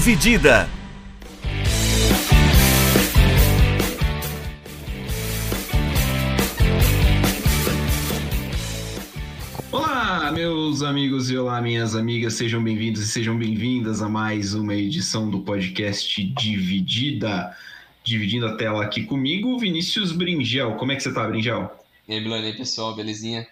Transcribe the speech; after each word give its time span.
Dividida. 0.00 0.66
Olá, 9.70 10.32
meus 10.32 10.82
amigos 10.82 11.30
e 11.30 11.36
olá, 11.36 11.60
minhas 11.60 11.94
amigas, 11.94 12.32
sejam 12.32 12.64
bem-vindos 12.64 13.02
e 13.02 13.08
sejam 13.08 13.36
bem-vindas 13.36 14.00
a 14.00 14.08
mais 14.08 14.54
uma 14.54 14.74
edição 14.74 15.28
do 15.28 15.40
podcast 15.40 16.24
Dividida. 16.32 17.54
Dividindo 18.02 18.46
a 18.46 18.56
tela 18.56 18.82
aqui 18.82 19.04
comigo, 19.04 19.58
Vinícius 19.58 20.12
Bringel. 20.12 20.76
Como 20.76 20.92
é 20.92 20.96
que 20.96 21.02
você 21.02 21.12
tá, 21.12 21.28
Bringel? 21.28 21.70
E 22.08 22.14
aí, 22.14 22.20
Milani, 22.22 22.54
pessoal, 22.54 22.96
belezinha? 22.96 23.46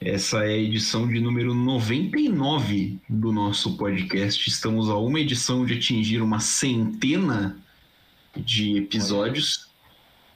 Essa 0.00 0.44
é 0.44 0.52
a 0.52 0.58
edição 0.58 1.08
de 1.08 1.18
número 1.20 1.54
99 1.54 2.98
do 3.08 3.32
nosso 3.32 3.78
podcast. 3.78 4.46
Estamos 4.46 4.90
a 4.90 4.96
uma 4.96 5.18
edição 5.18 5.64
de 5.64 5.74
atingir 5.74 6.20
uma 6.20 6.38
centena 6.38 7.58
de 8.36 8.76
episódios. 8.76 9.70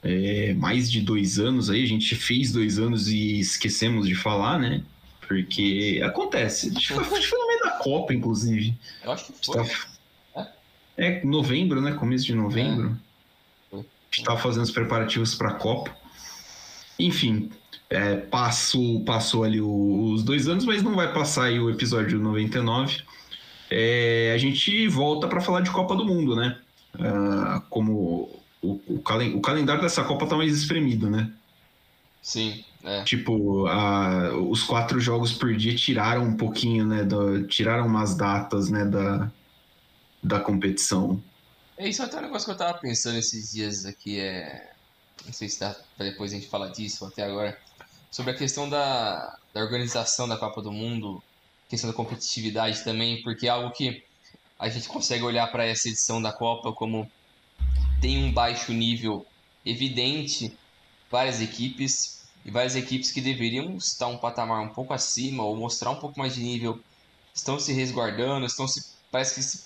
É, 0.01 0.55
mais 0.55 0.91
de 0.91 0.99
dois 0.99 1.37
anos 1.37 1.69
aí, 1.69 1.83
a 1.83 1.87
gente 1.87 2.15
fez 2.15 2.51
dois 2.51 2.79
anos 2.79 3.07
e 3.07 3.39
esquecemos 3.39 4.07
de 4.07 4.15
falar, 4.15 4.57
né? 4.57 4.83
Porque 5.27 6.01
acontece. 6.03 6.69
A 6.69 6.71
gente 6.71 6.87
foi, 6.87 7.03
no 7.03 7.47
meio 7.47 7.59
da 7.63 7.71
Copa, 7.77 8.15
inclusive. 8.15 8.75
Eu 9.03 9.11
acho 9.11 9.31
que 9.31 9.45
foi. 9.45 9.63
Tá... 10.33 10.51
É, 10.97 11.23
novembro, 11.23 11.79
né? 11.79 11.91
Começo 11.93 12.25
de 12.25 12.33
novembro. 12.33 12.99
É. 13.71 13.75
A 13.75 13.77
gente 13.77 13.85
estava 14.09 14.39
fazendo 14.39 14.63
os 14.63 14.71
preparativos 14.71 15.35
para 15.35 15.49
a 15.49 15.53
Copa. 15.53 15.95
Enfim, 16.97 17.51
é, 17.89 18.15
passou, 18.15 19.03
passou 19.03 19.43
ali 19.43 19.59
o, 19.59 20.13
os 20.13 20.23
dois 20.23 20.47
anos, 20.47 20.65
mas 20.65 20.81
não 20.81 20.95
vai 20.95 21.13
passar 21.13 21.45
aí 21.45 21.59
o 21.59 21.69
episódio 21.69 22.19
99. 22.19 23.03
É, 23.69 24.31
a 24.33 24.37
gente 24.37 24.87
volta 24.87 25.27
para 25.27 25.41
falar 25.41 25.61
de 25.61 25.71
Copa 25.71 25.95
do 25.95 26.05
Mundo, 26.05 26.35
né? 26.35 26.59
Ah, 26.99 27.63
como 27.69 28.29
o, 28.61 28.79
o, 28.87 28.99
calen 28.99 29.35
o, 29.35 29.41
calendário 29.41 29.81
dessa 29.81 30.03
Copa 30.03 30.27
tá 30.27 30.35
mais 30.35 30.55
espremido, 30.57 31.09
né? 31.09 31.31
Sim, 32.21 32.63
é. 32.83 33.03
Tipo, 33.03 33.65
a, 33.67 34.37
os 34.37 34.63
quatro 34.63 34.99
jogos 34.99 35.33
por 35.33 35.55
dia 35.55 35.75
tiraram 35.75 36.23
um 36.23 36.37
pouquinho, 36.37 36.85
né? 36.85 37.03
Do, 37.03 37.47
tiraram 37.47 37.87
umas 37.87 38.15
datas, 38.15 38.69
né? 38.69 38.85
Da, 38.85 39.31
da 40.23 40.39
competição. 40.39 41.21
É 41.77 41.89
isso 41.89 42.01
é 42.01 42.05
até 42.05 42.19
um 42.19 42.21
negócio 42.21 42.45
que 42.45 42.51
eu 42.51 42.57
tava 42.57 42.77
pensando 42.77 43.17
esses 43.17 43.51
dias 43.51 43.85
aqui, 43.85 44.19
é... 44.19 44.70
Não 45.25 45.33
sei 45.33 45.49
se 45.49 45.59
dá 45.59 45.75
pra 45.95 46.05
depois 46.05 46.31
a 46.31 46.35
gente 46.35 46.47
falar 46.47 46.69
disso 46.69 47.05
até 47.05 47.23
agora. 47.23 47.59
Sobre 48.09 48.31
a 48.31 48.37
questão 48.37 48.69
da, 48.69 49.37
da 49.53 49.61
organização 49.61 50.27
da 50.27 50.37
Copa 50.37 50.61
do 50.61 50.71
Mundo, 50.71 51.23
questão 51.69 51.89
da 51.89 51.95
competitividade 51.95 52.83
também, 52.83 53.21
porque 53.21 53.47
é 53.47 53.49
algo 53.49 53.71
que 53.71 54.03
a 54.59 54.69
gente 54.69 54.87
consegue 54.87 55.23
olhar 55.23 55.47
para 55.51 55.65
essa 55.65 55.87
edição 55.87 56.21
da 56.21 56.31
Copa 56.31 56.73
como 56.73 57.09
tem 58.01 58.23
um 58.23 58.31
baixo 58.31 58.73
nível 58.73 59.25
evidente, 59.65 60.57
várias 61.09 61.41
equipes 61.41 62.27
e 62.43 62.51
várias 62.51 62.75
equipes 62.75 63.11
que 63.11 63.21
deveriam 63.21 63.77
estar 63.77 64.07
um 64.07 64.17
patamar 64.17 64.61
um 64.61 64.69
pouco 64.69 64.93
acima 64.93 65.43
ou 65.43 65.55
mostrar 65.55 65.91
um 65.91 65.99
pouco 65.99 66.19
mais 66.19 66.35
de 66.35 66.41
nível 66.41 66.79
estão 67.33 67.59
se 67.59 67.71
resguardando, 67.71 68.45
estão 68.45 68.67
se 68.67 68.91
parece 69.09 69.35
que 69.35 69.43
se, 69.43 69.65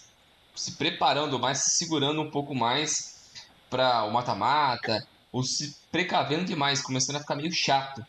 se 0.55 0.71
preparando 0.73 1.39
mais, 1.39 1.59
se 1.59 1.77
segurando 1.77 2.21
um 2.21 2.29
pouco 2.29 2.53
mais 2.53 3.31
para 3.69 4.03
o 4.03 4.11
mata-mata 4.11 5.05
ou 5.35 5.43
se 5.43 5.75
precavendo 5.91 6.45
demais, 6.45 6.81
começando 6.81 7.17
a 7.17 7.19
ficar 7.19 7.35
meio 7.35 7.51
chato. 7.51 8.05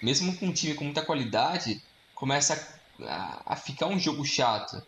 Mesmo 0.00 0.36
com 0.36 0.46
um 0.46 0.52
time 0.52 0.72
com 0.72 0.84
muita 0.84 1.04
qualidade, 1.04 1.82
começa 2.14 2.54
a, 3.00 3.42
a 3.44 3.56
ficar 3.56 3.88
um 3.88 3.98
jogo 3.98 4.24
chato. 4.24 4.80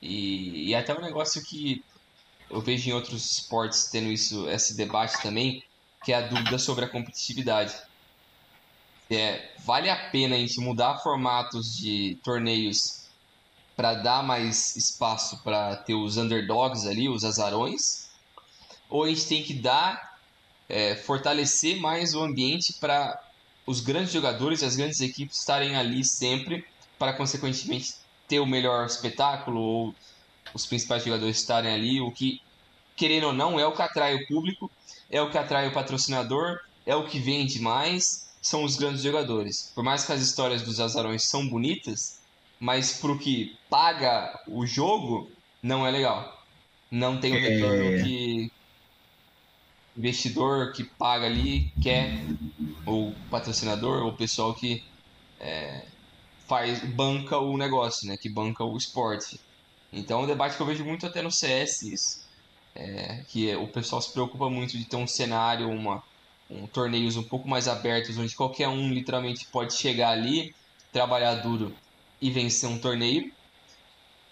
E, 0.00 0.70
e 0.70 0.74
é 0.74 0.78
até 0.78 0.92
um 0.92 1.00
negócio 1.00 1.40
que 1.44 1.84
eu 2.50 2.60
vejo 2.60 2.90
em 2.90 2.92
outros 2.92 3.30
esportes 3.30 3.84
tendo 3.92 4.08
isso, 4.08 4.48
esse 4.48 4.76
debate 4.76 5.22
também, 5.22 5.62
que 6.04 6.12
é 6.12 6.16
a 6.16 6.26
dúvida 6.26 6.58
sobre 6.58 6.84
a 6.84 6.88
competitividade. 6.88 7.76
É, 9.08 9.52
vale 9.60 9.88
a 9.88 10.10
pena 10.10 10.34
a 10.34 10.38
gente 10.40 10.58
mudar 10.58 10.98
formatos 10.98 11.76
de 11.76 12.18
torneios 12.24 13.06
para 13.76 13.94
dar 13.94 14.24
mais 14.24 14.74
espaço 14.74 15.40
para 15.44 15.76
ter 15.76 15.94
os 15.94 16.16
underdogs 16.16 16.88
ali, 16.88 17.08
os 17.08 17.22
azarões? 17.22 18.10
Ou 18.90 19.04
a 19.04 19.08
gente 19.08 19.28
tem 19.28 19.44
que 19.44 19.54
dar, 19.54 20.11
é, 20.68 20.94
fortalecer 20.94 21.80
mais 21.80 22.14
o 22.14 22.20
ambiente 22.20 22.74
para 22.74 23.20
os 23.66 23.80
grandes 23.80 24.12
jogadores 24.12 24.62
e 24.62 24.64
as 24.64 24.76
grandes 24.76 25.00
equipes 25.00 25.38
estarem 25.38 25.76
ali 25.76 26.04
sempre 26.04 26.64
para, 26.98 27.12
consequentemente, 27.12 27.94
ter 28.28 28.40
o 28.40 28.46
melhor 28.46 28.86
espetáculo 28.86 29.60
ou 29.60 29.94
os 30.54 30.66
principais 30.66 31.04
jogadores 31.04 31.38
estarem 31.38 31.72
ali, 31.72 32.00
o 32.00 32.10
que, 32.10 32.40
querendo 32.96 33.28
ou 33.28 33.32
não, 33.32 33.58
é 33.58 33.66
o 33.66 33.72
que 33.72 33.82
atrai 33.82 34.14
o 34.14 34.26
público, 34.26 34.70
é 35.10 35.20
o 35.20 35.30
que 35.30 35.38
atrai 35.38 35.68
o 35.68 35.72
patrocinador, 35.72 36.60
é 36.86 36.94
o 36.94 37.06
que 37.06 37.18
vende 37.18 37.60
mais, 37.60 38.30
são 38.40 38.64
os 38.64 38.76
grandes 38.76 39.02
jogadores. 39.02 39.72
Por 39.74 39.84
mais 39.84 40.04
que 40.04 40.12
as 40.12 40.20
histórias 40.20 40.62
dos 40.62 40.80
azarões 40.80 41.24
são 41.24 41.48
bonitas, 41.48 42.20
mas 42.58 42.98
pro 42.98 43.18
que 43.18 43.56
paga 43.70 44.40
o 44.46 44.66
jogo, 44.66 45.30
não 45.62 45.86
é 45.86 45.90
legal. 45.90 46.42
Não 46.90 47.18
tem 47.18 47.32
o 47.34 47.40
retorno 47.40 47.84
é... 47.84 48.02
que 48.02 48.52
investidor 49.96 50.72
que 50.72 50.84
paga 50.84 51.26
ali 51.26 51.72
quer, 51.82 52.18
ou 52.86 53.14
patrocinador, 53.30 54.02
ou 54.02 54.10
o 54.10 54.16
pessoal 54.16 54.54
que 54.54 54.82
é, 55.40 55.84
faz 56.46 56.80
banca 56.84 57.38
o 57.38 57.56
negócio, 57.56 58.08
né? 58.08 58.16
Que 58.16 58.28
banca 58.28 58.64
o 58.64 58.76
esporte. 58.76 59.40
Então 59.92 60.20
é 60.20 60.24
um 60.24 60.26
debate 60.26 60.56
que 60.56 60.62
eu 60.62 60.66
vejo 60.66 60.84
muito 60.84 61.06
até 61.06 61.20
no 61.20 61.30
CS 61.30 61.82
isso. 61.82 62.22
É, 62.74 63.22
que 63.28 63.50
é, 63.50 63.56
o 63.56 63.68
pessoal 63.68 64.00
se 64.00 64.10
preocupa 64.12 64.48
muito 64.48 64.78
de 64.78 64.84
ter 64.86 64.96
um 64.96 65.06
cenário, 65.06 65.68
uma, 65.68 66.02
um 66.50 66.66
torneios 66.66 67.16
um 67.16 67.22
pouco 67.22 67.46
mais 67.46 67.68
abertos, 67.68 68.16
onde 68.16 68.34
qualquer 68.34 68.68
um 68.68 68.88
literalmente 68.88 69.46
pode 69.46 69.74
chegar 69.74 70.10
ali, 70.10 70.54
trabalhar 70.90 71.34
duro 71.36 71.74
e 72.20 72.30
vencer 72.30 72.68
um 72.68 72.78
torneio. 72.78 73.30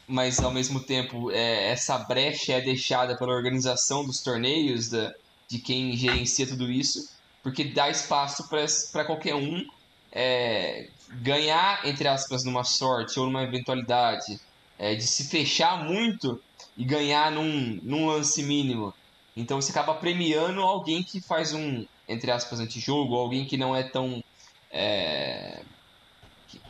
Mas 0.08 0.40
ao 0.40 0.50
mesmo 0.50 0.80
tempo, 0.80 1.30
é, 1.30 1.70
essa 1.70 1.98
brecha 1.98 2.54
é 2.54 2.60
deixada 2.60 3.16
pela 3.16 3.32
organização 3.32 4.04
dos 4.04 4.22
torneios, 4.22 4.88
da, 4.88 5.14
de 5.50 5.58
quem 5.58 5.96
gerencia 5.96 6.46
tudo 6.46 6.70
isso, 6.70 7.00
porque 7.42 7.64
dá 7.64 7.88
espaço 7.90 8.48
para 8.92 9.04
qualquer 9.04 9.34
um 9.34 9.60
é, 10.12 10.88
ganhar, 11.22 11.86
entre 11.86 12.08
aspas, 12.08 12.44
numa 12.44 12.64
sorte 12.64 13.18
ou 13.18 13.26
numa 13.26 13.42
eventualidade 13.42 14.36
é, 14.78 14.94
de 14.94 15.06
se 15.06 15.28
fechar 15.28 15.84
muito 15.84 16.40
e 16.76 16.84
ganhar 16.84 17.30
num, 17.32 17.78
num 17.82 18.06
lance 18.06 18.42
mínimo. 18.42 18.92
Então 19.36 19.60
você 19.60 19.70
acaba 19.70 19.94
premiando 19.94 20.60
alguém 20.60 21.02
que 21.02 21.20
faz 21.26 21.52
um, 21.52 21.84
entre 22.08 22.30
aspas, 22.30 22.60
antijogo, 22.60 23.14
alguém 23.14 23.46
que 23.46 23.56
não 23.56 23.74
é 23.74 23.88
tão. 23.90 24.20
É, 24.72 25.62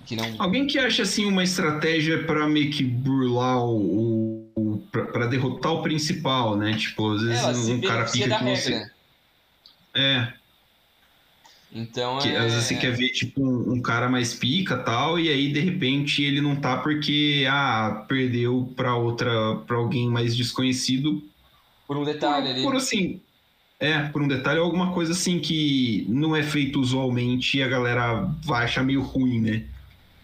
que, 0.07 0.17
não... 0.17 0.35
Alguém 0.39 0.67
que 0.67 0.79
acha 0.79 1.03
assim 1.03 1.27
uma 1.27 1.43
estratégia 1.43 2.25
para 2.25 2.47
meio 2.47 2.71
que 2.71 2.83
burlar 2.83 3.65
o. 3.65 4.51
o 4.57 4.83
para 4.91 5.27
derrotar 5.27 5.73
o 5.73 5.83
principal, 5.83 6.57
né? 6.57 6.75
Tipo, 6.77 7.13
às 7.13 7.23
vezes 7.23 7.69
é, 7.69 7.73
um 7.73 7.81
cara 7.81 8.05
pica 8.05 8.39
que 8.39 8.45
você. 8.45 8.91
É, 9.95 10.33
então 11.73 12.19
que, 12.19 12.29
é... 12.29 12.37
Às 12.37 12.53
vezes 12.53 12.65
você 12.65 12.75
quer 12.75 12.93
ver, 12.93 13.11
tipo, 13.11 13.43
um, 13.43 13.75
um, 13.75 13.83
cara 13.83 14.09
mais 14.09 14.35
pica 14.35 14.77
tal, 14.77 15.19
e 15.19 15.29
aí, 15.29 15.53
de 15.53 15.61
repente, 15.61 16.23
ele 16.23 16.41
não 16.41 16.57
tá 16.57 16.79
porque, 16.79 17.47
ah, 17.49 18.05
perdeu 18.09 18.73
pra 18.75 18.97
outra, 18.97 19.57
pra 19.67 19.77
alguém 19.77 20.09
mais 20.09 20.37
desconhecido. 20.37 21.23
Por 21.87 21.97
um 21.97 22.05
detalhe 22.05 22.47
por, 22.47 22.53
ali. 22.53 22.63
Por 22.63 22.77
assim, 22.77 23.21
é, 23.79 24.01
por 24.09 24.21
um 24.21 24.29
detalhe, 24.29 24.59
alguma 24.59 24.93
coisa 24.93 25.13
assim 25.13 25.39
que 25.39 26.05
não 26.09 26.35
é 26.35 26.43
feito 26.43 26.81
usualmente 26.81 27.59
e 27.59 27.63
a 27.63 27.69
galera 27.69 28.29
vai 28.45 28.65
achar 28.65 28.83
meio 28.83 29.03
ruim, 29.03 29.41
né? 29.41 29.65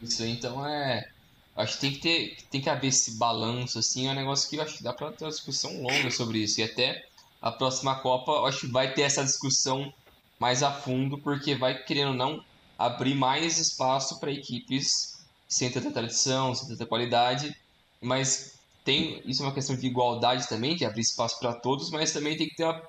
Isso 0.03 0.23
aí, 0.23 0.31
então 0.31 0.67
é... 0.67 1.09
Acho 1.57 1.75
que 1.75 1.81
tem 1.81 1.93
que 1.93 1.99
ter, 2.01 2.37
tem 2.51 2.61
que 2.61 2.69
haver 2.69 2.89
esse 2.89 3.17
balanço, 3.17 3.79
assim, 3.79 4.09
é 4.09 4.11
um 4.11 4.15
negócio 4.15 4.49
que 4.51 4.57
eu 4.57 4.63
acho 4.63 4.77
que 4.77 4.83
dá 4.83 4.93
pra 4.93 5.11
ter 5.11 5.25
uma 5.25 5.31
discussão 5.31 5.81
longa 5.81 6.11
sobre 6.11 6.39
isso, 6.39 6.61
e 6.61 6.65
até 6.65 7.07
a 7.41 7.51
próxima 7.51 7.95
Copa, 7.95 8.47
acho 8.47 8.61
que 8.61 8.67
vai 8.67 8.93
ter 8.93 9.03
essa 9.03 9.25
discussão 9.25 9.91
mais 10.39 10.63
a 10.63 10.71
fundo, 10.71 11.17
porque 11.17 11.55
vai, 11.55 11.83
querendo 11.83 12.09
ou 12.11 12.15
não, 12.15 12.45
abrir 12.79 13.15
mais 13.15 13.59
espaço 13.59 14.21
para 14.21 14.31
equipes 14.31 15.25
sem 15.49 15.71
tanta 15.71 15.91
tradição, 15.91 16.55
sem 16.55 16.69
tanta 16.69 16.85
qualidade, 16.85 17.57
mas 18.01 18.59
tem 18.85 19.23
isso 19.25 19.43
é 19.43 19.47
uma 19.47 19.55
questão 19.55 19.77
de 19.77 19.87
igualdade 19.87 20.49
também, 20.49 20.77
de 20.77 20.85
abrir 20.85 21.01
espaço 21.01 21.39
para 21.39 21.55
todos, 21.55 21.91
mas 21.91 22.13
também 22.13 22.37
tem 22.37 22.49
que 22.49 22.57
ter 22.57 22.65
uma, 22.65 22.83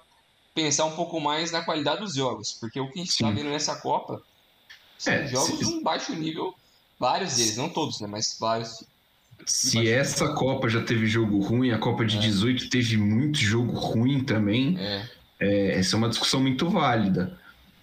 pensar 0.53 0.85
um 0.85 0.95
pouco 0.95 1.19
mais 1.19 1.51
na 1.51 1.63
qualidade 1.63 2.01
dos 2.01 2.15
jogos, 2.15 2.53
porque 2.53 2.79
o 2.79 2.91
que 2.91 2.99
a 2.99 3.03
gente 3.03 3.11
está 3.11 3.29
vendo 3.29 3.49
nessa 3.49 3.75
Copa 3.77 4.21
são 4.97 5.13
é, 5.13 5.27
jogos 5.27 5.51
se... 5.51 5.57
de 5.57 5.65
um 5.65 5.83
baixo 5.83 6.13
nível, 6.15 6.53
vários 6.99 7.35
deles, 7.35 7.57
não 7.57 7.69
todos, 7.69 7.99
né, 8.01 8.07
mas 8.07 8.37
vários. 8.39 8.83
Se 9.45 9.87
essa 9.87 10.33
Copa 10.33 10.67
já 10.67 10.81
teve 10.81 11.05
jogo 11.07 11.39
ruim, 11.39 11.71
a 11.71 11.77
Copa 11.77 12.03
de 12.05 12.17
é. 12.17 12.19
18 12.19 12.69
teve 12.69 12.97
muito 12.97 13.37
jogo 13.39 13.71
ruim 13.73 14.23
também. 14.23 14.77
É. 14.79 15.09
É, 15.39 15.79
essa 15.79 15.95
é 15.95 15.97
uma 15.97 16.09
discussão 16.09 16.41
muito 16.41 16.69
válida. 16.69 17.37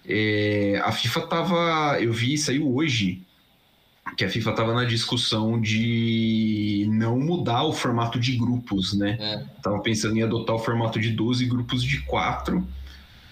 É, 0.07 0.81
a 0.83 0.91
FIFA 0.91 1.21
tava. 1.27 1.97
Eu 1.99 2.11
vi, 2.13 2.37
saiu 2.37 2.73
hoje. 2.75 3.21
que 4.17 4.23
a 4.23 4.29
FIFA 4.29 4.51
estava 4.51 4.73
na 4.73 4.85
discussão 4.85 5.59
de 5.59 6.85
não 6.91 7.19
mudar 7.19 7.63
o 7.63 7.73
formato 7.73 8.19
de 8.19 8.35
grupos, 8.37 8.93
né? 8.93 9.17
É. 9.19 9.43
Tava 9.61 9.79
pensando 9.79 10.17
em 10.17 10.21
adotar 10.21 10.55
o 10.55 10.59
formato 10.59 10.99
de 10.99 11.09
12 11.09 11.45
grupos 11.45 11.83
de 11.83 12.01
4. 12.01 12.65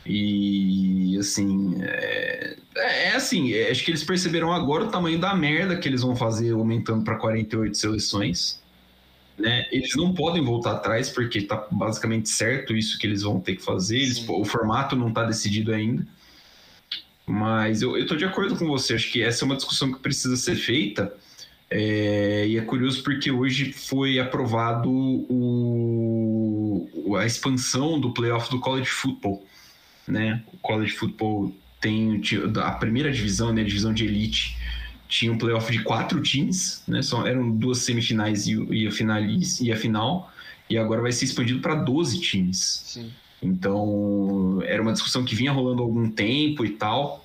E 0.05 1.17
assim, 1.17 1.81
é, 1.81 2.57
é, 2.75 3.09
é 3.09 3.15
assim, 3.15 3.53
é, 3.53 3.71
acho 3.71 3.83
que 3.83 3.91
eles 3.91 4.03
perceberam 4.03 4.51
agora 4.51 4.85
o 4.85 4.91
tamanho 4.91 5.19
da 5.19 5.33
merda 5.33 5.77
que 5.77 5.87
eles 5.87 6.01
vão 6.01 6.15
fazer 6.15 6.51
aumentando 6.51 7.03
para 7.03 7.15
48 7.15 7.77
seleções. 7.77 8.61
Né? 9.37 9.65
Eles 9.71 9.95
não 9.95 10.13
podem 10.13 10.43
voltar 10.43 10.73
atrás 10.73 11.09
porque 11.09 11.39
está 11.39 11.67
basicamente 11.71 12.29
certo 12.29 12.75
isso 12.75 12.99
que 12.99 13.07
eles 13.07 13.23
vão 13.23 13.39
ter 13.39 13.55
que 13.55 13.63
fazer. 13.63 13.97
Eles, 13.97 14.27
o 14.27 14.45
formato 14.45 14.95
não 14.95 15.09
está 15.09 15.23
decidido 15.23 15.73
ainda. 15.73 16.05
Mas 17.25 17.81
eu, 17.81 17.97
estou 17.97 18.17
de 18.17 18.25
acordo 18.25 18.57
com 18.57 18.67
você, 18.67 18.93
acho 18.95 19.09
que 19.11 19.21
essa 19.21 19.43
é 19.43 19.45
uma 19.45 19.55
discussão 19.55 19.91
que 19.91 19.99
precisa 19.99 20.35
ser 20.35 20.55
feita. 20.55 21.15
É, 21.69 22.45
e 22.47 22.57
é 22.57 22.61
curioso 22.61 23.01
porque 23.01 23.31
hoje 23.31 23.71
foi 23.71 24.19
aprovado 24.19 24.91
o, 24.91 25.57
a 27.17 27.25
expansão 27.25 27.99
do 27.99 28.13
playoff 28.13 28.51
do 28.51 28.59
college 28.59 28.89
football. 28.89 29.43
Né? 30.07 30.43
O 30.51 30.57
college 30.57 30.93
football 30.93 31.53
tem 31.79 32.21
a 32.63 32.71
primeira 32.71 33.11
divisão, 33.11 33.51
né, 33.51 33.61
a 33.61 33.65
divisão 33.65 33.93
de 33.93 34.05
elite, 34.05 34.57
tinha 35.07 35.31
um 35.31 35.37
playoff 35.37 35.71
de 35.71 35.83
quatro 35.83 36.21
times, 36.21 36.81
né? 36.87 37.01
Só, 37.01 37.27
eram 37.27 37.51
duas 37.51 37.79
semifinais 37.79 38.47
e, 38.47 38.53
e, 38.71 38.87
a, 38.87 38.91
final, 38.91 39.21
e 39.21 39.71
a 39.71 39.75
final, 39.75 40.31
e 40.69 40.77
agora 40.77 41.01
vai 41.01 41.11
ser 41.11 41.25
expandido 41.25 41.59
para 41.59 41.75
12 41.75 42.19
times. 42.19 42.83
Sim. 42.85 43.11
Então, 43.41 44.61
era 44.65 44.81
uma 44.81 44.93
discussão 44.93 45.25
que 45.25 45.35
vinha 45.35 45.51
rolando 45.51 45.81
há 45.81 45.85
algum 45.85 46.09
tempo 46.09 46.65
e 46.65 46.69
tal. 46.69 47.23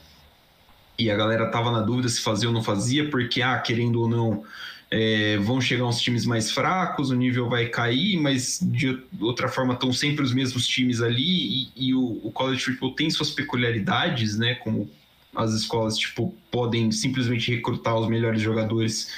E 0.99 1.11
a 1.11 1.17
galera 1.17 1.47
tava 1.47 1.71
na 1.71 1.81
dúvida 1.81 2.09
se 2.09 2.21
fazia 2.21 2.49
ou 2.49 2.55
não 2.55 2.63
fazia, 2.63 3.09
porque, 3.09 3.41
ah, 3.41 3.57
querendo 3.59 4.01
ou 4.01 4.09
não, 4.09 4.43
é, 4.91 5.37
vão 5.39 5.61
chegar 5.61 5.85
uns 5.85 6.01
times 6.01 6.25
mais 6.25 6.51
fracos, 6.51 7.11
o 7.11 7.15
nível 7.15 7.49
vai 7.49 7.67
cair, 7.67 8.19
mas 8.19 8.59
de 8.63 8.99
outra 9.21 9.49
forma 9.49 9.75
estão 9.75 9.93
sempre 9.93 10.25
os 10.25 10.33
mesmos 10.33 10.67
times 10.67 11.03
ali. 11.03 11.69
E, 11.77 11.89
e 11.89 11.95
o, 11.95 12.21
o 12.25 12.33
college 12.33 12.65
football 12.65 12.95
tem 12.95 13.11
suas 13.11 13.31
peculiaridades, 13.31 14.37
né? 14.39 14.55
Como 14.55 14.91
as 15.35 15.53
escolas, 15.53 15.97
tipo, 15.99 16.35
podem 16.51 16.91
simplesmente 16.91 17.55
recrutar 17.55 17.97
os 17.97 18.09
melhores 18.09 18.41
jogadores. 18.41 19.13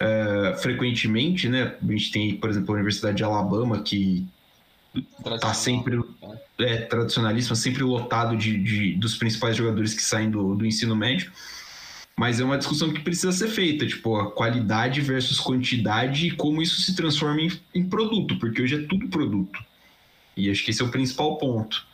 Uh, 0.00 0.56
frequentemente, 0.58 1.48
né? 1.48 1.74
A 1.82 1.92
gente 1.92 2.12
tem, 2.12 2.36
por 2.36 2.48
exemplo, 2.48 2.70
a 2.70 2.74
Universidade 2.74 3.16
de 3.16 3.24
Alabama, 3.24 3.82
que 3.82 4.24
tá 5.40 5.52
sempre 5.52 6.00
é, 6.58 6.76
tradicionalíssima, 6.82 7.56
sempre 7.56 7.82
lotado 7.82 8.36
de, 8.36 8.62
de, 8.62 8.94
dos 8.94 9.16
principais 9.16 9.56
jogadores 9.56 9.94
que 9.94 10.02
saem 10.02 10.30
do, 10.30 10.54
do 10.54 10.64
ensino 10.64 10.94
médio. 10.94 11.32
Mas 12.18 12.40
é 12.40 12.44
uma 12.44 12.58
discussão 12.58 12.92
que 12.92 13.00
precisa 13.00 13.30
ser 13.30 13.46
feita, 13.46 13.86
tipo, 13.86 14.16
a 14.16 14.32
qualidade 14.32 15.00
versus 15.00 15.38
quantidade 15.38 16.26
e 16.26 16.30
como 16.32 16.60
isso 16.60 16.80
se 16.80 16.96
transforma 16.96 17.40
em, 17.40 17.52
em 17.72 17.88
produto, 17.88 18.36
porque 18.40 18.60
hoje 18.60 18.74
é 18.74 18.86
tudo 18.88 19.06
produto. 19.06 19.64
E 20.36 20.50
acho 20.50 20.64
que 20.64 20.72
esse 20.72 20.82
é 20.82 20.84
o 20.84 20.90
principal 20.90 21.38
ponto. 21.38 21.86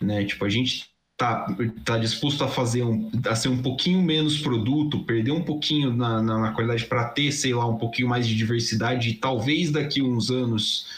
Né? 0.00 0.24
Tipo, 0.24 0.44
a 0.44 0.48
gente 0.48 0.90
tá, 1.16 1.46
tá 1.84 1.98
disposto 1.98 2.42
a 2.42 2.48
fazer 2.48 2.82
um, 2.82 3.12
a 3.24 3.36
ser 3.36 3.48
um 3.48 3.62
pouquinho 3.62 4.02
menos 4.02 4.40
produto, 4.40 5.04
perder 5.04 5.30
um 5.30 5.42
pouquinho 5.42 5.94
na, 5.94 6.20
na, 6.20 6.38
na 6.38 6.52
qualidade 6.52 6.86
para 6.86 7.04
ter, 7.04 7.30
sei 7.30 7.54
lá, 7.54 7.64
um 7.64 7.76
pouquinho 7.76 8.08
mais 8.08 8.26
de 8.26 8.34
diversidade 8.34 9.10
e 9.10 9.14
talvez 9.14 9.70
daqui 9.70 10.00
a 10.00 10.04
uns 10.04 10.32
anos 10.32 10.88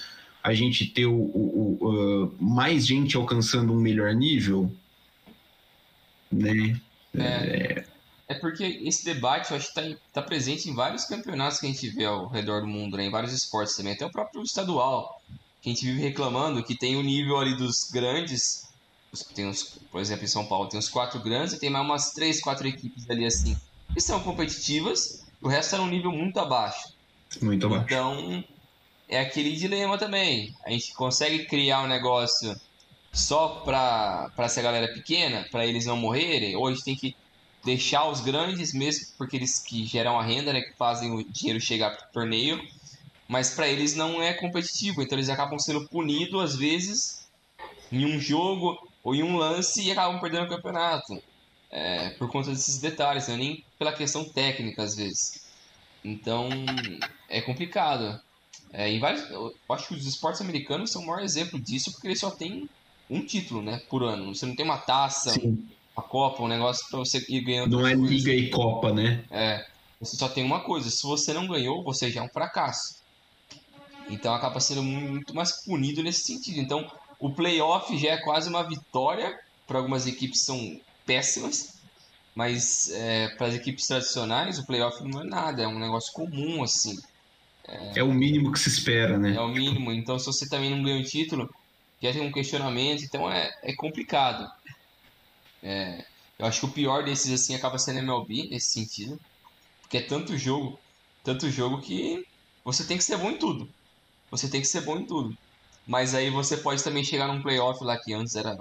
a 0.42 0.54
gente 0.54 0.86
ter 0.86 1.04
o, 1.04 1.12
o, 1.12 1.78
o 1.78 2.24
uh, 2.24 2.34
mais 2.40 2.86
gente 2.86 3.18
alcançando 3.18 3.70
um 3.70 3.80
melhor 3.80 4.14
nível, 4.14 4.74
né? 6.32 6.80
É, 7.14 7.22
é, 7.22 7.84
é 8.32 8.34
porque 8.34 8.80
esse 8.82 9.04
debate 9.04 9.50
eu 9.50 9.56
acho 9.56 9.72
que 9.72 9.80
está 9.80 9.98
tá 10.12 10.22
presente 10.22 10.68
em 10.68 10.74
vários 10.74 11.04
campeonatos 11.04 11.60
que 11.60 11.66
a 11.66 11.68
gente 11.68 11.88
vê 11.90 12.06
ao 12.06 12.28
redor 12.28 12.62
do 12.62 12.66
mundo, 12.66 12.96
né? 12.96 13.04
em 13.04 13.10
vários 13.10 13.32
esportes 13.32 13.76
também, 13.76 13.92
até 13.92 14.06
o 14.06 14.10
próprio 14.10 14.42
estadual, 14.42 15.20
que 15.60 15.70
a 15.70 15.72
gente 15.72 15.84
vive 15.84 16.00
reclamando 16.00 16.64
que 16.64 16.76
tem 16.76 16.96
o 16.96 17.02
nível 17.02 17.38
ali 17.38 17.56
dos 17.56 17.90
grandes, 17.90 18.68
tem 19.34 19.46
uns, 19.46 19.78
por 19.90 20.00
exemplo, 20.00 20.24
em 20.24 20.28
São 20.28 20.46
Paulo 20.46 20.68
tem 20.68 20.78
os 20.78 20.88
quatro 20.88 21.20
grandes 21.20 21.52
e 21.52 21.58
tem 21.58 21.68
mais 21.68 21.84
umas 21.84 22.12
três, 22.12 22.40
quatro 22.40 22.66
equipes 22.66 23.08
ali 23.10 23.26
assim, 23.26 23.56
que 23.92 24.00
são 24.00 24.20
competitivas, 24.20 25.24
o 25.40 25.48
resto 25.48 25.74
está 25.74 25.78
num 25.78 25.90
nível 25.90 26.10
muito 26.10 26.40
abaixo. 26.40 26.94
Muito 27.42 27.66
abaixo. 27.66 27.84
Então, 27.84 28.44
é 29.08 29.20
aquele 29.20 29.54
dilema 29.54 29.98
também. 29.98 30.54
A 30.64 30.70
gente 30.70 30.94
consegue 30.94 31.44
criar 31.44 31.82
um 31.82 31.86
negócio 31.86 32.58
só 33.12 33.60
para 33.62 34.32
essa 34.38 34.62
galera 34.62 34.88
pequena, 34.88 35.46
para 35.50 35.66
eles 35.66 35.84
não 35.84 35.98
morrerem, 35.98 36.56
ou 36.56 36.66
a 36.66 36.70
gente 36.70 36.84
tem 36.84 36.96
que 36.96 37.14
deixar 37.64 38.08
os 38.08 38.20
grandes 38.20 38.72
mesmo, 38.72 39.06
porque 39.16 39.36
eles 39.36 39.58
que 39.58 39.86
geram 39.86 40.18
a 40.18 40.22
renda, 40.22 40.52
né, 40.52 40.60
que 40.60 40.76
fazem 40.76 41.12
o 41.12 41.22
dinheiro 41.24 41.60
chegar 41.60 41.96
para 41.96 42.08
o 42.08 42.12
torneio, 42.12 42.60
mas 43.28 43.54
para 43.54 43.68
eles 43.68 43.94
não 43.94 44.22
é 44.22 44.34
competitivo, 44.34 45.02
então 45.02 45.16
eles 45.16 45.28
acabam 45.28 45.58
sendo 45.58 45.88
punidos 45.88 46.42
às 46.42 46.56
vezes 46.56 47.26
em 47.90 48.04
um 48.04 48.18
jogo 48.18 48.76
ou 49.04 49.14
em 49.14 49.22
um 49.22 49.36
lance 49.36 49.82
e 49.82 49.90
acabam 49.90 50.20
perdendo 50.20 50.44
o 50.44 50.48
campeonato. 50.48 51.22
É, 51.70 52.10
por 52.10 52.30
conta 52.30 52.50
desses 52.50 52.78
detalhes, 52.78 53.28
né? 53.28 53.36
nem 53.36 53.64
pela 53.78 53.94
questão 53.94 54.24
técnica 54.24 54.82
às 54.82 54.94
vezes. 54.94 55.40
Então 56.04 56.50
é 57.28 57.40
complicado. 57.40 58.20
É, 58.72 58.90
em 58.90 59.00
vários, 59.00 59.28
eu 59.30 59.54
acho 59.70 59.88
que 59.88 59.94
os 59.94 60.06
esportes 60.06 60.40
americanos 60.40 60.90
são 60.90 61.02
o 61.02 61.06
maior 61.06 61.22
exemplo 61.22 61.58
disso, 61.60 61.90
porque 61.92 62.08
eles 62.08 62.20
só 62.20 62.30
têm 62.30 62.68
um 63.08 63.24
título, 63.24 63.62
né, 63.62 63.80
por 63.88 64.02
ano. 64.02 64.34
Você 64.34 64.46
não 64.46 64.54
tem 64.54 64.64
uma 64.64 64.78
taça, 64.78 65.32
Sim. 65.32 65.66
Uma 65.96 66.02
Copa, 66.02 66.42
um 66.42 66.48
negócio 66.48 66.86
para 66.88 66.98
você 66.98 67.24
ir 67.28 67.40
ganhando. 67.42 67.78
Não 67.78 67.86
é. 67.86 67.94
Liga 67.94 68.32
e 68.32 68.50
Copa, 68.50 68.92
né? 68.92 69.24
É. 69.30 69.66
Você 70.00 70.16
só 70.16 70.28
tem 70.28 70.44
uma 70.44 70.60
coisa. 70.60 70.90
Se 70.90 71.02
você 71.02 71.32
não 71.32 71.46
ganhou, 71.46 71.82
você 71.84 72.10
já 72.10 72.20
é 72.20 72.24
um 72.24 72.28
fracasso. 72.28 73.02
Então 74.08 74.34
acaba 74.34 74.58
sendo 74.60 74.82
muito 74.82 75.34
mais 75.34 75.64
punido 75.64 76.02
nesse 76.02 76.24
sentido. 76.24 76.58
Então 76.58 76.90
o 77.18 77.30
playoff 77.30 77.96
já 77.96 78.12
é 78.12 78.16
quase 78.18 78.48
uma 78.48 78.62
vitória 78.68 79.38
para 79.66 79.78
algumas 79.78 80.06
equipes 80.06 80.44
são 80.44 80.80
péssimas, 81.06 81.80
mas 82.34 82.90
é, 82.90 83.28
para 83.36 83.46
as 83.46 83.54
equipes 83.54 83.86
tradicionais 83.86 84.58
o 84.58 84.66
playoff 84.66 85.02
não 85.04 85.20
é 85.20 85.24
nada, 85.24 85.62
é 85.62 85.68
um 85.68 85.78
negócio 85.78 86.12
comum 86.12 86.62
assim. 86.62 86.98
É, 87.66 88.00
é 88.00 88.02
o 88.02 88.12
mínimo 88.12 88.52
que 88.52 88.58
se 88.58 88.68
espera, 88.68 89.18
né? 89.18 89.34
É 89.34 89.40
o 89.40 89.48
mínimo. 89.48 89.92
Então, 89.92 90.18
se 90.18 90.26
você 90.26 90.48
também 90.48 90.70
não 90.70 90.82
ganha 90.82 91.00
o 91.00 91.04
título, 91.04 91.48
já 92.02 92.12
tem 92.12 92.26
um 92.26 92.32
questionamento. 92.32 93.04
Então, 93.04 93.30
é, 93.30 93.50
é 93.62 93.74
complicado. 93.74 94.50
É, 95.62 96.04
eu 96.38 96.46
acho 96.46 96.60
que 96.60 96.66
o 96.66 96.72
pior 96.72 97.04
desses, 97.04 97.32
assim, 97.32 97.54
acaba 97.54 97.78
sendo 97.78 98.00
MLB, 98.00 98.48
nesse 98.50 98.72
sentido. 98.72 99.18
Porque 99.80 99.98
é 99.98 100.02
tanto 100.02 100.36
jogo, 100.36 100.78
tanto 101.22 101.50
jogo 101.50 101.80
que 101.80 102.22
você 102.64 102.84
tem 102.84 102.96
que 102.96 103.04
ser 103.04 103.16
bom 103.16 103.30
em 103.30 103.38
tudo. 103.38 103.68
Você 104.30 104.48
tem 104.48 104.60
que 104.60 104.66
ser 104.66 104.80
bom 104.80 104.96
em 104.96 105.06
tudo. 105.06 105.34
Mas 105.86 106.14
aí 106.14 106.30
você 106.30 106.56
pode 106.56 106.82
também 106.82 107.04
chegar 107.04 107.28
num 107.28 107.42
playoff 107.42 107.82
lá 107.84 107.98
que 107.98 108.12
antes 108.12 108.34
era, 108.34 108.56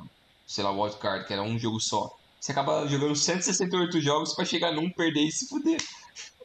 sei 0.45 0.63
lá, 0.63 0.71
wildcard, 0.71 1.25
que 1.25 1.33
era 1.33 1.41
um 1.41 1.57
jogo 1.57 1.79
só. 1.79 2.09
Você 2.39 2.51
acaba 2.51 2.87
jogando 2.87 3.15
168 3.15 4.01
jogos 4.01 4.33
para 4.33 4.45
chegar 4.45 4.73
num, 4.73 4.91
perder 4.91 5.21
e 5.21 5.31
se 5.31 5.47
fuder. 5.47 5.79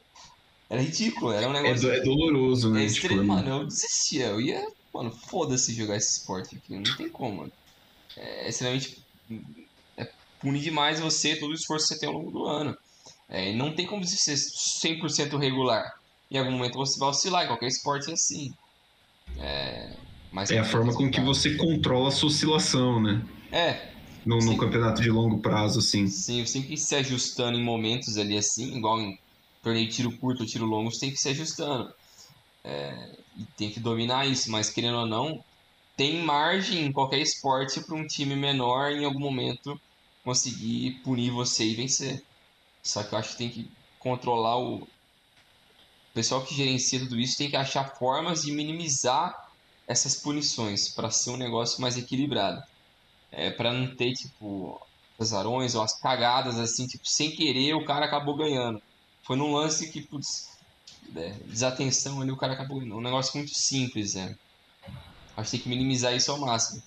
Era 0.68 0.82
ridículo, 0.82 1.30
era 1.30 1.48
um 1.48 1.54
é 1.54 1.62
negócio. 1.62 1.88
É, 1.88 1.98
é 1.98 2.00
doloroso, 2.02 2.72
né? 2.72 2.84
É 2.84 2.88
tipo, 2.88 3.06
extremo, 3.06 3.22
mano, 3.22 3.48
eu 3.48 3.66
desistia. 3.68 4.26
Eu 4.26 4.40
ia, 4.40 4.66
mano, 4.92 5.12
foda-se 5.12 5.72
jogar 5.72 5.96
esse 5.96 6.18
esporte 6.18 6.56
aqui. 6.56 6.74
Não 6.74 6.96
tem 6.96 7.08
como, 7.08 7.36
mano. 7.36 7.52
É 8.16 8.48
extremamente. 8.48 9.00
Punir 10.40 10.60
demais 10.60 11.00
você, 11.00 11.36
todo 11.36 11.50
o 11.50 11.54
esforço 11.54 11.88
que 11.88 11.94
você 11.94 12.00
tem 12.00 12.08
ao 12.08 12.14
longo 12.14 12.30
do 12.30 12.44
ano. 12.44 12.76
É, 13.28 13.52
não 13.52 13.74
tem 13.74 13.86
como 13.86 14.04
ser 14.04 14.36
100% 14.82 15.36
regular. 15.36 15.84
Em 16.30 16.38
algum 16.38 16.52
momento 16.52 16.78
você 16.78 16.98
vai 16.98 17.08
oscilar, 17.08 17.44
em 17.44 17.48
qualquer 17.48 17.66
esporte 17.66 18.10
é 18.10 18.14
assim. 18.14 18.52
É, 19.38 19.96
mas 20.30 20.50
é 20.50 20.58
a 20.58 20.64
forma 20.64 20.94
com 20.94 21.10
que 21.10 21.20
você 21.20 21.56
controla 21.56 22.08
a 22.08 22.12
sua 22.12 22.28
oscilação, 22.28 23.02
né? 23.02 23.24
É. 23.50 23.92
No, 24.24 24.38
no 24.38 24.56
campeonato 24.56 25.00
de 25.02 25.10
longo 25.10 25.40
prazo, 25.40 25.78
assim. 25.78 26.06
Sim, 26.08 26.44
você 26.44 26.54
tem 26.54 26.62
que 26.62 26.74
ir 26.74 26.78
se 26.78 26.94
ajustando 26.96 27.56
em 27.56 27.64
momentos 27.64 28.18
ali 28.18 28.36
assim, 28.36 28.76
igual 28.76 29.00
em 29.00 29.16
torneio 29.62 29.88
tiro 29.88 30.16
curto 30.18 30.40
ou 30.40 30.46
tiro 30.46 30.66
longo, 30.66 30.90
você 30.90 31.00
tem 31.00 31.10
que 31.10 31.16
se 31.16 31.28
ajustando. 31.28 31.88
É, 32.64 33.12
e 33.36 33.44
tem 33.56 33.70
que 33.70 33.78
dominar 33.78 34.26
isso, 34.26 34.50
mas 34.50 34.68
querendo 34.68 34.98
ou 34.98 35.06
não, 35.06 35.40
tem 35.96 36.22
margem 36.22 36.84
em 36.84 36.92
qualquer 36.92 37.20
esporte 37.20 37.80
para 37.80 37.96
um 37.96 38.06
time 38.06 38.34
menor 38.34 38.90
em 38.90 39.04
algum 39.04 39.20
momento 39.20 39.80
conseguir 40.26 41.00
punir 41.04 41.30
você 41.30 41.64
e 41.64 41.76
vencer. 41.76 42.20
Só 42.82 43.04
que 43.04 43.14
eu 43.14 43.18
acho 43.18 43.30
que 43.30 43.38
tem 43.38 43.48
que 43.48 43.70
controlar 44.00 44.58
o. 44.58 44.78
O 44.78 44.88
pessoal 46.12 46.42
que 46.44 46.54
gerencia 46.54 46.98
tudo 46.98 47.20
isso 47.20 47.38
tem 47.38 47.48
que 47.48 47.56
achar 47.56 47.94
formas 47.96 48.42
de 48.42 48.50
minimizar 48.50 49.50
essas 49.86 50.16
punições 50.16 50.88
para 50.88 51.10
ser 51.10 51.30
um 51.30 51.36
negócio 51.36 51.80
mais 51.80 51.96
equilibrado. 51.96 52.60
É, 53.30 53.50
para 53.50 53.72
não 53.72 53.94
ter, 53.94 54.14
tipo, 54.14 54.80
azarões 55.20 55.74
ou 55.74 55.82
as 55.82 56.00
cagadas 56.00 56.58
assim, 56.58 56.86
tipo, 56.86 57.06
sem 57.06 57.30
querer 57.30 57.74
o 57.74 57.84
cara 57.84 58.06
acabou 58.06 58.34
ganhando. 58.34 58.82
Foi 59.22 59.36
num 59.36 59.52
lance 59.52 59.90
que, 59.92 60.00
putz, 60.00 60.58
é, 61.14 61.30
desatenção 61.46 62.20
ali, 62.20 62.32
o 62.32 62.36
cara 62.36 62.54
acabou. 62.54 62.78
Um 62.78 63.00
negócio 63.00 63.36
muito 63.36 63.54
simples, 63.54 64.14
né? 64.14 64.34
Acho 65.36 65.50
que 65.50 65.56
tem 65.58 65.60
que 65.60 65.68
minimizar 65.68 66.14
isso 66.16 66.32
ao 66.32 66.38
máximo. 66.38 66.82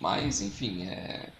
Mas, 0.00 0.40
enfim, 0.40 0.88
é... 0.88 1.30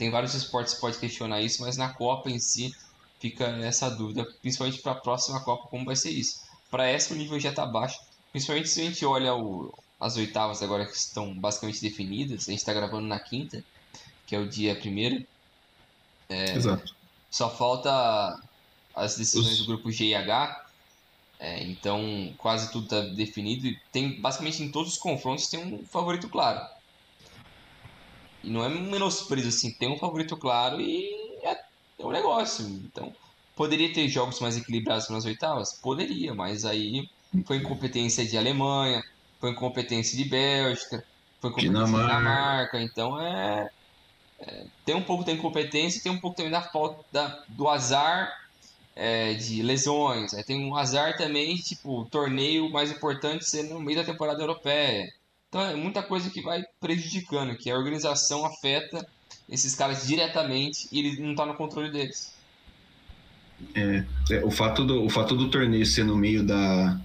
tem 0.00 0.10
vários 0.10 0.32
esportes 0.32 0.72
que 0.72 0.80
pode 0.80 0.96
questionar 0.96 1.42
isso, 1.42 1.60
mas 1.60 1.76
na 1.76 1.90
Copa 1.90 2.30
em 2.30 2.38
si, 2.38 2.74
fica 3.18 3.44
essa 3.58 3.90
dúvida, 3.90 4.24
principalmente 4.40 4.80
para 4.80 4.92
a 4.92 4.94
próxima 4.94 5.44
Copa, 5.44 5.68
como 5.68 5.84
vai 5.84 5.94
ser 5.94 6.08
isso. 6.08 6.40
Para 6.70 6.88
essa 6.88 7.12
o 7.12 7.16
nível 7.18 7.38
já 7.38 7.50
está 7.50 7.66
baixo, 7.66 8.00
principalmente 8.32 8.70
se 8.70 8.80
a 8.80 8.84
gente 8.84 9.04
olha 9.04 9.34
o, 9.34 9.70
as 10.00 10.16
oitavas 10.16 10.62
agora 10.62 10.86
que 10.86 10.96
estão 10.96 11.38
basicamente 11.38 11.82
definidas, 11.82 12.48
a 12.48 12.50
gente 12.50 12.60
está 12.60 12.72
gravando 12.72 13.06
na 13.06 13.20
quinta, 13.20 13.62
que 14.26 14.34
é 14.34 14.38
o 14.38 14.48
dia 14.48 14.74
primeiro. 14.74 15.22
É, 16.30 16.56
Exato. 16.56 16.96
Só 17.30 17.50
falta 17.50 18.40
as 18.96 19.18
decisões 19.18 19.52
Os... 19.52 19.58
do 19.58 19.66
grupo 19.66 19.92
G 19.92 20.06
e 20.06 20.14
H, 20.14 20.64
é, 21.38 21.62
então 21.64 22.32
quase 22.38 22.72
tudo 22.72 22.84
está 22.84 23.00
definido 23.14 23.66
e 23.66 23.78
tem 23.92 24.18
basicamente 24.18 24.62
em 24.62 24.70
todos 24.70 24.94
os 24.94 24.98
confrontos 24.98 25.48
tem 25.48 25.60
um 25.62 25.84
favorito 25.84 26.26
claro. 26.26 26.66
E 28.42 28.50
não 28.50 28.64
é 28.64 28.68
menosprezo 28.68 29.48
assim, 29.48 29.72
tem 29.72 29.90
um 29.90 29.98
favorito 29.98 30.36
claro 30.36 30.80
e 30.80 31.10
é, 31.42 31.52
é 31.98 32.06
um 32.06 32.10
negócio. 32.10 32.66
Então, 32.66 33.12
poderia 33.54 33.92
ter 33.92 34.08
jogos 34.08 34.40
mais 34.40 34.56
equilibrados 34.56 35.08
nas 35.10 35.24
oitavas? 35.24 35.74
Poderia, 35.74 36.34
mas 36.34 36.64
aí 36.64 37.08
foi 37.44 37.58
incompetência 37.58 38.24
de 38.24 38.36
Alemanha, 38.36 39.02
foi 39.38 39.50
incompetência 39.50 40.16
de 40.16 40.24
Bélgica, 40.28 41.04
foi 41.40 41.50
incompetência 41.50 41.86
de 41.86 41.92
Dinamarca. 41.92 42.80
Então 42.80 43.20
é, 43.20 43.70
é, 44.40 44.64
Tem 44.84 44.94
um 44.94 45.02
pouco 45.02 45.24
da 45.24 45.32
incompetência 45.32 46.02
tem 46.02 46.10
um 46.10 46.20
pouco 46.20 46.36
também 46.36 46.50
da 46.50 46.62
falta 46.62 47.04
da, 47.12 47.44
do 47.48 47.68
azar 47.68 48.32
é, 48.96 49.34
de 49.34 49.62
lesões. 49.62 50.34
Aí 50.34 50.44
tem 50.44 50.64
um 50.64 50.76
azar 50.76 51.16
também, 51.16 51.56
tipo, 51.56 52.06
torneio 52.06 52.70
mais 52.70 52.90
importante 52.90 53.48
ser 53.48 53.64
no 53.64 53.80
meio 53.80 53.98
da 53.98 54.04
temporada 54.04 54.42
europeia. 54.42 55.12
Então 55.48 55.60
é 55.60 55.74
muita 55.74 56.02
coisa 56.02 56.30
que 56.30 56.42
vai 56.42 56.62
prejudicando, 56.80 57.56
que 57.56 57.70
a 57.70 57.76
organização 57.76 58.44
afeta 58.44 59.06
esses 59.48 59.74
caras 59.74 60.06
diretamente 60.06 60.88
e 60.90 61.00
ele 61.00 61.20
não 61.20 61.32
está 61.32 61.44
no 61.44 61.54
controle 61.54 61.90
deles. 61.90 62.32
É, 63.74 64.04
é, 64.30 64.44
o, 64.44 64.50
fato 64.50 64.84
do, 64.84 65.04
o 65.04 65.10
fato 65.10 65.36
do 65.36 65.50
torneio 65.50 65.84
ser 65.84 66.04
no 66.04 66.16
meio 66.16 66.42
da, 66.42 66.98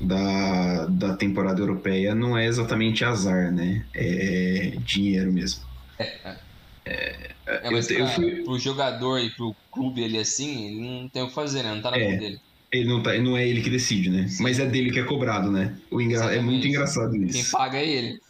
da, 0.00 0.86
da 0.86 1.16
temporada 1.16 1.60
europeia 1.60 2.14
não 2.14 2.38
é 2.38 2.46
exatamente 2.46 3.04
azar, 3.04 3.50
né? 3.52 3.84
É 3.92 4.74
dinheiro 4.78 5.32
mesmo. 5.32 5.64
É, 5.98 6.04
é. 6.04 6.36
é, 6.84 7.30
é 7.46 7.70
mas 7.70 7.90
eu, 7.90 7.96
pra, 7.96 8.04
eu 8.04 8.08
fui... 8.10 8.42
pro 8.44 8.58
jogador 8.58 9.18
e 9.18 9.30
pro 9.30 9.56
clube 9.72 10.02
ele 10.02 10.18
assim, 10.18 10.66
ele 10.66 11.00
não 11.00 11.08
tem 11.08 11.22
o 11.22 11.28
que 11.28 11.34
fazer, 11.34 11.64
né? 11.64 11.74
Não 11.74 11.82
tá 11.82 11.90
na 11.90 11.98
é. 11.98 12.08
mão 12.08 12.18
dele. 12.18 12.40
Ele 12.70 12.88
não, 12.88 13.02
tá, 13.02 13.16
não 13.18 13.36
é 13.36 13.48
ele 13.48 13.62
que 13.62 13.70
decide, 13.70 14.10
né? 14.10 14.28
Sim. 14.28 14.42
Mas 14.42 14.58
é 14.58 14.66
dele 14.66 14.90
que 14.90 14.98
é 14.98 15.04
cobrado, 15.04 15.50
né? 15.50 15.76
O 15.90 16.00
engra... 16.00 16.34
É 16.34 16.40
muito 16.40 16.66
engraçado 16.66 17.16
isso. 17.16 17.32
Quem 17.32 17.44
paga 17.44 17.78
é 17.78 17.88
ele. 17.88 18.20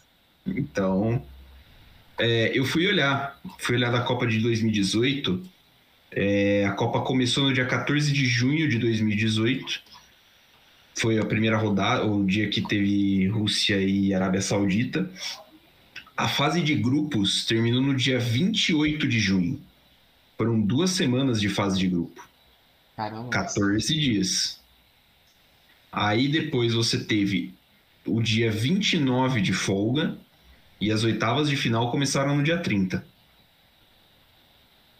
Então, 0.47 1.23
é, 2.19 2.57
eu 2.57 2.65
fui 2.65 2.87
olhar, 2.87 3.39
fui 3.59 3.77
olhar 3.77 3.91
da 3.91 4.01
Copa 4.01 4.27
de 4.27 4.39
2018. 4.39 5.43
É, 6.13 6.65
a 6.67 6.73
Copa 6.73 7.01
começou 7.01 7.45
no 7.45 7.53
dia 7.53 7.67
14 7.67 8.13
de 8.13 8.25
junho 8.27 8.69
de 8.69 8.79
2018. 8.79 9.83
Foi 10.95 11.19
a 11.19 11.25
primeira 11.27 11.59
rodada, 11.59 12.07
o 12.07 12.25
dia 12.25 12.49
que 12.49 12.63
teve 12.63 13.27
Rússia 13.29 13.81
e 13.81 14.15
Arábia 14.15 14.41
Saudita. 14.41 15.11
A 16.17 16.27
fase 16.27 16.63
de 16.63 16.75
grupos 16.75 17.45
terminou 17.45 17.83
no 17.83 17.95
dia 17.95 18.19
28 18.19 19.07
de 19.07 19.21
junho. 19.21 19.61
Foram 20.39 20.59
duas 20.59 20.91
semanas 20.91 21.41
de 21.41 21.51
fase 21.51 21.79
de 21.79 21.89
grupo. 21.89 22.27
Caramba. 22.97 23.29
14 23.29 23.95
dias. 23.95 24.61
Aí 25.93 26.29
depois 26.29 26.73
você 26.73 27.05
teve 27.05 27.55
o 28.07 28.23
dia 28.23 28.51
29 28.51 29.43
de 29.43 29.53
folga 29.53 30.17
e 30.81 30.91
as 30.91 31.05
oitavas 31.05 31.49
de 31.49 31.57
final 31.57 31.91
começaram 31.91 32.37
no 32.37 32.43
dia 32.43 32.59
30. 32.59 33.05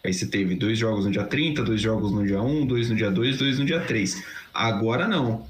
Aí 0.03 0.13
você 0.13 0.25
teve 0.25 0.55
dois 0.55 0.77
jogos 0.77 1.05
no 1.05 1.11
dia 1.11 1.25
30, 1.25 1.63
dois 1.63 1.81
jogos 1.81 2.11
no 2.11 2.25
dia 2.25 2.41
1, 2.41 2.65
dois 2.65 2.89
no 2.89 2.95
dia 2.95 3.11
2, 3.11 3.37
dois 3.37 3.59
no 3.59 3.65
dia 3.65 3.81
3. 3.81 4.23
Agora 4.53 5.07
não. 5.07 5.45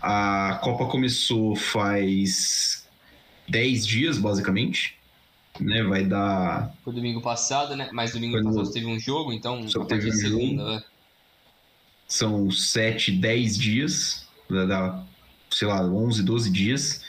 A 0.00 0.60
Copa 0.62 0.86
começou 0.86 1.56
faz 1.56 2.86
10 3.48 3.86
dias, 3.86 4.18
basicamente. 4.18 4.96
Né? 5.60 5.82
Vai 5.82 6.04
dar. 6.04 6.74
Foi 6.84 6.92
domingo 6.92 7.20
passado, 7.20 7.76
né? 7.76 7.88
Mas 7.92 8.12
domingo 8.12 8.34
Foi 8.34 8.44
passado 8.44 8.64
no... 8.64 8.72
teve 8.72 8.86
um 8.86 8.98
jogo, 8.98 9.32
então 9.32 9.66
Só 9.68 9.84
teve 9.84 10.10
um 10.10 10.12
segunda, 10.12 10.62
jogo. 10.62 10.74
né? 10.76 10.84
são 12.12 12.50
7, 12.50 13.12
10 13.12 13.56
dias, 13.56 14.26
dá, 14.50 15.02
sei 15.50 15.66
lá, 15.66 15.82
11, 15.82 16.22
12 16.22 16.50
dias, 16.50 17.02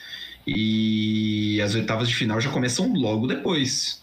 e 0.45 1.61
as 1.61 1.75
oitavas 1.75 2.07
de 2.09 2.15
final 2.15 2.39
já 2.39 2.49
começam 2.49 2.91
logo 2.93 3.27
depois. 3.27 4.01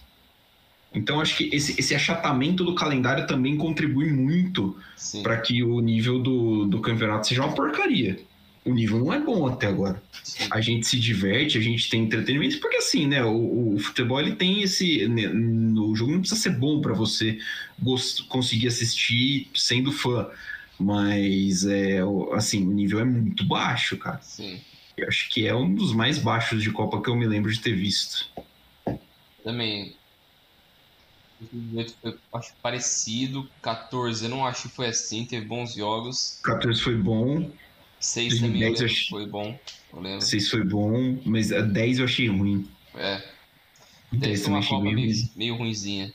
Então 0.93 1.21
acho 1.21 1.37
que 1.37 1.55
esse, 1.55 1.79
esse 1.79 1.95
achatamento 1.95 2.65
do 2.65 2.75
calendário 2.75 3.27
também 3.27 3.57
contribui 3.57 4.11
muito 4.11 4.77
para 5.23 5.37
que 5.39 5.63
o 5.63 5.81
nível 5.81 6.19
do, 6.19 6.67
do 6.67 6.81
campeonato 6.81 7.29
seja 7.29 7.45
uma 7.45 7.55
porcaria. 7.55 8.19
O 8.65 8.75
nível 8.75 8.99
não 8.99 9.13
é 9.13 9.19
bom 9.19 9.47
até 9.47 9.67
agora. 9.67 10.03
Sim. 10.23 10.49
A 10.51 10.61
gente 10.61 10.87
se 10.87 10.99
diverte, 10.99 11.57
a 11.57 11.61
gente 11.61 11.89
tem 11.89 12.03
entretenimento, 12.03 12.61
porque 12.61 12.77
assim, 12.77 13.07
né? 13.07 13.25
O, 13.25 13.75
o 13.75 13.79
futebol 13.79 14.21
ele 14.21 14.37
tem 14.37 14.63
esse. 14.63 15.09
Né, 15.09 15.29
o 15.29 15.95
jogo 15.95 16.13
não 16.13 16.21
precisa 16.21 16.41
ser 16.41 16.51
bom 16.51 16.81
para 16.81 16.93
você 16.93 17.39
conseguir 18.29 18.69
assistir 18.69 19.49
sendo 19.55 19.91
fã. 19.91 20.29
Mas, 20.79 21.65
é, 21.65 22.01
assim, 22.33 22.67
o 22.67 22.73
nível 22.73 23.01
é 23.01 23.05
muito 23.05 23.45
baixo, 23.45 23.97
cara. 23.97 24.21
Sim. 24.23 24.61
Eu 25.01 25.09
acho 25.09 25.31
que 25.31 25.47
é 25.47 25.55
um 25.55 25.75
dos 25.75 25.95
mais 25.95 26.19
baixos 26.19 26.63
de 26.63 26.71
Copa 26.71 27.01
que 27.01 27.09
eu 27.09 27.17
me 27.17 27.27
lembro 27.27 27.51
de 27.51 27.61
ter 27.61 27.75
visto. 27.75 28.29
Também. 29.43 29.97
2018 31.41 31.97
foi, 32.03 32.19
acho 32.35 32.55
parecido. 32.63 33.51
14, 33.63 34.25
eu 34.25 34.31
não 34.31 34.47
acho 34.47 34.69
que 34.69 34.75
foi 34.75 34.89
assim, 34.89 35.25
teve 35.25 35.47
bons 35.47 35.75
jogos. 35.75 36.39
14 36.45 36.81
foi 36.81 36.97
bom. 36.97 37.51
6 37.99 38.41
também 38.41 38.63
eu 38.63 38.73
achei... 38.73 39.09
foi 39.09 39.27
bom. 39.27 39.59
Eu 39.93 40.01
lembro. 40.01 40.21
6 40.21 40.51
foi 40.51 40.65
bom, 40.65 41.19
mas 41.25 41.51
a 41.51 41.63
10 41.63 41.99
eu 41.99 42.05
achei 42.05 42.29
ruim. 42.29 42.69
É. 42.95 43.23
10 44.13 44.43
foi 44.43 44.53
uma 44.53 44.67
Copa 44.67 44.83
meio, 44.83 45.29
meio 45.35 45.57
ruimzinha. 45.57 46.13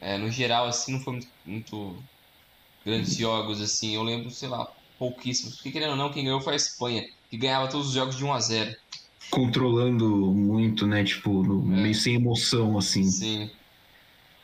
É, 0.00 0.18
no 0.18 0.30
geral, 0.30 0.66
assim, 0.66 0.92
não 0.92 1.00
foi 1.00 1.14
muito, 1.14 1.28
muito 1.46 1.96
grandes 2.84 3.16
jogos, 3.16 3.62
assim. 3.62 3.94
Eu 3.94 4.02
lembro, 4.02 4.30
sei 4.30 4.48
lá, 4.48 4.70
pouquíssimos. 4.98 5.56
Porque 5.56 5.70
querendo 5.70 5.90
ou 5.90 5.96
não, 5.96 6.10
quem 6.10 6.24
ganhou 6.24 6.40
foi 6.40 6.54
a 6.54 6.56
Espanha, 6.56 7.06
que 7.30 7.36
ganhava 7.36 7.68
todos 7.68 7.88
os 7.88 7.94
jogos 7.94 8.16
de 8.16 8.24
1 8.24 8.32
a 8.32 8.40
0 8.40 8.76
Controlando 9.30 10.06
muito, 10.32 10.86
né? 10.86 11.02
Tipo, 11.02 11.42
no, 11.42 11.60
é. 11.74 11.82
meio 11.82 11.94
sem 11.94 12.14
emoção, 12.14 12.78
assim. 12.78 13.04
Sim. 13.04 13.50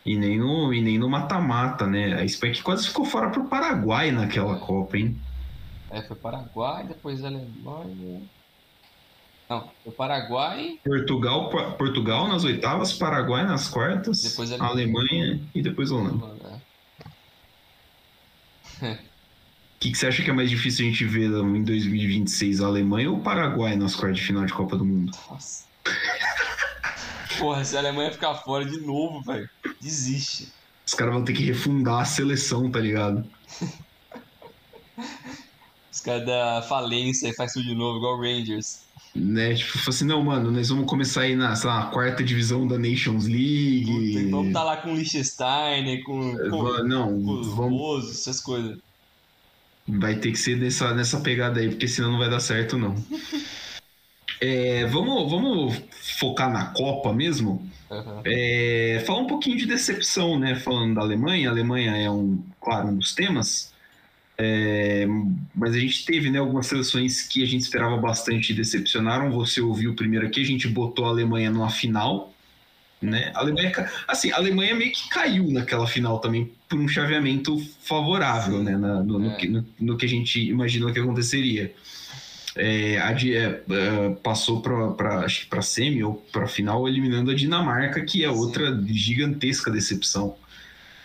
E 0.05 0.17
nem 0.17 0.39
no 0.39 0.75
e 0.75 0.83
nem 0.83 0.99
no 0.99 1.09
mata-mata, 1.09 1.87
né? 1.87 2.15
A 2.15 2.25
Espanha 2.25 2.55
que 2.55 2.63
quase 2.63 2.89
ficou 2.89 3.05
fora 3.05 3.31
pro 3.31 3.45
Paraguai 3.45 4.11
naquela 4.11 4.57
Copa, 4.59 4.99
hein? 4.99 5.17
É, 5.91 6.03
foi 6.03 6.17
Paraguai, 6.17 6.85
depois 6.85 7.23
Alemanha. 7.25 8.23
Não, 9.49 9.71
foi 9.85 9.93
Paraguai. 9.93 10.81
Portugal, 10.83 11.51
Portugal 11.77 12.27
nas 12.27 12.43
oitavas, 12.43 12.93
Paraguai 12.95 13.45
nas 13.45 13.69
quartas, 13.69 14.23
depois 14.23 14.51
Alemanha, 14.51 14.71
Alemanha 14.71 15.41
e 15.55 15.63
depois 15.63 15.93
Holanda. 15.93 16.25
O 18.81 18.99
que, 19.83 19.91
que 19.91 19.99
você 19.99 20.07
acha 20.07 20.23
que 20.23 20.31
é 20.31 20.33
mais 20.33 20.49
difícil 20.49 20.87
a 20.87 20.89
gente 20.89 21.05
ver 21.05 21.29
em 21.29 21.65
2026? 21.65 22.61
A 22.61 22.67
Alemanha 22.67 23.11
ou 23.11 23.17
o 23.17 23.21
Paraguai 23.21 23.75
nas 23.75 23.97
quartas 23.97 24.21
de 24.21 24.27
final 24.27 24.47
de 24.47 24.53
Copa 24.53 24.77
do 24.77 24.85
Mundo? 24.85 25.11
Nossa. 25.29 25.65
Porra, 27.37 27.65
se 27.65 27.77
a 27.77 27.81
Alemanha 27.81 28.12
ficar 28.12 28.37
fora 28.37 28.65
de 28.65 28.81
novo, 28.81 29.21
velho, 29.23 29.51
desiste. 29.81 30.53
Os 30.87 30.95
caras 30.95 31.15
vão 31.15 31.25
ter 31.25 31.33
que 31.33 31.43
refundar 31.43 32.01
a 32.01 32.05
seleção, 32.05 32.71
tá 32.71 32.79
ligado? 32.79 33.27
Os 35.91 36.01
caras 36.01 36.27
da 36.27 36.62
falência 36.62 37.29
e 37.29 37.35
faz 37.35 37.53
tudo 37.53 37.67
de 37.67 37.75
novo, 37.75 37.99
igual 37.99 38.19
o 38.19 38.21
Rangers 38.21 38.83
né? 39.15 39.55
Tipo, 39.55 39.91
assim, 39.91 40.07
não, 40.07 40.25
mano, 40.25 40.51
nós 40.51 40.71
vamos 40.71 40.87
começar 40.87 41.23
aí 41.23 41.37
na, 41.37 41.55
lá, 41.65 41.87
quarta 41.91 42.25
divisão 42.25 42.67
da 42.67 42.79
Nations 42.79 43.27
League. 43.27 43.85
Puta, 43.85 44.31
vamos 44.31 44.47
estar 44.47 44.61
tá 44.61 44.65
lá 44.65 44.77
com 44.79 44.93
o 44.93 44.95
Liechtenstein, 44.95 46.03
com, 46.03 46.35
com, 46.49 46.83
não, 46.85 47.23
com 47.23 47.41
os 47.41 47.47
vamos... 47.49 48.11
essas 48.11 48.41
coisas. 48.41 48.79
Vai 49.87 50.17
ter 50.17 50.31
que 50.31 50.39
ser 50.39 50.57
nessa, 50.57 50.95
nessa 50.95 51.21
pegada 51.21 51.61
aí, 51.61 51.69
porque 51.69 51.89
senão 51.89 52.12
não 52.12 52.19
vai 52.19 52.31
dar 52.31 52.41
certo, 52.41 52.79
não. 52.79 52.95
é, 54.41 54.87
vamos, 54.87 55.31
vamos 55.31 55.83
focar 56.19 56.51
na 56.53 56.67
Copa 56.67 57.12
mesmo? 57.12 57.69
Uhum. 57.91 58.23
É, 58.25 59.03
falar 59.07 59.21
um 59.21 59.27
pouquinho 59.27 59.57
de 59.57 59.67
decepção, 59.67 60.39
né? 60.39 60.55
Falando 60.55 60.95
da 60.95 61.01
Alemanha, 61.03 61.49
a 61.49 61.53
Alemanha 61.53 61.97
é 61.97 62.11
um, 62.11 62.43
claro, 62.61 62.89
um 62.89 62.97
dos 62.97 63.15
temas. 63.15 63.73
É, 64.39 65.07
mas 65.55 65.75
a 65.75 65.79
gente 65.79 66.05
teve 66.05 66.31
né, 66.31 66.39
algumas 66.39 66.67
seleções 66.67 67.23
que 67.23 67.43
a 67.43 67.47
gente 67.47 67.61
esperava 67.61 67.97
bastante 67.97 68.53
e 68.53 68.57
decepcionaram. 68.57 69.31
Você 69.33 69.61
ouviu 69.61 69.95
primeiro 69.95 70.27
aqui, 70.27 70.41
a 70.41 70.47
gente 70.47 70.67
botou 70.69 71.05
a 71.05 71.09
Alemanha 71.09 71.51
numa 71.51 71.71
final. 71.71 72.32
Né? 73.03 73.33
A 73.35 73.41
Alemanha, 73.41 73.73
assim, 74.07 74.31
a 74.31 74.37
Alemanha 74.37 74.77
meio 74.77 74.93
que 74.93 75.09
caiu 75.09 75.51
naquela 75.51 75.87
final 75.89 76.21
também 76.21 76.53
por 76.69 76.79
um 76.79 76.87
chaveamento 76.87 77.59
favorável 77.81 78.63
né, 78.63 78.77
na, 78.77 79.03
no, 79.03 79.17
é. 79.17 79.29
no, 79.29 79.37
que, 79.37 79.49
no, 79.49 79.67
no, 79.81 79.97
que, 79.97 80.07
a 80.07 80.09
gente 80.09 80.41
imaginou 80.41 80.93
que 80.93 81.01
aconteceria. 81.01 81.75
É, 82.55 82.99
a, 82.99 83.13
é, 83.13 83.63
é 83.71 84.11
passou 84.23 84.61
para 84.61 85.27
para 85.49 85.63
semi 85.63 86.05
ou 86.05 86.15
para 86.31 86.47
final 86.47 86.87
eliminando 86.87 87.31
a 87.31 87.35
Dinamarca, 87.35 88.01
que 88.03 88.23
é 88.25 88.31
outra 88.31 88.81
gigantesca 88.87 89.71
decepção. 89.71 90.37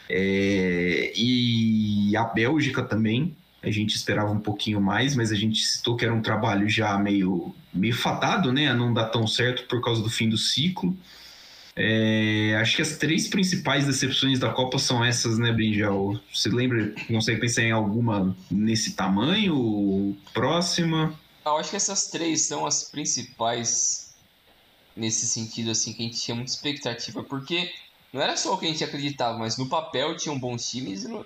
É, 0.09 1.13
e 1.15 2.15
a 2.15 2.23
Bélgica 2.23 2.83
também, 2.83 3.35
a 3.61 3.71
gente 3.71 3.95
esperava 3.95 4.31
um 4.31 4.39
pouquinho 4.39 4.79
mais, 4.79 5.15
mas 5.15 5.31
a 5.31 5.35
gente 5.35 5.59
citou 5.59 5.95
que 5.95 6.05
era 6.05 6.13
um 6.13 6.21
trabalho 6.21 6.69
já 6.69 6.97
meio, 6.97 7.53
meio 7.73 7.95
fatado, 7.95 8.53
né? 8.53 8.67
A 8.67 8.73
não 8.73 8.93
dar 8.93 9.05
tão 9.05 9.25
certo 9.27 9.63
por 9.67 9.81
causa 9.81 10.01
do 10.01 10.09
fim 10.09 10.29
do 10.29 10.37
ciclo. 10.37 10.95
É, 11.79 12.57
acho 12.59 12.75
que 12.75 12.81
as 12.81 12.97
três 12.97 13.27
principais 13.27 13.85
decepções 13.85 14.39
da 14.39 14.51
Copa 14.51 14.79
são 14.79 15.05
essas, 15.05 15.37
né, 15.37 15.51
Brinjal? 15.51 16.19
Você 16.33 16.49
lembra, 16.49 16.91
consegue 17.07 17.39
pensar 17.39 17.61
em 17.61 17.71
alguma 17.71 18.35
nesse 18.49 18.95
tamanho? 18.95 20.17
Próxima? 20.33 21.13
Eu 21.45 21.57
acho 21.57 21.69
que 21.69 21.75
essas 21.75 22.07
três 22.07 22.47
são 22.47 22.65
as 22.65 22.83
principais 22.83 24.15
nesse 24.95 25.27
sentido, 25.27 25.69
assim, 25.69 25.93
que 25.93 26.01
a 26.01 26.05
gente 26.05 26.19
tinha 26.19 26.33
muita 26.33 26.51
expectativa, 26.51 27.23
porque 27.23 27.71
não 28.11 28.21
era 28.23 28.35
só 28.35 28.55
o 28.55 28.57
que 28.57 28.65
a 28.65 28.69
gente 28.69 28.83
acreditava, 28.83 29.37
mas 29.37 29.55
no 29.55 29.69
papel 29.69 30.17
tinham 30.17 30.39
bons 30.39 30.67
times 30.67 31.03
e 31.03 31.07
no, 31.07 31.23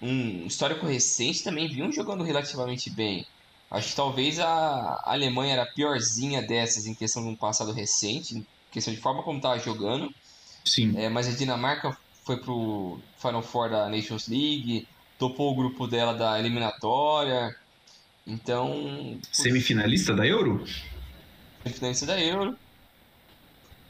um 0.00 0.46
histórico 0.46 0.86
recente 0.86 1.44
também 1.44 1.68
vinham 1.68 1.92
jogando 1.92 2.24
relativamente 2.24 2.88
bem. 2.88 3.26
Acho 3.70 3.90
que 3.90 3.96
talvez 3.96 4.40
a 4.40 5.02
Alemanha 5.04 5.52
era 5.52 5.62
a 5.64 5.66
piorzinha 5.66 6.40
dessas 6.40 6.86
em 6.86 6.94
questão 6.94 7.22
de 7.22 7.28
um 7.28 7.36
passado 7.36 7.72
recente, 7.72 8.44
questão 8.70 8.92
de 8.94 9.00
forma 9.00 9.22
como 9.22 9.38
estava 9.38 9.58
jogando. 9.58 10.12
Sim. 10.64 10.94
É, 10.96 11.08
mas 11.08 11.28
a 11.28 11.32
Dinamarca 11.32 11.96
foi 12.24 12.38
pro 12.38 13.00
Final 13.18 13.42
Four 13.42 13.70
da 13.70 13.88
Nations 13.88 14.28
League, 14.28 14.86
topou 15.18 15.52
o 15.52 15.56
grupo 15.56 15.86
dela 15.86 16.14
da 16.14 16.38
eliminatória. 16.38 17.54
Então. 18.26 19.18
Semifinalista 19.32 20.14
da 20.14 20.26
Euro? 20.26 20.64
Semifinalista 21.62 22.06
da 22.06 22.20
Euro. 22.20 22.56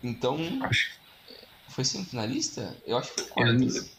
Então. 0.03 0.39
Acho. 0.63 0.99
Foi 1.69 1.85
semifinalista? 1.85 2.77
Eu 2.85 2.99
acho 2.99 3.15
que 3.15 3.23
foi 3.23 3.31
quartas. 3.31 3.91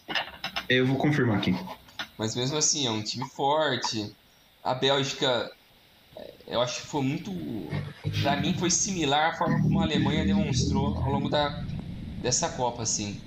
Eu, 0.68 0.78
eu 0.78 0.88
vou 0.88 0.98
confirmar 0.98 1.38
aqui. 1.38 1.56
Mas 2.18 2.36
mesmo 2.36 2.58
assim, 2.58 2.86
é 2.86 2.92
um 2.92 3.02
time 3.02 3.28
forte. 3.30 4.14
A 4.64 4.74
Bélgica 4.74 5.52
eu 6.48 6.62
acho 6.62 6.82
que 6.82 6.88
foi 6.88 7.02
muito. 7.02 7.32
Para 8.22 8.38
mim, 8.38 8.54
foi 8.54 8.70
similar 8.70 9.32
à 9.32 9.38
forma 9.38 9.62
como 9.62 9.80
a 9.80 9.84
Alemanha 9.84 10.26
demonstrou 10.26 10.98
ao 10.98 11.12
longo 11.12 11.30
da, 11.30 11.64
dessa 12.22 12.50
Copa, 12.50 12.84
assim. 12.84 13.20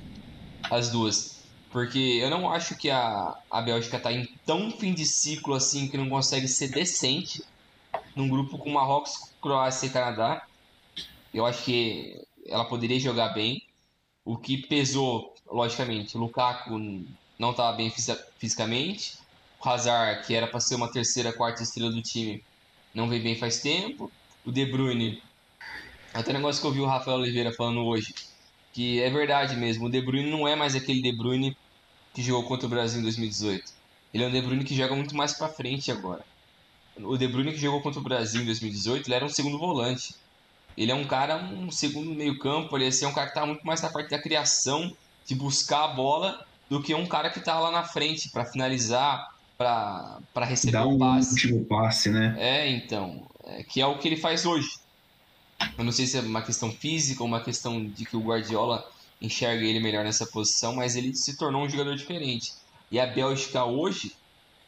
As 0.71 0.91
duas. 0.91 1.43
Porque 1.71 1.99
eu 1.99 2.31
não 2.31 2.51
acho 2.51 2.77
que 2.77 2.91
a, 2.91 3.37
a 3.51 3.61
Bélgica 3.61 3.99
tá 3.99 4.13
em 4.13 4.27
tão 4.47 4.71
fim 4.71 4.95
de 4.95 5.05
ciclo 5.05 5.55
assim 5.55 5.89
que 5.89 5.97
não 5.97 6.09
consegue 6.09 6.47
ser 6.47 6.69
decente 6.69 7.43
num 8.15 8.29
grupo 8.29 8.59
com 8.59 8.71
Marrocos, 8.71 9.33
Croácia 9.41 9.87
e 9.87 9.91
Canadá. 9.91 10.47
Eu 11.33 11.45
acho 11.45 11.65
que 11.65 12.25
ela 12.47 12.65
poderia 12.65 13.01
jogar 13.01 13.31
bem. 13.31 13.63
O 14.25 14.37
que 14.37 14.59
pesou, 14.67 15.35
logicamente, 15.51 16.17
o 16.17 16.21
Lukaku 16.21 16.79
não 17.39 17.51
estava 17.51 17.77
bem 17.77 17.93
fisicamente. 18.39 19.19
O 19.59 19.69
Hazard, 19.69 20.27
que 20.27 20.35
era 20.35 20.47
para 20.47 20.61
ser 20.61 20.77
uma 20.77 20.93
terceira, 20.93 21.33
quarta 21.33 21.63
estrela 21.63 21.91
do 21.91 22.03
time, 22.03 22.43
não 22.95 23.09
vem 23.09 23.21
bem 23.21 23.37
faz 23.37 23.61
tempo. 23.61 24.11
O 24.45 24.53
De 24.53 24.65
Bruyne, 24.65 25.23
até 26.13 26.33
negócio 26.33 26.61
que 26.61 26.67
eu 26.67 26.73
vi 26.73 26.81
o 26.81 26.87
Rafael 26.87 27.19
Oliveira 27.19 27.53
falando 27.53 27.85
hoje, 27.85 28.15
que 28.73 29.03
é 29.03 29.11
verdade 29.11 29.57
mesmo, 29.57 29.87
o 29.87 29.91
De 29.91 30.01
Bruyne 30.01 30.31
não 30.31 30.47
é 30.47 30.55
mais 30.55 30.77
aquele 30.77 31.03
De 31.03 31.13
Bruyne 31.13 31.57
que 32.13 32.23
jogou 32.23 32.49
contra 32.49 32.67
o 32.67 32.71
Brasil 32.71 33.01
em 33.01 33.03
2018. 33.03 33.73
Ele 34.13 34.25
é 34.25 34.29
um 34.29 34.31
De 34.31 34.41
Bruyne 34.41 34.65
que 34.65 34.77
joga 34.77 34.95
muito 34.95 35.17
mais 35.17 35.33
para 35.33 35.49
frente 35.49 35.91
agora. 35.91 36.25
O 36.97 37.17
De 37.17 37.27
Bruyne 37.27 37.53
que 37.53 37.59
jogou 37.59 37.83
contra 37.83 38.01
o 38.01 38.05
Brasil 38.05 38.41
em 38.43 38.47
2018, 38.47 39.09
ele 39.09 39.15
era 39.15 39.25
um 39.25 39.29
segundo 39.29 39.59
volante. 39.59 40.15
Ele 40.77 40.93
é 40.93 40.95
um 40.95 41.05
cara, 41.05 41.37
um 41.37 41.71
segundo 41.71 42.15
meio 42.15 42.39
campo, 42.39 42.77
ele 42.77 42.89
é 42.89 43.07
um 43.07 43.13
cara 43.13 43.29
que 43.29 43.35
tá 43.35 43.47
muito 43.47 43.67
mais 43.67 43.81
na 43.81 43.91
parte 43.91 44.11
da 44.11 44.21
criação, 44.21 44.97
de 45.27 45.35
buscar 45.35 45.85
a 45.85 45.89
bola, 45.89 46.45
do 46.69 46.83
que 46.83 46.95
um 46.95 47.07
cara 47.07 47.31
que 47.31 47.41
tá 47.41 47.59
lá 47.59 47.71
na 47.71 47.85
frente 47.85 48.31
para 48.31 48.45
finalizar, 48.45 49.34
para 49.57 50.45
receber 50.45 50.73
Dá 50.73 50.87
um 50.87 50.99
passe. 50.99 51.31
último 51.31 51.65
passe, 51.65 52.11
né? 52.11 52.35
É, 52.39 52.71
então. 52.71 53.27
É, 53.45 53.63
que 53.63 53.81
é 53.81 53.87
o 53.87 53.99
que 53.99 54.09
ele 54.09 54.17
faz 54.17 54.45
hoje. 54.45 54.69
Eu 55.79 55.85
não 55.85 55.93
sei 55.93 56.07
se 56.07 56.19
é 56.19 56.21
uma 56.21 56.43
questão 56.43 56.71
física 56.73 57.23
ou 57.23 57.29
uma 57.29 57.41
questão 57.41 57.85
de 57.85 58.05
que 58.05 58.17
o 58.17 58.21
Guardiola 58.21 58.87
enxerga 59.21 59.65
ele 59.65 59.81
melhor 59.81 60.05
nessa 60.05 60.27
posição, 60.27 60.75
mas 60.75 60.97
ele 60.97 61.15
se 61.15 61.37
tornou 61.37 61.63
um 61.63 61.69
jogador 61.69 61.95
diferente. 61.97 62.53
E 62.91 62.99
a 62.99 63.07
Bélgica 63.07 63.65
hoje, 63.65 64.13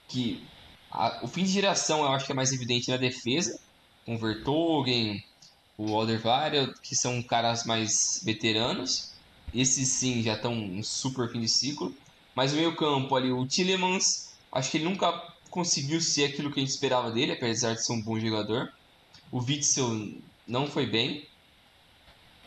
que 0.08 0.42
a, 0.90 1.20
o 1.22 1.28
fim 1.28 1.44
de 1.44 1.50
geração 1.50 2.00
eu 2.00 2.08
acho 2.08 2.26
que 2.26 2.32
é 2.32 2.34
mais 2.34 2.52
evidente 2.52 2.90
na 2.90 2.96
defesa, 2.96 3.58
com 4.04 4.14
o 4.14 4.18
Vertogen, 4.18 5.22
o 5.76 5.94
Alderweireld, 5.94 6.74
que 6.80 6.94
são 6.94 7.22
caras 7.22 7.64
mais 7.64 8.22
veteranos. 8.24 9.12
Esses 9.54 9.88
sim 9.88 10.22
já 10.22 10.34
estão 10.34 10.54
em 10.54 10.82
super 10.82 11.30
fim 11.30 11.40
de 11.40 11.48
ciclo. 11.48 11.94
Mas 12.34 12.52
o 12.52 12.56
meio 12.56 12.74
campo 12.76 13.14
ali, 13.14 13.30
o 13.32 13.46
Tillemans 13.46 14.32
Acho 14.56 14.70
que 14.70 14.78
ele 14.78 14.84
nunca 14.84 15.12
conseguiu 15.50 16.00
ser 16.00 16.24
aquilo 16.24 16.50
que 16.50 16.58
a 16.58 16.62
gente 16.62 16.72
esperava 16.72 17.10
dele, 17.10 17.32
apesar 17.32 17.74
de 17.74 17.84
ser 17.84 17.92
um 17.92 18.02
bom 18.02 18.18
jogador. 18.18 18.72
O 19.30 19.38
Witzel 19.38 19.86
não 20.48 20.66
foi 20.66 20.86
bem. 20.86 21.28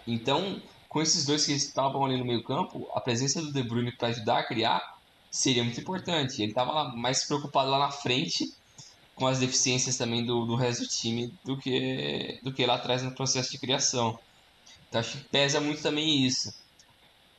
Então, 0.08 0.60
com 0.88 1.04
esses 1.04 1.24
dois 1.24 1.46
que 1.46 1.52
estavam 1.52 2.04
ali 2.04 2.18
no 2.18 2.26
meio 2.26 2.44
campo, 2.44 2.90
a 2.96 3.00
presença 3.00 3.40
do 3.40 3.54
De 3.54 3.62
Bruyne 3.62 3.96
para 3.96 4.08
ajudar 4.08 4.40
a 4.40 4.44
criar 4.48 4.82
seria 5.30 5.64
muito 5.64 5.80
importante. 5.80 6.42
Ele 6.42 6.50
estava 6.50 6.96
mais 6.96 7.26
preocupado 7.26 7.70
lá 7.70 7.78
na 7.78 7.92
frente 7.92 8.44
com 9.14 9.28
as 9.28 9.38
deficiências 9.38 9.96
também 9.96 10.26
do, 10.26 10.46
do 10.48 10.56
resto 10.56 10.82
do 10.82 10.90
time 10.90 11.32
do 11.46 11.60
que, 11.60 12.40
do 12.42 12.52
que 12.52 12.66
lá 12.66 12.74
atrás 12.74 13.04
no 13.04 13.14
processo 13.14 13.52
de 13.52 13.60
criação. 13.60 14.18
Então 14.88 15.00
acho 15.00 15.16
que 15.16 15.30
pesa 15.30 15.62
muito 15.62 15.84
também 15.84 16.26
isso. 16.26 16.50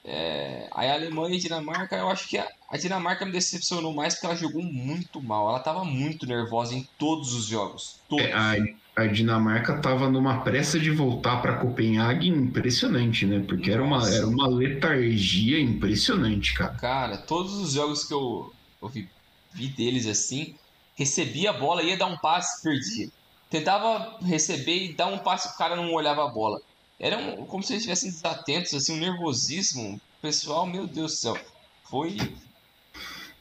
É, 0.05 0.67
aí 0.73 0.89
a 0.89 0.95
Alemanha 0.95 1.35
e 1.35 1.39
a 1.39 1.41
Dinamarca, 1.41 1.97
eu 1.97 2.09
acho 2.09 2.27
que 2.29 2.39
a, 2.39 2.49
a, 2.71 2.77
Dinamarca 2.79 3.27
me 3.27 3.33
decepcionou 3.33 3.93
mais 3.93 4.15
porque 4.15 4.27
ela 4.27 4.37
jogou 4.37 4.63
muito 4.63 5.23
mal. 5.23 5.49
Ela 5.49 5.59
estava 5.59 5.85
muito 5.85 6.27
nervosa 6.27 6.75
em 6.75 6.89
todos 6.99 7.35
os 7.35 7.47
jogos. 7.47 8.01
Todos. 8.09 8.25
É, 8.25 8.33
a, 8.33 8.55
a, 8.97 9.07
Dinamarca 9.07 9.77
estava 9.77 10.09
numa 10.09 10.41
pressa 10.41 10.81
de 10.81 10.91
voltar 10.91 11.43
para 11.43 11.59
Copenhague 11.59 12.29
impressionante, 12.29 13.27
né? 13.27 13.45
Porque 13.47 13.71
era 13.71 13.83
uma, 13.83 14.09
era 14.09 14.27
uma 14.27 14.49
letargia 14.49 15.61
impressionante, 15.61 16.55
cara. 16.55 16.75
Cara, 16.75 17.19
todos 17.19 17.55
os 17.55 17.73
jogos 17.73 18.05
que 18.05 18.15
eu, 18.15 18.53
eu 18.81 18.89
vi, 18.89 19.09
vi 19.53 19.69
deles 19.69 20.07
assim, 20.07 20.55
recebia 20.95 21.51
a 21.51 21.55
bola, 21.55 21.83
ia 21.83 21.97
dar 21.97 22.07
um 22.07 22.17
passe, 22.17 22.63
perdia. 22.63 23.11
Tentava 23.51 24.17
receber 24.23 24.85
e 24.85 24.93
dar 24.95 25.09
um 25.09 25.19
passe, 25.19 25.49
o 25.49 25.59
cara 25.59 25.77
não 25.77 25.93
olhava 25.93 26.25
a 26.25 26.29
bola. 26.29 26.61
Era 27.01 27.17
um, 27.17 27.47
como 27.47 27.63
se 27.63 27.73
eles 27.73 27.83
estivessem 27.83 28.11
desatentos, 28.11 28.75
assim, 28.75 28.93
um 28.93 29.01
nervosismo. 29.01 29.99
Pessoal, 30.21 30.67
meu 30.67 30.87
Deus 30.87 31.13
do 31.13 31.17
céu. 31.17 31.39
Foi. 31.85 32.17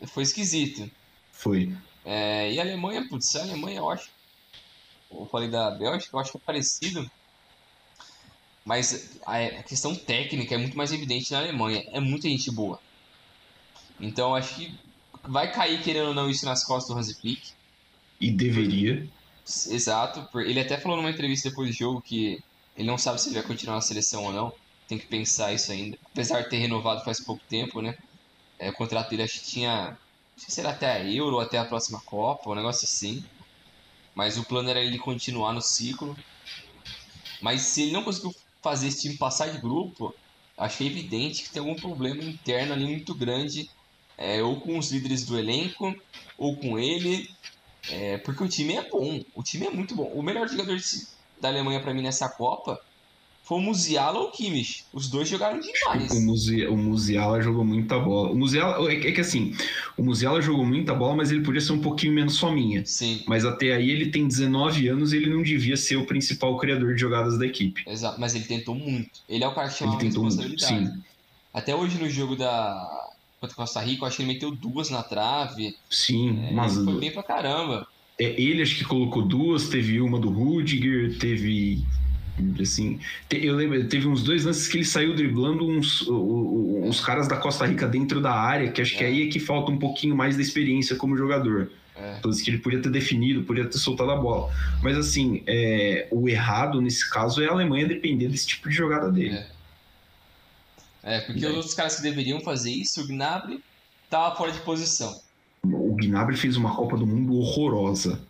Foi 0.07 0.23
esquisito. 0.23 0.89
Foi. 1.33 1.75
É, 2.05 2.53
e 2.53 2.57
a 2.57 2.63
Alemanha, 2.63 3.05
putz, 3.09 3.35
a 3.35 3.41
Alemanha, 3.41 3.79
eu 3.79 3.89
acho. 3.89 4.09
Eu 5.11 5.25
falei 5.25 5.49
da 5.49 5.69
Bélgica, 5.71 6.15
eu 6.15 6.19
acho 6.19 6.31
que 6.31 6.37
é 6.37 6.41
parecido. 6.41 7.11
Mas 8.63 9.19
a 9.25 9.63
questão 9.63 9.93
técnica 9.93 10.55
é 10.55 10.57
muito 10.57 10.77
mais 10.77 10.93
evidente 10.93 11.31
na 11.31 11.39
Alemanha. 11.39 11.83
É 11.91 11.99
muita 11.99 12.29
gente 12.29 12.49
boa. 12.51 12.79
Então 13.99 14.35
acho 14.35 14.55
que 14.55 14.73
vai 15.23 15.51
cair, 15.51 15.81
querendo 15.83 16.09
ou 16.09 16.13
não, 16.13 16.29
isso 16.29 16.45
nas 16.45 16.63
costas 16.63 16.93
do 16.93 16.99
Hansi 16.99 17.19
Flick. 17.19 17.51
E 18.21 18.31
deveria. 18.31 19.05
Exato. 19.45 20.27
Ele 20.39 20.59
até 20.59 20.77
falou 20.77 20.97
numa 20.97 21.09
entrevista 21.09 21.49
depois 21.49 21.69
do 21.69 21.75
jogo 21.75 22.01
que 22.01 22.41
ele 22.79 22.87
não 22.87 22.97
sabe 22.97 23.19
se 23.19 23.27
ele 23.27 23.35
vai 23.35 23.43
continuar 23.43 23.75
na 23.75 23.81
seleção 23.81 24.23
ou 24.23 24.31
não. 24.31 24.53
Tem 24.87 24.97
que 24.97 25.05
pensar 25.05 25.51
isso 25.51 25.69
ainda. 25.69 25.97
Apesar 26.05 26.41
de 26.41 26.49
ter 26.49 26.59
renovado 26.59 27.03
faz 27.03 27.19
pouco 27.19 27.43
tempo, 27.49 27.81
né? 27.81 27.97
É, 28.57 28.69
o 28.69 28.73
contrato 28.73 29.09
dele 29.09 29.23
acho 29.23 29.41
que 29.41 29.47
tinha. 29.47 29.89
Não 29.89 29.97
sei 30.37 30.49
se 30.49 30.61
era 30.61 30.69
até 30.69 30.89
a 30.89 31.03
Euro 31.03 31.35
ou 31.35 31.41
até 31.41 31.57
a 31.57 31.65
próxima 31.65 31.99
Copa, 32.05 32.49
um 32.49 32.55
negócio 32.55 32.85
assim. 32.85 33.21
Mas 34.15 34.37
o 34.37 34.45
plano 34.45 34.69
era 34.69 34.79
ele 34.79 34.97
continuar 34.97 35.51
no 35.51 35.61
ciclo. 35.61 36.17
Mas 37.41 37.63
se 37.63 37.81
ele 37.81 37.91
não 37.91 38.01
conseguiu 38.01 38.33
fazer 38.61 38.87
esse 38.87 39.01
time 39.01 39.17
passar 39.17 39.49
de 39.49 39.59
grupo, 39.59 40.15
achei 40.57 40.87
evidente 40.87 41.43
que 41.43 41.49
tem 41.49 41.59
algum 41.59 41.75
problema 41.75 42.23
interno 42.23 42.71
ali 42.71 42.87
muito 42.87 43.13
grande. 43.13 43.69
É, 44.17 44.41
ou 44.41 44.61
com 44.61 44.77
os 44.77 44.89
líderes 44.89 45.25
do 45.25 45.37
elenco, 45.37 45.93
ou 46.37 46.55
com 46.55 46.79
ele. 46.79 47.29
É, 47.89 48.17
porque 48.19 48.41
o 48.41 48.47
time 48.47 48.75
é 48.75 48.89
bom. 48.89 49.21
O 49.35 49.43
time 49.43 49.67
é 49.67 49.69
muito 49.69 49.93
bom. 49.93 50.09
O 50.13 50.23
melhor 50.23 50.47
jogador 50.47 50.77
de 50.77 51.18
da 51.41 51.49
Alemanha 51.49 51.79
para 51.79 51.93
mim 51.93 52.01
nessa 52.01 52.29
Copa 52.29 52.79
foi 53.49 53.57
o 53.57 53.61
Musiala 53.61 54.19
ou 54.19 54.27
o 54.27 54.31
Kimmich. 54.31 54.85
Os 54.93 55.09
dois 55.09 55.27
jogaram 55.27 55.59
demais. 55.59 56.11
O, 56.11 56.21
Musi, 56.21 56.67
o 56.67 56.77
Musiala 56.77 57.41
jogou 57.41 57.65
muita 57.65 57.97
bola. 57.97 58.29
O 58.29 58.37
Musiala, 58.37 58.91
é, 58.91 58.95
é 58.95 59.11
que 59.11 59.21
assim, 59.21 59.55
o 59.97 60.03
Musiala 60.03 60.39
jogou 60.39 60.63
muita 60.63 60.93
bola, 60.93 61.15
mas 61.15 61.31
ele 61.31 61.41
podia 61.41 61.59
ser 61.59 61.71
um 61.71 61.81
pouquinho 61.81 62.13
menos 62.13 62.35
sominha. 62.35 62.85
Sim. 62.85 63.23
Mas 63.25 63.45
até 63.45 63.73
aí 63.73 63.89
ele 63.89 64.11
tem 64.11 64.27
19 64.27 64.87
anos 64.87 65.13
e 65.13 65.17
ele 65.17 65.33
não 65.33 65.41
devia 65.41 65.75
ser 65.75 65.95
o 65.95 66.05
principal 66.05 66.55
criador 66.59 66.93
de 66.93 67.01
jogadas 67.01 67.39
da 67.39 67.45
equipe. 67.47 67.83
Exato, 67.87 68.21
mas 68.21 68.35
ele 68.35 68.45
tentou 68.45 68.75
muito. 68.75 69.21
Ele 69.27 69.43
é 69.43 69.47
o 69.47 69.55
cara 69.55 69.67
que 69.67 69.79
chama 69.79 69.93
ele 69.93 70.01
tentou 70.01 70.25
responsabilidade. 70.25 70.73
Muito, 70.75 70.93
sim. 70.93 71.03
Até 71.51 71.73
hoje 71.73 71.97
no 71.97 72.07
jogo 72.07 72.35
da 72.35 73.07
contra 73.41 73.55
Costa 73.55 73.81
Rica, 73.81 74.03
eu 74.03 74.07
acho 74.07 74.17
que 74.17 74.21
ele 74.21 74.33
meteu 74.33 74.51
duas 74.51 74.91
na 74.91 75.01
trave. 75.01 75.75
Sim, 75.89 76.39
é, 76.45 76.51
mas 76.51 76.75
foi 76.75 76.99
bem 76.99 77.11
pra 77.11 77.23
caramba. 77.23 77.87
É, 78.19 78.39
ele 78.41 78.61
acho 78.61 78.75
que 78.75 78.83
colocou 78.83 79.21
duas, 79.21 79.69
teve 79.69 80.01
uma 80.01 80.19
do 80.19 80.29
Rudiger, 80.29 81.17
teve 81.17 81.83
Assim, 82.61 82.99
eu 83.29 83.55
lembro, 83.55 83.83
teve 83.87 84.07
uns 84.07 84.23
dois 84.23 84.45
lances 84.45 84.67
que 84.67 84.77
ele 84.77 84.85
saiu 84.85 85.13
driblando 85.13 85.67
uns, 85.67 86.07
uns 86.07 87.01
caras 87.01 87.27
da 87.27 87.35
Costa 87.35 87.65
Rica 87.65 87.87
dentro 87.87 88.21
da 88.21 88.33
área, 88.33 88.71
que 88.71 88.81
acho 88.81 88.95
é. 88.95 88.97
que 88.97 89.03
aí 89.03 89.27
é 89.27 89.29
que 89.29 89.39
falta 89.39 89.71
um 89.71 89.77
pouquinho 89.77 90.15
mais 90.15 90.35
da 90.37 90.41
experiência 90.41 90.95
como 90.95 91.17
jogador. 91.17 91.69
É. 91.95 92.17
Então, 92.17 92.31
que 92.31 92.49
ele 92.49 92.59
podia 92.59 92.81
ter 92.81 92.89
definido, 92.89 93.43
podia 93.43 93.65
ter 93.65 93.77
soltado 93.77 94.11
a 94.11 94.15
bola. 94.15 94.51
Mas 94.81 94.97
assim, 94.97 95.43
é, 95.45 96.07
o 96.11 96.29
errado 96.29 96.81
nesse 96.81 97.09
caso 97.09 97.41
é 97.41 97.47
a 97.47 97.51
Alemanha 97.51 97.87
depender 97.87 98.29
desse 98.29 98.47
tipo 98.47 98.69
de 98.69 98.75
jogada 98.75 99.11
dele. 99.11 99.35
É, 101.03 101.17
é 101.17 101.21
porque 101.21 101.45
os 101.45 101.55
outros 101.55 101.73
caras 101.73 101.97
que 101.97 102.01
deveriam 102.01 102.39
fazer 102.39 102.71
isso, 102.71 103.01
o 103.01 103.07
Gnabry 103.07 103.61
tava 104.09 104.35
fora 104.35 104.51
de 104.51 104.59
posição. 104.61 105.19
Gnabry 105.99 106.37
fez 106.37 106.55
uma 106.55 106.75
Copa 106.75 106.97
do 106.97 107.05
Mundo 107.05 107.35
horrorosa. 107.35 108.21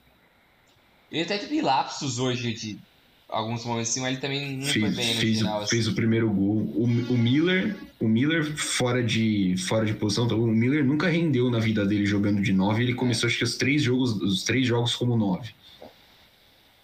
Ele 1.11 1.23
até 1.23 1.37
teve 1.37 1.61
lapsos 1.61 2.19
hoje 2.19 2.53
de 2.53 2.79
alguns 3.27 3.63
momentos 3.63 3.89
assim, 3.89 4.01
mas 4.01 4.11
ele 4.11 4.21
também 4.21 4.57
não 4.57 4.65
fez, 4.65 4.85
foi 4.85 4.95
bem 4.95 5.13
no 5.13 5.21
fez, 5.21 5.37
final. 5.37 5.67
Fez 5.67 5.83
assim. 5.83 5.91
o 5.91 5.95
primeiro 5.95 6.29
gol. 6.29 6.57
O, 6.57 6.83
o, 6.83 7.17
Miller, 7.17 7.75
o 7.99 8.07
Miller 8.07 8.43
fora 8.55 9.03
de, 9.03 9.55
fora 9.67 9.85
de 9.85 9.93
posição, 9.93 10.27
o 10.27 10.47
Miller 10.47 10.83
nunca 10.83 11.07
rendeu 11.07 11.49
na 11.49 11.59
vida 11.59 11.85
dele 11.85 12.05
jogando 12.05 12.41
de 12.41 12.51
9. 12.51 12.81
Ele 12.81 12.93
começou 12.93 13.27
acho 13.27 13.37
que 13.37 13.43
os 13.43 13.55
três 13.55 13.83
jogos, 13.83 14.13
os 14.21 14.43
três 14.43 14.67
jogos 14.67 14.95
como 14.95 15.15
9. 15.15 15.53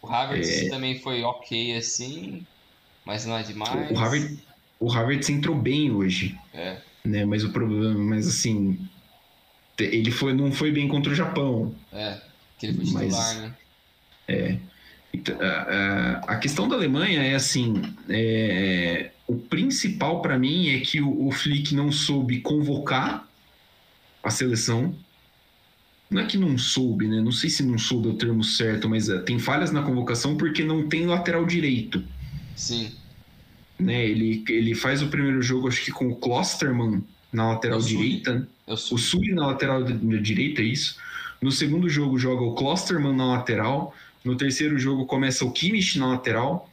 O 0.02 0.08
Havertz 0.08 0.50
é... 0.50 0.70
também 0.70 1.00
foi 1.00 1.24
ok 1.24 1.76
assim, 1.76 2.46
mas 3.04 3.26
não 3.26 3.36
é 3.36 3.44
demais. 3.44 3.92
O 3.92 3.98
Havertz, 3.98 4.38
o 4.80 4.92
Havertz 4.92 5.30
entrou 5.30 5.56
bem 5.56 5.92
hoje. 5.92 6.38
É. 6.54 6.78
Né, 7.04 7.26
mas 7.26 7.44
o 7.44 7.50
problema, 7.52 7.94
mas 7.94 8.28
assim, 8.28 8.80
ele 9.80 10.12
foi, 10.12 10.34
não 10.34 10.52
foi 10.52 10.72
bem 10.72 10.88
contra 10.88 11.12
o 11.12 11.16
Japão. 11.16 11.76
É, 11.92 12.22
que 12.58 12.68
ele 12.68 12.78
foi 12.78 12.86
titular, 12.86 13.10
mas, 13.12 13.38
né? 13.38 13.54
É. 14.28 14.58
Então, 15.14 15.38
a, 16.28 16.36
questão 16.36 16.68
da 16.68 16.76
Alemanha 16.76 17.24
é 17.24 17.36
assim: 17.36 17.82
é, 18.10 19.12
o 19.28 19.36
principal 19.36 20.22
para 20.22 20.38
mim 20.38 20.70
é 20.70 20.80
que 20.80 21.00
o, 21.00 21.28
o 21.28 21.32
Flick 21.32 21.74
não 21.74 21.92
soube 21.92 22.42
convocar 22.42 23.28
a 24.22 24.30
seleção. 24.30 24.96
Não 26.10 26.22
é 26.22 26.26
que 26.26 26.38
não 26.38 26.58
soube, 26.58 27.08
né? 27.08 27.22
Não 27.22 27.32
sei 27.32 27.50
se 27.50 27.64
não 27.64 27.78
soube 27.78 28.10
é 28.10 28.12
o 28.12 28.18
termo 28.18 28.44
certo, 28.44 28.88
mas 28.90 29.10
é, 29.10 29.18
tem 29.20 29.40
falhas 29.40 29.72
na 29.72 29.82
convocação 29.82 30.38
porque 30.38 30.64
não 30.64 30.88
tem 30.88 31.06
lateral 31.06 31.46
direito. 31.46 32.04
Sim. 32.56 32.92
Né? 33.80 34.06
Ele, 34.06 34.44
ele 34.48 34.76
faz 34.76 35.02
o 35.02 35.08
primeiro 35.08 35.42
jogo, 35.42 35.68
acho 35.68 35.84
que 35.84 35.92
com 35.92 36.08
o 36.08 36.16
Klosterman 36.16 37.04
na 37.36 37.50
lateral 37.50 37.80
direita. 37.80 38.48
O 38.68 38.98
Sully 38.98 39.34
na 39.34 39.48
lateral 39.48 39.84
direita, 39.84 40.62
é 40.62 40.66
isso. 40.66 40.98
No 41.42 41.52
segundo 41.52 41.88
jogo 41.90 42.18
joga 42.18 42.44
o 42.44 42.56
Klosterman 42.56 43.16
na 43.16 43.26
lateral. 43.26 43.94
No 44.24 44.36
terceiro 44.36 44.80
jogo 44.80 45.06
começa 45.06 45.46
o 45.46 45.52
Kimmich 45.52 46.00
na 46.00 46.08
lateral. 46.08 46.70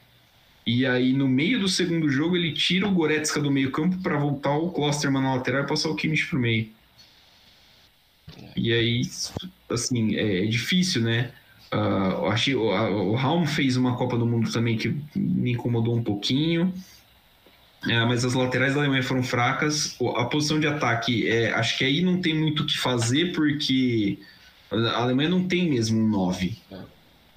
E 0.66 0.86
aí, 0.86 1.12
no 1.12 1.28
meio 1.28 1.58
do 1.58 1.68
segundo 1.68 2.08
jogo, 2.08 2.36
ele 2.36 2.52
tira 2.52 2.86
o 2.86 2.92
Goretzka 2.92 3.40
do 3.40 3.50
meio 3.50 3.72
campo 3.72 3.98
para 3.98 4.16
voltar 4.16 4.56
o 4.56 4.70
Klosterman 4.70 5.20
na 5.20 5.34
lateral 5.34 5.64
e 5.64 5.66
passar 5.66 5.90
o 5.90 5.96
Kimmich 5.96 6.26
pro 6.28 6.38
meio. 6.38 6.68
E 8.56 8.72
aí, 8.72 9.02
assim, 9.68 10.14
é, 10.14 10.44
é 10.44 10.46
difícil, 10.46 11.02
né? 11.02 11.32
Uh, 11.72 12.26
achei, 12.26 12.54
o, 12.54 12.62
o 12.62 13.14
Raum 13.14 13.46
fez 13.46 13.76
uma 13.76 13.96
Copa 13.96 14.16
do 14.16 14.26
Mundo 14.26 14.52
também 14.52 14.76
que 14.76 14.94
me 15.16 15.52
incomodou 15.52 15.96
um 15.96 16.02
pouquinho. 16.02 16.72
É, 17.88 18.04
mas 18.04 18.24
as 18.24 18.34
laterais 18.34 18.74
da 18.74 18.80
Alemanha 18.80 19.02
foram 19.02 19.22
fracas. 19.22 19.96
A 20.16 20.24
posição 20.24 20.60
de 20.60 20.66
ataque, 20.66 21.26
é, 21.26 21.52
acho 21.52 21.76
que 21.76 21.84
aí 21.84 22.00
não 22.00 22.20
tem 22.20 22.34
muito 22.34 22.62
o 22.62 22.66
que 22.66 22.78
fazer, 22.78 23.32
porque 23.32 24.18
a 24.70 25.00
Alemanha 25.00 25.28
não 25.28 25.46
tem 25.46 25.68
mesmo 25.68 26.00
um 26.00 26.08
9. 26.08 26.56
É. 26.70 26.78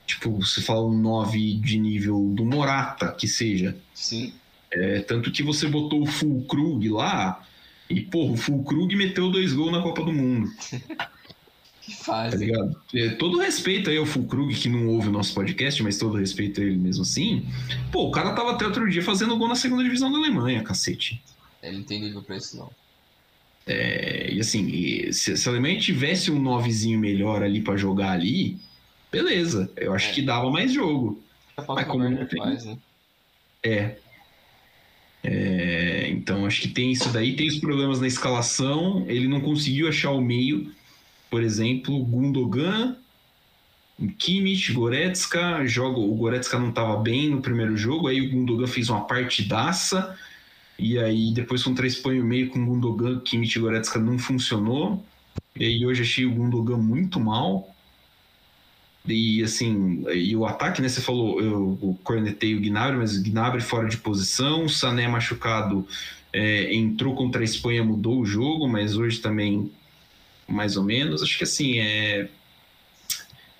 Tipo, 0.05 0.31
você 0.38 0.62
fala 0.62 0.86
um 0.86 0.97
9 0.97 1.55
de 1.55 1.79
nível 1.79 2.31
do 2.34 2.45
Morata, 2.45 3.12
que 3.12 3.27
seja. 3.27 3.75
Sim. 3.93 4.34
É, 4.71 4.99
tanto 4.99 5.31
que 5.31 5.41
você 5.41 5.67
botou 5.67 6.03
o 6.03 6.05
Full 6.05 6.45
Krug 6.47 6.89
lá, 6.89 7.41
e, 7.89 8.01
porra, 8.01 8.34
o 8.34 8.38
Full 8.38 8.63
Krug 8.63 8.95
meteu 8.95 9.31
dois 9.31 9.53
gols 9.53 9.71
na 9.71 9.81
Copa 9.81 10.03
do 10.03 10.13
Mundo. 10.13 10.49
que 11.86 11.95
faz. 11.95 12.34
Tá 12.34 12.39
ligado? 12.39 12.76
É, 12.93 13.10
todo 13.10 13.38
respeito 13.38 13.89
aí 13.89 13.98
ao 13.98 14.06
Full 14.06 14.26
Krug, 14.26 14.56
que 14.56 14.67
não 14.67 14.88
ouve 14.88 15.10
o 15.10 15.12
nosso 15.12 15.34
podcast, 15.36 15.84
mas 15.84 15.98
todo 15.98 16.17
respeito 16.17 16.60
a 16.60 16.63
ele 16.63 16.78
mesmo 16.78 17.04
assim. 17.04 17.45
Pô, 17.91 18.08
o 18.08 18.12
cara 18.12 18.34
tava 18.34 18.52
até 18.52 18.65
outro 18.65 18.89
dia 18.89 19.04
fazendo 19.04 19.38
gol 19.38 19.48
na 19.48 19.56
segunda 19.56 19.84
divisão 19.84 20.12
da 20.12 20.17
Alemanha, 20.17 20.63
cacete. 20.63 21.21
Ele 21.62 21.78
não 21.78 21.84
tem 21.84 22.02
nível 22.02 22.24
pra 22.24 22.38
isso, 22.38 22.58
não. 22.58 22.71
É, 23.67 24.32
e 24.32 24.39
assim, 24.39 25.12
se, 25.12 25.38
se 25.38 25.48
a 25.48 25.52
Alemanha 25.52 25.80
tivesse 25.80 26.32
um 26.32 26.39
novezinho 26.39 27.00
melhor 27.00 27.43
ali 27.43 27.62
para 27.62 27.78
jogar 27.78 28.12
ali, 28.12 28.58
beleza. 29.12 29.71
Eu 29.76 29.93
acho 29.93 30.10
é. 30.10 30.13
que 30.13 30.21
dava 30.21 30.50
mais 30.50 30.74
jogo. 30.74 31.21
Mas 31.67 31.88
como 31.88 32.10
não 32.10 32.26
tem... 32.26 32.39
Faz, 32.39 32.65
né? 32.65 32.78
É. 33.63 33.95
é. 35.24 36.10
Então 36.10 36.45
acho 36.45 36.62
que 36.62 36.67
tem 36.67 36.91
isso 36.91 37.10
daí, 37.10 37.36
tem 37.36 37.48
os 37.48 37.60
problemas 37.60 38.00
na 38.00 38.08
escalação. 38.08 39.06
Ele 39.08 39.28
não 39.28 39.39
conseguiu 39.39 39.88
achar 39.88 40.12
o 40.12 40.21
meio. 40.21 40.71
Por 41.36 41.43
exemplo, 41.43 42.02
Gundogan, 42.06 42.95
Kimmich, 44.17 44.71
Goretzka, 44.71 45.65
joga, 45.67 46.00
o 46.00 46.15
Goretzka 46.15 46.58
não 46.58 46.69
estava 46.69 46.95
bem 46.95 47.30
no 47.30 47.41
primeiro 47.41 47.76
jogo, 47.76 48.08
aí 48.08 48.21
o 48.21 48.32
Gundogan 48.32 48.67
fez 48.67 48.89
uma 48.89 49.02
partidaça, 49.02 50.17
e 50.80 50.98
aí 50.98 51.34
depois 51.34 51.62
com 51.62 51.76
três 51.76 51.98
põe 51.98 52.21
o 52.21 52.24
meio 52.24 52.48
com 52.48 52.65
Gundogan, 52.65 53.19
Kimmich 53.19 53.58
e 53.58 53.62
Goretzka 53.62 54.00
não 54.00 54.17
funcionou, 54.17 55.06
e 55.58 55.65
aí 55.65 55.86
hoje 55.86 56.04
achei 56.04 56.26
o 56.26 56.34
Gundogan 56.34 56.78
muito 56.78 57.19
mal, 57.19 57.69
e 59.06 59.43
assim, 59.43 60.06
e 60.13 60.34
o 60.38 60.45
ataque, 60.45 60.82
né? 60.82 60.88
Você 60.88 61.02
falou, 61.02 61.41
eu 61.41 62.00
cornetei 62.02 62.56
o 62.56 62.62
Gnabry, 62.62 62.95
mas 62.95 63.17
o 63.17 63.21
Gnabry 63.21 63.60
fora 63.60 63.89
de 63.89 63.98
posição, 63.98 64.69
Sané 64.69 65.06
machucado 65.10 65.86
é, 66.32 66.74
entrou 66.74 67.13
contra 67.13 67.41
a 67.41 67.43
Espanha, 67.43 67.84
mudou 67.84 68.21
o 68.21 68.26
jogo, 68.26 68.69
mas 68.69 68.95
hoje 68.95 69.19
também 69.19 69.69
mais 70.47 70.77
ou 70.77 70.84
menos. 70.84 71.21
Acho 71.21 71.38
que 71.38 71.43
assim, 71.43 71.79
é... 71.79 72.27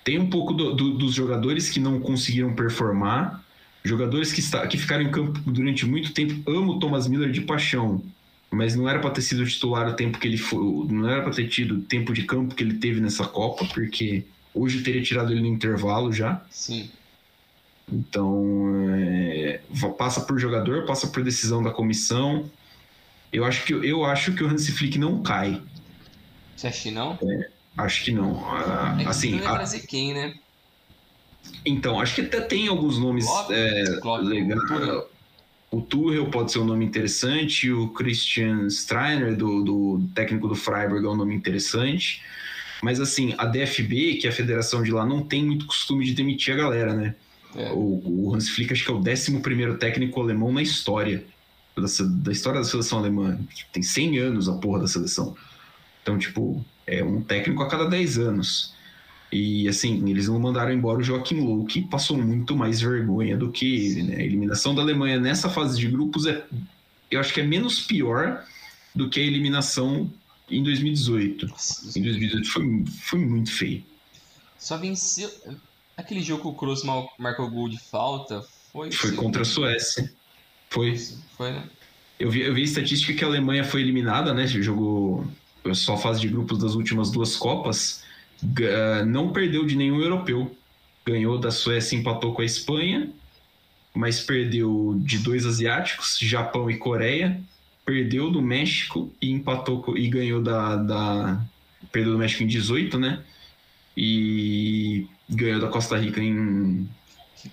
tem 0.04 0.18
um 0.18 0.28
pouco 0.28 0.52
do, 0.52 0.74
do, 0.74 0.94
dos 0.98 1.14
jogadores 1.14 1.70
que 1.70 1.80
não 1.80 2.00
conseguiram 2.00 2.54
performar, 2.54 3.42
jogadores 3.84 4.32
que, 4.32 4.40
está, 4.40 4.66
que 4.66 4.76
ficaram 4.76 5.02
em 5.02 5.10
campo 5.10 5.40
durante 5.46 5.86
muito 5.86 6.12
tempo. 6.12 6.50
Amo 6.50 6.72
o 6.72 6.78
Thomas 6.78 7.06
Miller 7.06 7.30
de 7.30 7.42
paixão, 7.42 8.02
mas 8.50 8.74
não 8.74 8.88
era 8.88 8.98
para 8.98 9.10
ter 9.10 9.22
sido 9.22 9.46
titular 9.46 9.88
o 9.88 9.94
tempo 9.94 10.18
que 10.18 10.26
ele 10.26 10.36
foi, 10.36 10.60
não 10.88 11.08
era 11.08 11.22
para 11.22 11.32
ter 11.32 11.48
tido 11.48 11.76
o 11.76 11.80
tempo 11.82 12.12
de 12.12 12.22
campo 12.24 12.54
que 12.54 12.62
ele 12.62 12.74
teve 12.74 13.00
nessa 13.00 13.24
Copa, 13.24 13.64
porque 13.66 14.24
Hoje 14.56 14.80
teria 14.80 15.02
tirado 15.02 15.32
ele 15.32 15.42
no 15.42 15.48
intervalo 15.48 16.10
já. 16.10 16.42
Sim. 16.50 16.88
Então, 17.92 18.72
é, 18.90 19.60
passa 19.98 20.22
por 20.22 20.38
jogador, 20.38 20.86
passa 20.86 21.06
por 21.08 21.22
decisão 21.22 21.62
da 21.62 21.70
comissão. 21.70 22.50
Eu 23.30 23.44
acho 23.44 23.66
que, 23.66 23.74
eu 23.74 24.02
acho 24.06 24.32
que 24.32 24.42
o 24.42 24.48
Hansi 24.48 24.72
Flick 24.72 24.98
não 24.98 25.22
cai. 25.22 25.60
Você 26.56 26.68
acha 26.68 26.82
que 26.82 26.90
não? 26.90 27.18
É, 27.22 27.48
acho 27.76 28.04
que 28.04 28.12
não. 28.12 28.44
Ah, 28.50 28.96
é 28.98 29.02
que 29.02 29.08
assim, 29.08 29.38
não 29.38 29.48
a... 29.48 29.54
trazer 29.54 29.80
quem, 29.80 30.14
né? 30.14 30.34
Então, 31.64 32.00
acho 32.00 32.14
que 32.14 32.22
até 32.22 32.40
tem 32.40 32.66
alguns 32.68 32.98
nomes 32.98 33.26
legais. 33.48 34.00
O 35.70 35.80
Tuchel 35.80 36.30
pode 36.30 36.52
ser 36.52 36.60
um 36.60 36.64
nome 36.64 36.84
interessante, 36.84 37.70
o 37.70 37.88
Christian 37.88 38.66
Streiner, 38.68 39.36
do, 39.36 39.62
do 39.64 40.08
técnico 40.14 40.48
do 40.48 40.54
Freiburg, 40.54 41.04
é 41.04 41.08
um 41.08 41.16
nome 41.16 41.34
interessante. 41.34 42.22
Mas 42.82 43.00
assim, 43.00 43.34
a 43.36 43.46
DFB, 43.46 44.14
que 44.14 44.26
é 44.26 44.30
a 44.30 44.32
federação 44.32 44.82
de 44.82 44.90
lá, 44.90 45.04
não 45.04 45.22
tem 45.22 45.44
muito 45.44 45.66
costume 45.66 46.04
de 46.04 46.14
demitir 46.14 46.54
a 46.54 46.56
galera, 46.56 46.94
né? 46.94 47.14
É. 47.54 47.72
O, 47.72 48.28
o, 48.28 48.34
Hans 48.34 48.48
Flick 48.50 48.72
acho 48.72 48.84
que 48.84 48.90
é 48.90 48.94
o 48.94 48.98
11 48.98 49.78
técnico 49.78 50.20
alemão 50.20 50.52
na 50.52 50.62
história. 50.62 51.24
Da, 51.74 51.86
da, 52.22 52.32
história 52.32 52.60
da 52.60 52.66
seleção 52.66 52.98
alemã. 52.98 53.38
Tem 53.72 53.82
100 53.82 54.18
anos 54.18 54.48
a 54.48 54.54
porra 54.54 54.80
da 54.80 54.88
seleção. 54.88 55.36
Então, 56.06 56.16
tipo, 56.16 56.64
é 56.86 57.02
um 57.02 57.20
técnico 57.20 57.64
a 57.64 57.68
cada 57.68 57.84
10 57.84 58.18
anos. 58.18 58.72
E 59.32 59.68
assim, 59.68 60.08
eles 60.08 60.28
não 60.28 60.38
mandaram 60.38 60.72
embora 60.72 61.00
o 61.00 61.02
Joachim 61.02 61.40
Low, 61.40 61.64
que 61.64 61.82
passou 61.82 62.16
muito 62.16 62.54
mais 62.54 62.80
vergonha 62.80 63.36
do 63.36 63.50
que 63.50 63.66
ele, 63.74 64.02
né? 64.04 64.16
A 64.18 64.22
eliminação 64.22 64.72
da 64.72 64.82
Alemanha 64.82 65.18
nessa 65.18 65.50
fase 65.50 65.76
de 65.76 65.88
grupos 65.88 66.24
é, 66.26 66.46
eu 67.10 67.18
acho 67.18 67.34
que 67.34 67.40
é 67.40 67.44
menos 67.44 67.80
pior 67.80 68.40
do 68.94 69.10
que 69.10 69.18
a 69.18 69.22
eliminação 69.24 70.08
em 70.48 70.62
2018. 70.62 71.48
Nossa, 71.48 71.98
em 71.98 72.02
2018 72.02 72.48
foi, 72.52 72.84
foi 73.00 73.18
muito 73.18 73.50
feio. 73.50 73.82
Só 74.56 74.76
venceu. 74.76 75.28
Aquele 75.96 76.22
jogo 76.22 76.42
que 76.42 76.48
o 76.48 76.52
Kroos 76.52 76.84
marcou 77.18 77.50
gol 77.50 77.68
de 77.68 77.80
falta 77.80 78.44
foi. 78.72 78.92
Foi 78.92 79.10
contra 79.10 79.42
a 79.42 79.44
Suécia. 79.44 80.12
Foi. 80.70 80.96
Foi, 81.36 81.50
né? 81.50 81.68
Eu 82.16 82.30
vi, 82.30 82.42
eu 82.42 82.54
vi 82.54 82.60
a 82.60 82.64
estatística 82.64 83.12
que 83.12 83.24
a 83.24 83.26
Alemanha 83.26 83.64
foi 83.64 83.80
eliminada, 83.80 84.32
né? 84.32 84.46
Jogou 84.46 85.26
só 85.74 85.96
fase 85.96 86.20
de 86.20 86.28
grupos 86.28 86.58
das 86.58 86.74
últimas 86.74 87.10
duas 87.10 87.36
Copas. 87.36 88.02
Não 89.06 89.32
perdeu 89.32 89.64
de 89.66 89.76
nenhum 89.76 90.00
europeu. 90.00 90.54
Ganhou 91.04 91.38
da 91.38 91.50
Suécia, 91.50 91.96
empatou 91.96 92.34
com 92.34 92.42
a 92.42 92.44
Espanha, 92.44 93.10
mas 93.94 94.20
perdeu 94.20 94.98
de 94.98 95.18
dois 95.18 95.46
asiáticos, 95.46 96.18
Japão 96.20 96.70
e 96.70 96.76
Coreia 96.76 97.40
perdeu 97.86 98.28
do 98.30 98.42
México 98.42 99.12
e 99.22 99.30
empatou 99.30 99.96
e 99.96 100.08
ganhou 100.08 100.42
da, 100.42 100.74
da 100.74 101.40
perdeu 101.92 102.12
do 102.12 102.18
México 102.18 102.42
em 102.42 102.48
18, 102.48 102.98
né? 102.98 103.22
E 103.96 105.06
ganhou 105.30 105.60
da 105.60 105.68
Costa 105.68 105.96
Rica 105.96 106.20
em 106.20 106.88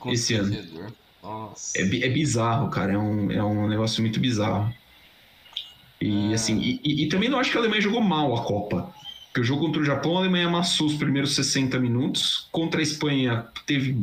esse 0.08 0.34
ano. 0.34 0.91
Nossa. 1.21 1.78
É, 1.78 1.84
é 1.84 2.10
bizarro, 2.10 2.69
cara. 2.69 2.93
É 2.93 2.97
um, 2.97 3.32
é 3.32 3.43
um 3.43 3.67
negócio 3.67 4.02
muito 4.02 4.19
bizarro. 4.19 4.73
E 6.06 6.32
Ah. 6.32 6.36
assim, 6.36 6.60
e, 6.60 6.80
e- 6.84 7.04
e 7.04 7.08
também 7.10 7.30
não 7.30 7.39
acho 7.39 7.52
que 7.52 7.58
a 7.58 7.60
Alemanha 7.62 7.82
jogou 7.82 8.02
mal 8.02 8.36
a 8.36 8.44
Copa. 8.44 8.94
Porque 9.28 9.42
o 9.42 9.44
jogo 9.44 9.66
contra 9.66 9.82
o 9.82 9.86
Japão, 9.86 10.16
a 10.16 10.20
Alemanha 10.20 10.48
amassou 10.48 10.86
os 10.86 10.94
primeiros 10.96 11.34
60 11.34 11.80
minutos. 11.80 12.48
Contra 12.52 12.80
a 12.80 12.84
Espanha, 12.84 13.48
teve. 13.66 13.98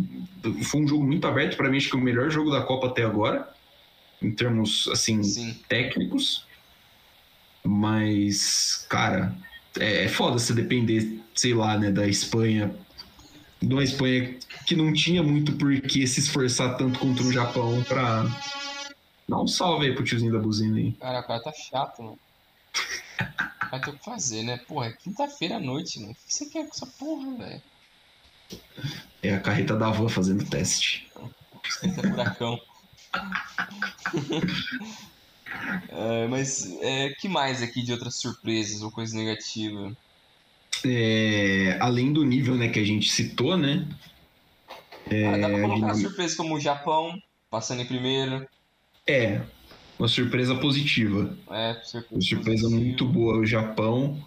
Foi 0.64 0.80
um 0.80 0.88
jogo 0.88 1.04
muito 1.04 1.24
aberto. 1.26 1.56
Para 1.56 1.68
mim, 1.70 1.76
acho 1.76 1.88
que 1.88 1.96
é 1.96 1.98
o 2.00 2.02
melhor 2.02 2.30
jogo 2.30 2.50
da 2.50 2.62
Copa 2.62 2.88
até 2.88 3.04
agora. 3.04 3.48
Em 4.20 4.30
termos, 4.32 4.88
assim, 4.88 5.22
Sim. 5.22 5.56
técnicos. 5.68 6.44
Mas, 7.64 8.86
cara, 8.88 9.34
é, 9.78 10.04
é 10.04 10.08
foda 10.08 10.38
você 10.38 10.52
depender, 10.52 11.20
sei 11.34 11.54
lá, 11.54 11.78
né, 11.78 11.90
da 11.90 12.08
Espanha. 12.08 12.74
De 13.62 13.72
uma 13.72 13.84
Espanha 13.84 14.34
que 14.66 14.74
não 14.74 14.92
tinha 14.92 15.22
muito 15.22 15.52
por 15.52 15.78
que 15.82 16.06
se 16.06 16.20
esforçar 16.20 16.76
tanto 16.76 16.98
contra 16.98 17.22
o 17.22 17.32
Japão 17.32 17.82
pra. 17.86 18.24
Dá 19.30 19.40
um 19.40 19.46
salve 19.46 19.86
aí 19.86 19.94
pro 19.94 20.02
tiozinho 20.02 20.32
da 20.32 20.40
buzina 20.40 20.76
aí. 20.76 20.90
Cara, 20.94 21.20
o 21.20 21.22
cara 21.24 21.40
tá 21.40 21.52
chato, 21.52 22.02
mano. 22.02 22.18
Vai 23.70 23.80
ter 23.80 23.90
o 23.90 23.92
que 23.96 24.04
fazer, 24.04 24.42
né? 24.42 24.58
Porra, 24.66 24.88
é 24.88 24.92
quinta-feira 24.92 25.58
à 25.58 25.60
noite, 25.60 26.00
mano. 26.00 26.10
O 26.10 26.14
que 26.16 26.34
você 26.34 26.46
quer 26.46 26.64
com 26.66 26.74
essa 26.74 26.86
porra, 26.86 27.36
velho? 27.36 27.62
É 29.22 29.32
a 29.32 29.40
carreta 29.40 29.76
da 29.76 29.88
van 29.88 30.08
fazendo 30.08 30.44
teste. 30.50 31.08
Esquenta 31.64 32.02
furacão. 32.02 32.60
É, 35.90 36.26
mas 36.26 36.68
é, 36.80 37.10
que 37.10 37.28
mais 37.28 37.62
aqui 37.62 37.84
de 37.84 37.92
outras 37.92 38.16
surpresas 38.16 38.82
ou 38.82 38.90
coisa 38.90 39.16
negativa? 39.16 39.96
É, 40.84 41.78
além 41.80 42.12
do 42.12 42.24
nível 42.24 42.56
né, 42.56 42.68
que 42.68 42.80
a 42.80 42.84
gente 42.84 43.08
citou, 43.08 43.56
né? 43.56 43.86
ah, 45.06 45.38
dá 45.38 45.48
pra 45.48 45.60
colocar 45.60 45.92
de- 45.92 46.00
surpresas 46.00 46.36
como 46.36 46.56
o 46.56 46.60
Japão, 46.60 47.16
passando 47.48 47.82
em 47.82 47.86
primeiro. 47.86 48.44
É, 49.10 49.42
uma 49.98 50.08
surpresa 50.08 50.54
positiva. 50.54 51.36
É, 51.50 51.72
Uma 51.72 51.84
surpresa, 51.84 52.26
surpresa 52.26 52.62
positiva. 52.62 52.84
muito 52.84 53.04
boa. 53.06 53.38
O 53.38 53.46
Japão. 53.46 54.18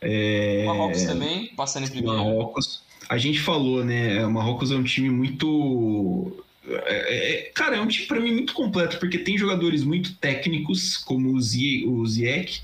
É, 0.00 0.64
Marrocos 0.66 1.02
também, 1.04 1.46
passando 1.56 1.84
em 1.86 1.90
primeiro. 1.90 2.16
Marrocos. 2.18 2.82
A 3.08 3.16
gente 3.18 3.38
falou, 3.40 3.84
né? 3.84 4.24
O 4.26 4.30
Marrocos 4.30 4.70
é 4.70 4.76
um 4.76 4.82
time 4.82 5.08
muito. 5.08 6.44
é- 6.68 7.46
é- 7.46 7.50
cara, 7.54 7.76
é 7.76 7.80
um 7.80 7.86
time 7.86 8.06
pra 8.06 8.20
mim 8.20 8.32
muito 8.32 8.52
completo, 8.52 8.98
porque 8.98 9.18
tem 9.18 9.38
jogadores 9.38 9.84
muito 9.84 10.14
técnicos, 10.16 10.96
como 10.96 11.32
o, 11.32 11.40
Zie, 11.40 11.86
o 11.86 12.04
Ziyech, 12.04 12.60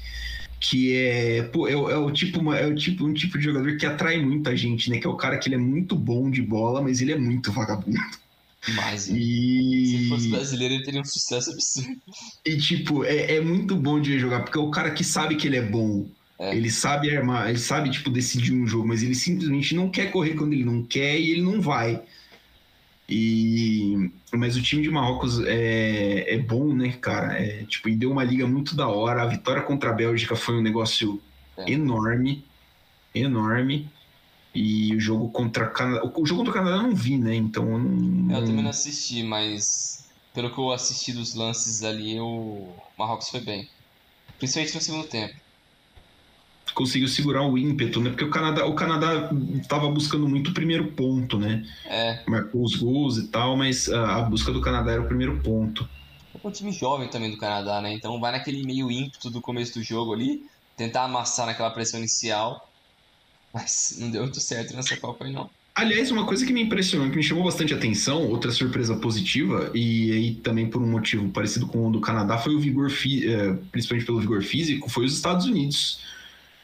que 0.61 0.94
é, 0.94 1.42
pô, 1.44 1.68
é, 1.68 1.72
é 1.72 1.77
o 1.96 2.11
tipo, 2.11 2.53
é 2.53 2.66
o 2.66 2.75
tipo, 2.75 3.07
um 3.07 3.14
tipo 3.14 3.38
de 3.38 3.44
jogador 3.44 3.77
que 3.77 3.87
atrai 3.87 4.20
muita 4.20 4.57
gente, 4.57 4.90
né? 4.90 4.98
Que 4.98 5.07
é 5.07 5.11
o 5.11 5.16
cara 5.16 5.38
que 5.38 5.48
ele 5.48 5.55
é 5.55 5.59
muito 5.59 5.94
bom 5.94 6.29
de 6.31 6.42
bola, 6.42 6.83
mas 6.83 7.01
ele 7.01 7.12
é 7.12 7.18
muito 7.18 7.51
vagabundo. 7.53 7.98
Demais, 8.66 9.09
velho. 9.09 9.20
Se 9.20 10.09
fosse 10.09 10.29
E, 10.29 10.31
brasileiro, 10.31 10.75
ele 10.75 10.85
teria 10.85 11.01
um 11.01 11.05
sucesso 11.05 11.51
absurdo. 11.51 12.01
e 12.46 12.57
tipo, 12.57 13.05
é, 13.05 13.37
é 13.37 13.40
muito 13.40 13.75
bom 13.77 14.01
de 14.01 14.18
jogar, 14.18 14.40
porque 14.44 14.59
é 14.59 14.61
o 14.61 14.70
cara 14.70 14.90
que 14.92 15.03
sabe 15.05 15.37
que 15.37 15.46
ele 15.46 15.57
é 15.57 15.62
bom. 15.62 16.07
É. 16.38 16.57
Ele 16.57 16.70
sabe 16.70 17.14
armar, 17.14 17.48
ele 17.51 17.59
sabe, 17.59 17.90
tipo, 17.90 18.11
decidir 18.11 18.53
um 18.53 18.66
jogo, 18.66 18.88
mas 18.88 19.03
ele 19.03 19.14
simplesmente 19.14 19.75
não 19.75 19.88
quer 19.90 20.11
correr 20.11 20.35
quando 20.35 20.53
ele 20.53 20.64
não 20.64 20.83
quer 20.83 21.18
e 21.18 21.31
ele 21.33 21.42
não 21.42 21.61
vai. 21.61 22.03
E... 23.09 24.11
Mas 24.33 24.57
o 24.57 24.62
time 24.62 24.83
de 24.83 24.90
Marrocos 24.90 25.40
é, 25.44 26.35
é 26.35 26.38
bom, 26.38 26.72
né, 26.75 26.92
cara? 27.01 27.35
É, 27.38 27.64
tipo, 27.64 27.88
e 27.88 27.94
deu 27.96 28.11
uma 28.11 28.25
liga 28.25 28.46
muito 28.46 28.75
da 28.75 28.88
hora. 28.88 29.22
A 29.22 29.27
vitória 29.27 29.62
contra 29.62 29.90
a 29.90 29.92
Bélgica 29.92 30.35
foi 30.35 30.57
um 30.57 30.62
negócio 30.62 31.20
É. 31.59 31.70
enorme. 31.70 32.44
Enorme. 33.14 33.90
E 34.55 34.95
o 34.95 35.01
jogo 35.01 35.31
contra 35.31 35.69
Canadá. 35.69 36.05
O 36.15 36.27
jogo 36.27 36.45
contra 36.45 36.51
o 36.51 36.65
Canadá 36.65 36.77
eu 36.77 36.83
não 36.83 36.95
vi, 36.95 37.17
né? 37.17 37.35
Então 37.35 37.65
eu 37.71 37.79
não. 37.79 38.37
Eu 38.37 38.45
também 38.45 38.62
não 38.62 38.71
assisti, 38.71 39.23
mas 39.23 40.03
pelo 40.35 40.51
que 40.51 40.59
eu 40.59 40.73
assisti 40.73 41.12
dos 41.12 41.35
lances 41.35 41.83
ali, 41.83 42.19
o 42.19 42.69
Marrocos 42.99 43.29
foi 43.29 43.41
bem. 43.41 43.69
Principalmente 44.38 44.75
no 44.75 44.81
segundo 44.81 45.07
tempo. 45.07 45.35
conseguiu 46.75 47.07
segurar 47.07 47.43
o 47.43 47.59
ímpeto, 47.59 48.01
né? 48.01 48.11
Porque 48.11 48.25
o 48.25 48.31
Canadá, 48.31 48.67
o 48.67 48.75
Canadá 48.75 49.31
tava 49.69 49.88
buscando 49.91 50.27
muito 50.29 50.51
o 50.51 50.55
primeiro 50.55 50.93
ponto, 50.93 51.38
né? 51.38 51.65
É, 51.85 52.23
Marcou 52.27 52.65
os 52.65 52.77
gols 52.77 53.19
e 53.19 53.29
tal, 53.29 53.57
mas 53.57 53.88
a 53.91 54.23
busca 54.23 54.51
do 54.51 54.61
Canadá 54.61 54.93
era 54.93 55.03
o 55.03 55.07
primeiro 55.07 55.38
ponto. 55.41 55.88
é 56.35 56.49
um 56.49 56.51
time 56.51 56.73
jovem 56.73 57.09
também 57.09 57.31
do 57.31 57.37
Canadá, 57.37 57.81
né? 57.81 57.93
Então 57.93 58.19
vai 58.19 58.33
naquele 58.33 58.65
meio 58.65 58.91
ímpeto 58.91 59.31
do 59.31 59.41
começo 59.41 59.75
do 59.75 59.83
jogo 59.83 60.15
ali, 60.15 60.43
tentar 60.77 61.05
amassar 61.05 61.47
naquela 61.47 61.71
pressão 61.71 62.01
inicial. 62.01 62.72
Mas 63.53 63.97
não 63.99 64.11
deu 64.11 64.23
muito 64.23 64.41
certo 64.41 64.75
nessa 64.75 64.97
Copa 64.97 65.25
aí, 65.25 65.33
não. 65.33 65.51
Aliás, 65.75 66.11
uma 66.11 66.27
coisa 66.27 66.45
que 66.45 66.53
me 66.53 66.62
impressionou, 66.62 67.09
que 67.11 67.17
me 67.17 67.23
chamou 67.23 67.45
bastante 67.45 67.73
atenção, 67.73 68.29
outra 68.29 68.51
surpresa 68.51 68.95
positiva, 68.95 69.71
e 69.75 70.12
aí 70.12 70.35
também 70.35 70.69
por 70.69 70.83
um 70.83 70.87
motivo 70.87 71.31
parecido 71.31 71.67
com 71.67 71.88
o 71.88 71.91
do 71.91 71.99
Canadá, 71.99 72.37
foi 72.37 72.55
o 72.55 72.61
vigor, 72.61 72.91
eh, 72.91 73.57
principalmente 73.71 74.05
pelo 74.05 74.21
vigor 74.21 74.43
físico, 74.43 74.91
foi 74.91 75.07
os 75.07 75.15
Estados 75.15 75.47
Unidos. 75.47 76.01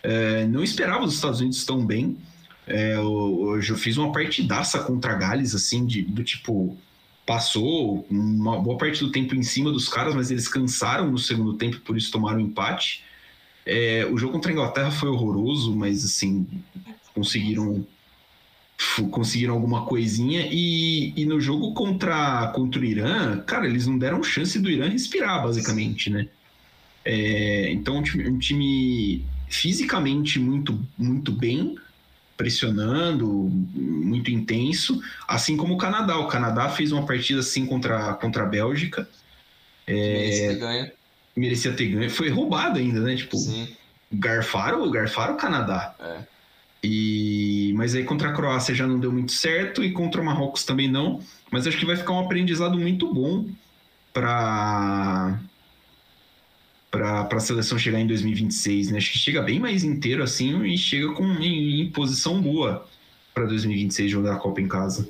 Eh, 0.02 0.46
não 0.46 0.62
esperava 0.62 1.04
os 1.04 1.14
Estados 1.14 1.40
Unidos 1.40 1.64
tão 1.64 1.86
bem. 1.86 2.18
Eh, 2.66 2.96
eu, 2.96 3.58
eu 3.66 3.76
fiz 3.76 3.96
uma 3.96 4.12
partidaça 4.12 4.78
contra 4.80 5.14
Gales, 5.14 5.54
assim, 5.54 5.86
de, 5.86 6.02
do 6.02 6.22
tipo, 6.22 6.76
passou 7.24 8.06
uma 8.10 8.60
boa 8.60 8.76
parte 8.76 9.02
do 9.02 9.10
tempo 9.10 9.34
em 9.34 9.42
cima 9.42 9.72
dos 9.72 9.88
caras, 9.88 10.14
mas 10.14 10.30
eles 10.30 10.48
cansaram 10.48 11.10
no 11.10 11.18
segundo 11.18 11.54
tempo, 11.54 11.80
por 11.80 11.96
isso 11.96 12.10
tomaram 12.10 12.40
empate. 12.40 13.04
Eh, 13.70 14.06
o 14.10 14.16
jogo 14.16 14.32
contra 14.32 14.50
a 14.50 14.54
Inglaterra 14.54 14.90
foi 14.90 15.10
horroroso, 15.10 15.76
mas 15.76 16.02
assim, 16.02 16.46
conseguiram 17.14 17.86
conseguiram 19.10 19.54
alguma 19.54 19.84
coisinha 19.84 20.48
e, 20.50 21.12
e 21.16 21.26
no 21.26 21.40
jogo 21.40 21.74
contra, 21.74 22.46
contra 22.54 22.80
o 22.80 22.84
Irã, 22.84 23.40
cara, 23.40 23.66
eles 23.66 23.86
não 23.86 23.98
deram 23.98 24.22
chance 24.22 24.58
do 24.58 24.70
Irã 24.70 24.88
respirar, 24.88 25.42
basicamente, 25.42 26.08
né? 26.10 26.28
É, 27.04 27.70
então, 27.72 27.98
um 27.98 28.02
time, 28.02 28.28
um 28.28 28.38
time 28.38 29.24
fisicamente 29.48 30.38
muito, 30.38 30.78
muito 30.96 31.32
bem, 31.32 31.76
pressionando, 32.36 33.26
muito 33.26 34.30
intenso, 34.30 35.02
assim 35.26 35.56
como 35.56 35.74
o 35.74 35.78
Canadá. 35.78 36.16
O 36.18 36.28
Canadá 36.28 36.68
fez 36.68 36.92
uma 36.92 37.04
partida 37.04 37.40
assim 37.40 37.66
contra, 37.66 38.14
contra 38.14 38.44
a 38.44 38.46
Bélgica, 38.46 39.08
ter 39.84 40.58
ganho. 40.58 40.90
Merecia 41.38 41.72
ter 41.72 41.86
ganho, 41.88 42.10
foi 42.10 42.28
roubado 42.28 42.78
ainda, 42.78 43.00
né? 43.00 43.16
Tipo, 43.16 43.36
Sim, 43.36 43.68
garfaram, 44.12 44.90
garfaram 44.90 45.34
o 45.34 45.36
Canadá. 45.36 45.94
é. 46.00 46.38
E 46.82 47.72
mas 47.74 47.94
aí 47.94 48.04
contra 48.04 48.28
a 48.30 48.32
Croácia 48.32 48.72
já 48.72 48.86
não 48.86 49.00
deu 49.00 49.10
muito 49.10 49.32
certo 49.32 49.82
e 49.82 49.90
contra 49.92 50.20
o 50.20 50.24
Marrocos 50.24 50.62
também 50.62 50.88
não. 50.88 51.20
Mas 51.50 51.66
acho 51.66 51.76
que 51.76 51.84
vai 51.84 51.96
ficar 51.96 52.12
um 52.12 52.20
aprendizado 52.20 52.78
muito 52.78 53.12
bom 53.12 53.46
para 54.12 55.40
para 56.90 57.28
a 57.30 57.40
seleção 57.40 57.78
chegar 57.78 58.00
em 58.00 58.06
2026, 58.06 58.90
né? 58.90 58.98
Acho 58.98 59.12
que 59.12 59.18
chega 59.18 59.42
bem 59.42 59.58
mais 59.58 59.84
inteiro 59.84 60.22
assim 60.22 60.62
e 60.64 60.78
chega 60.78 61.12
com 61.14 61.24
em, 61.24 61.82
em 61.82 61.90
posição 61.90 62.40
boa 62.40 62.86
para 63.34 63.44
2026 63.44 64.10
jogar 64.10 64.34
a 64.34 64.38
Copa 64.38 64.60
em 64.60 64.68
casa. 64.68 65.08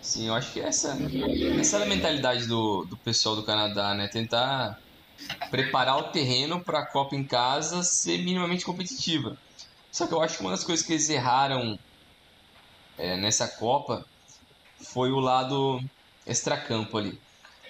Sim, 0.00 0.28
eu 0.28 0.34
acho 0.34 0.52
que 0.52 0.60
essa, 0.60 0.98
essa 1.60 1.78
é 1.78 1.82
a 1.82 1.86
mentalidade 1.86 2.46
do, 2.46 2.84
do 2.84 2.96
pessoal 2.96 3.36
do 3.36 3.44
Canadá, 3.44 3.94
né? 3.94 4.08
Tentar 4.08 4.80
preparar 5.50 5.98
o 5.98 6.04
terreno 6.04 6.60
para 6.60 6.80
a 6.80 6.86
Copa 6.86 7.14
em 7.14 7.24
casa 7.24 7.82
ser 7.82 8.18
minimamente 8.18 8.64
competitiva. 8.64 9.36
Só 9.90 10.06
que 10.06 10.14
eu 10.14 10.22
acho 10.22 10.38
que 10.38 10.42
uma 10.42 10.52
das 10.52 10.64
coisas 10.64 10.84
que 10.84 10.92
eles 10.92 11.08
erraram 11.10 11.78
é, 12.96 13.16
nessa 13.16 13.46
Copa 13.46 14.06
foi 14.78 15.10
o 15.10 15.20
lado 15.20 15.80
extracampo 16.26 16.96
ali. 16.96 17.20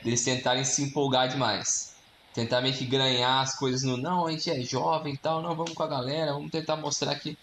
Eles 0.05 0.25
tentarem 0.25 0.65
se 0.65 0.83
empolgar 0.83 1.29
demais. 1.29 1.97
Tentar 2.35 2.61
meio 2.61 2.75
que 2.75 2.87
ganhar 2.87 3.41
as 3.41 3.57
coisas 3.59 3.83
no 3.83 3.97
não, 3.97 4.27
a 4.27 4.31
gente 4.31 4.51
é 4.51 4.61
jovem 4.63 5.15
e 5.15 5.19
tal, 5.19 5.43
não, 5.43 5.55
vamos 5.55 5.75
com 5.75 5.83
a 5.83 5.89
galera, 5.89 6.33
vamos 6.33 6.51
tentar 6.51 6.77
mostrar 6.77 7.15
que, 7.17 7.37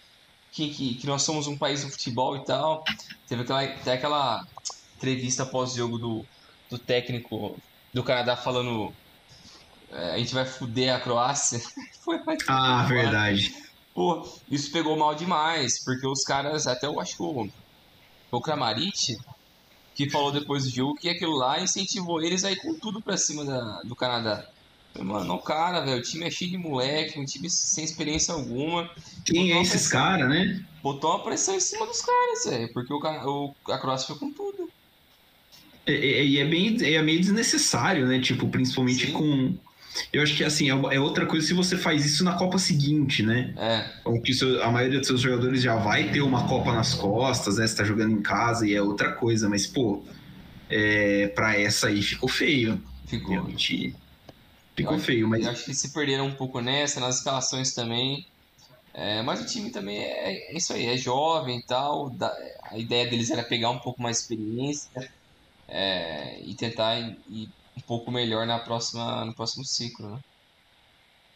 que, 0.50 0.68
que, 0.74 0.94
que 0.96 1.06
nós 1.06 1.22
somos 1.22 1.46
um 1.46 1.56
país 1.56 1.84
do 1.84 1.90
futebol 1.90 2.36
e 2.36 2.44
tal. 2.44 2.84
Teve 3.28 3.42
aquela, 3.42 3.62
até 3.62 3.92
aquela 3.92 4.44
entrevista 4.96 5.46
pós-jogo 5.46 5.98
do, 5.98 6.26
do 6.68 6.78
técnico 6.78 7.56
do 7.92 8.02
Canadá 8.02 8.36
falando 8.36 8.92
a 9.92 10.18
gente 10.18 10.34
vai 10.34 10.44
fuder 10.44 10.94
a 10.94 11.00
Croácia. 11.00 11.60
Foi 12.00 12.20
Ah, 12.46 12.84
verdade. 12.84 13.54
Pô, 13.94 14.26
isso 14.50 14.70
pegou 14.70 14.96
mal 14.96 15.14
demais, 15.14 15.82
porque 15.84 16.06
os 16.06 16.22
caras, 16.22 16.66
até 16.66 16.86
eu 16.86 17.00
acho 17.00 17.16
que 17.16 17.22
o, 17.22 17.48
o 18.30 18.40
Kramaric, 18.40 19.18
que 19.94 20.08
falou 20.08 20.32
depois 20.32 20.64
do 20.64 20.70
jogo 20.70 20.94
que 20.94 21.08
aquilo 21.08 21.36
lá 21.36 21.60
incentivou 21.60 22.22
eles 22.22 22.44
a 22.44 22.52
ir 22.52 22.56
com 22.56 22.74
tudo 22.74 23.02
pra 23.02 23.16
cima 23.16 23.44
da, 23.44 23.82
do 23.82 23.96
Canadá. 23.96 24.46
Mano, 24.98 25.24
não, 25.24 25.38
cara, 25.38 25.80
velho, 25.80 25.98
o 25.98 26.02
time 26.02 26.26
é 26.26 26.30
cheio 26.30 26.50
de 26.50 26.58
moleque, 26.58 27.18
um 27.18 27.24
time 27.24 27.48
sem 27.48 27.84
experiência 27.84 28.34
alguma. 28.34 28.90
Quem 29.24 29.52
é 29.52 29.62
esses 29.62 29.86
caras, 29.86 30.28
né? 30.28 30.64
Botou 30.82 31.10
uma 31.10 31.22
pressão 31.22 31.54
em 31.54 31.60
cima 31.60 31.86
dos 31.86 32.00
caras, 32.00 32.44
velho, 32.44 32.72
porque 32.72 32.92
o, 32.92 32.98
o, 32.98 33.54
a 33.72 33.78
Croácia 33.78 34.08
foi 34.08 34.18
com 34.18 34.32
tudo. 34.32 34.68
E 35.86 35.92
é, 35.92 36.24
e 36.24 36.38
é 36.38 36.44
bem 36.44 36.76
é 36.82 37.02
meio 37.02 37.20
desnecessário, 37.20 38.06
né? 38.06 38.20
Tipo, 38.20 38.48
principalmente 38.48 39.06
Sim. 39.06 39.12
com 39.12 39.58
eu 40.12 40.22
acho 40.22 40.36
que 40.36 40.44
assim, 40.44 40.70
é 40.70 40.94
é 40.94 41.00
outra 41.00 41.26
coisa 41.26 41.46
se 41.46 41.54
você 41.54 41.76
faz 41.76 42.04
isso 42.06 42.24
na 42.24 42.34
Copa 42.34 42.58
seguinte, 42.58 43.22
né? 43.22 43.52
É, 43.56 43.84
Ou 44.04 44.20
que 44.20 44.32
a 44.62 44.70
maioria 44.70 44.98
dos 44.98 45.08
seus 45.08 45.20
jogadores 45.20 45.62
já 45.62 45.76
vai 45.76 46.10
ter 46.10 46.20
uma 46.20 46.46
Copa 46.46 46.72
nas 46.72 46.94
costas, 46.94 47.56
né? 47.56 47.66
Você 47.66 47.76
tá 47.76 47.84
jogando 47.84 48.12
em 48.12 48.22
casa 48.22 48.66
e 48.66 48.74
é 48.74 48.82
outra 48.82 49.12
coisa, 49.12 49.48
mas, 49.48 49.66
pô, 49.66 50.02
é, 50.68 51.28
para 51.28 51.58
essa 51.58 51.88
aí 51.88 52.02
ficou 52.02 52.28
feio. 52.28 52.80
Ficou. 53.06 53.32
Realmente 53.32 53.94
ficou 54.80 54.98
feio, 54.98 55.28
mas. 55.28 55.44
Eu 55.44 55.50
acho 55.50 55.64
que 55.64 55.74
se 55.74 55.92
perderam 55.92 56.26
um 56.26 56.34
pouco 56.34 56.60
nessa, 56.60 57.00
nas 57.00 57.18
escalações 57.18 57.72
também. 57.74 58.26
É, 58.92 59.22
mas 59.22 59.40
o 59.40 59.46
time 59.46 59.70
também 59.70 59.98
é, 59.98 60.50
é, 60.50 60.56
isso 60.56 60.72
aí, 60.72 60.86
é 60.86 60.96
jovem 60.96 61.58
e 61.58 61.62
tal. 61.62 62.10
Da, 62.10 62.34
a 62.64 62.76
ideia 62.76 63.08
deles 63.08 63.30
era 63.30 63.42
pegar 63.42 63.70
um 63.70 63.78
pouco 63.78 64.02
mais 64.02 64.16
de 64.16 64.22
experiência 64.22 65.10
é, 65.68 66.40
e 66.42 66.54
tentar 66.54 66.98
ir, 67.28 67.48
um 67.80 67.86
pouco 67.86 68.10
melhor 68.10 68.46
na 68.46 68.58
próxima, 68.58 69.24
no 69.24 69.34
próximo 69.34 69.64
ciclo, 69.64 70.10
né? 70.10 70.18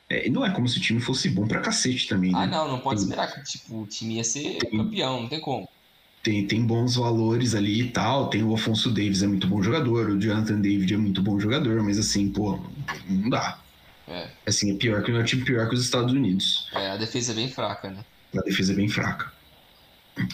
É, 0.09 0.29
não 0.29 0.45
é 0.45 0.51
como 0.51 0.69
se 0.69 0.79
o 0.79 0.81
time 0.81 1.01
fosse 1.01 1.31
bom 1.31 1.49
pra 1.49 1.61
cacete 1.61 2.07
também, 2.07 2.31
né? 2.31 2.39
Ah, 2.41 2.47
não, 2.47 2.69
não 2.69 2.79
pode 2.79 3.01
esperar 3.01 3.33
que 3.33 3.43
tipo, 3.43 3.83
o 3.83 3.87
time 3.87 4.17
ia 4.17 4.25
ser 4.25 4.59
tem, 4.59 4.71
campeão, 4.71 5.23
não 5.23 5.29
tem 5.29 5.41
como. 5.41 5.69
Tem, 6.23 6.47
tem 6.47 6.65
bons 6.65 6.97
valores 6.97 7.55
ali 7.55 7.81
e 7.81 7.91
tal. 7.91 8.29
Tem 8.29 8.43
o 8.43 8.55
Afonso 8.55 8.91
Davis, 8.91 9.23
é 9.23 9.27
muito 9.27 9.47
bom 9.47 9.63
jogador. 9.63 10.11
O 10.11 10.21
Jonathan 10.21 10.61
David 10.61 10.95
é 10.95 10.97
muito 10.97 11.23
bom 11.23 11.39
jogador, 11.41 11.83
mas 11.83 11.99
assim, 11.99 12.31
pô, 12.31 12.61
não 13.09 13.31
dá. 13.31 13.59
É. 14.07 14.29
Assim, 14.47 14.73
é 14.73 14.75
pior 14.77 15.03
que 15.03 15.11
é 15.11 15.15
um 15.15 15.25
time 15.25 15.45
pior 15.45 15.69
que 15.69 15.75
os 15.75 15.83
Estados 15.83 16.13
Unidos. 16.13 16.69
É, 16.75 16.91
a 16.91 16.97
defesa 16.97 17.33
é 17.33 17.35
bem 17.35 17.49
fraca, 17.49 17.91
né? 17.91 18.05
A 18.37 18.43
defesa 18.43 18.73
é 18.73 18.77
bem 18.77 18.89
fraca. 18.89 19.33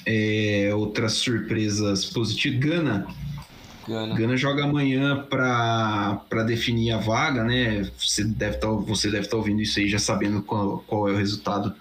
É, 0.05 0.71
outras 0.75 1.15
surpresas 1.15 2.05
positivas. 2.07 2.59
Gana. 2.59 3.07
Gana. 3.91 4.15
Gana 4.15 4.37
joga 4.37 4.65
amanhã 4.65 5.27
para 5.29 6.45
definir 6.47 6.93
a 6.93 6.99
vaga, 6.99 7.43
né? 7.43 7.91
Você 7.99 8.23
deve 8.23 8.55
estar 8.55 8.69
tá, 8.69 8.93
estar 8.93 9.29
tá 9.29 9.37
ouvindo 9.37 9.61
isso 9.61 9.81
aí 9.81 9.89
já 9.89 9.99
sabendo 9.99 10.43
qual, 10.43 10.85
qual 10.87 11.09
é 11.09 11.13
o 11.13 11.17
resultado 11.17 11.75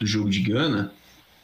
do 0.00 0.06
jogo 0.06 0.28
de 0.28 0.40
Gana, 0.40 0.92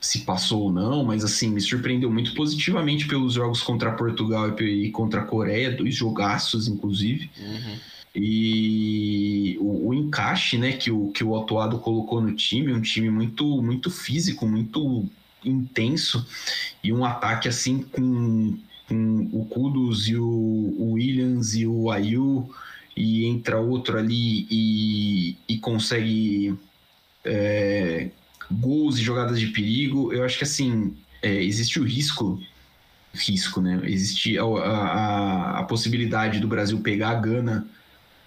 se 0.00 0.20
passou 0.20 0.62
ou 0.62 0.72
não, 0.72 1.04
mas 1.04 1.24
assim, 1.24 1.50
me 1.50 1.60
surpreendeu 1.60 2.10
muito 2.10 2.34
positivamente 2.34 3.06
pelos 3.06 3.34
jogos 3.34 3.62
contra 3.62 3.92
Portugal 3.92 4.48
e 4.60 4.90
contra 4.90 5.20
a 5.20 5.24
Coreia, 5.24 5.70
dois 5.70 5.94
jogaços, 5.94 6.66
inclusive. 6.66 7.30
Uhum. 7.38 7.76
E 8.14 9.56
o, 9.60 9.88
o, 9.88 9.94
encaixe 9.94 10.58
né, 10.58 10.72
que, 10.72 10.90
o, 10.90 11.12
que 11.12 11.22
o 11.22 11.40
Atuado 11.40 11.78
colocou 11.78 12.20
no 12.20 12.34
time, 12.34 12.72
um 12.72 12.80
time 12.80 13.08
muito, 13.08 13.62
muito 13.62 13.88
físico, 13.88 14.46
muito 14.46 15.08
intenso, 15.44 16.26
e 16.82 16.92
um 16.92 17.04
ataque 17.04 17.46
assim 17.46 17.82
com, 17.82 18.58
com 18.88 19.28
o 19.32 19.44
Kudus 19.44 20.08
e 20.08 20.16
o, 20.16 20.24
o 20.24 20.92
Williams 20.92 21.54
e 21.54 21.66
o 21.66 21.90
Ayu, 21.90 22.48
e 22.96 23.26
entra 23.26 23.60
outro 23.60 23.98
ali 23.98 24.46
e, 24.50 25.36
e 25.48 25.58
consegue 25.58 26.58
é, 27.24 28.08
gols 28.50 28.98
e 28.98 29.02
jogadas 29.02 29.38
de 29.38 29.48
perigo. 29.48 30.12
Eu 30.12 30.24
acho 30.24 30.38
que 30.38 30.44
assim, 30.44 30.96
é, 31.22 31.42
existe 31.42 31.78
o 31.78 31.84
risco 31.84 32.40
risco, 33.14 33.60
né? 33.60 33.80
Existe 33.84 34.38
a, 34.38 34.44
a, 34.44 35.60
a, 35.60 35.62
possibilidade 35.64 36.40
do 36.40 36.48
Brasil 36.48 36.78
pegar 36.80 37.10
a 37.10 37.14
Gana 37.14 37.66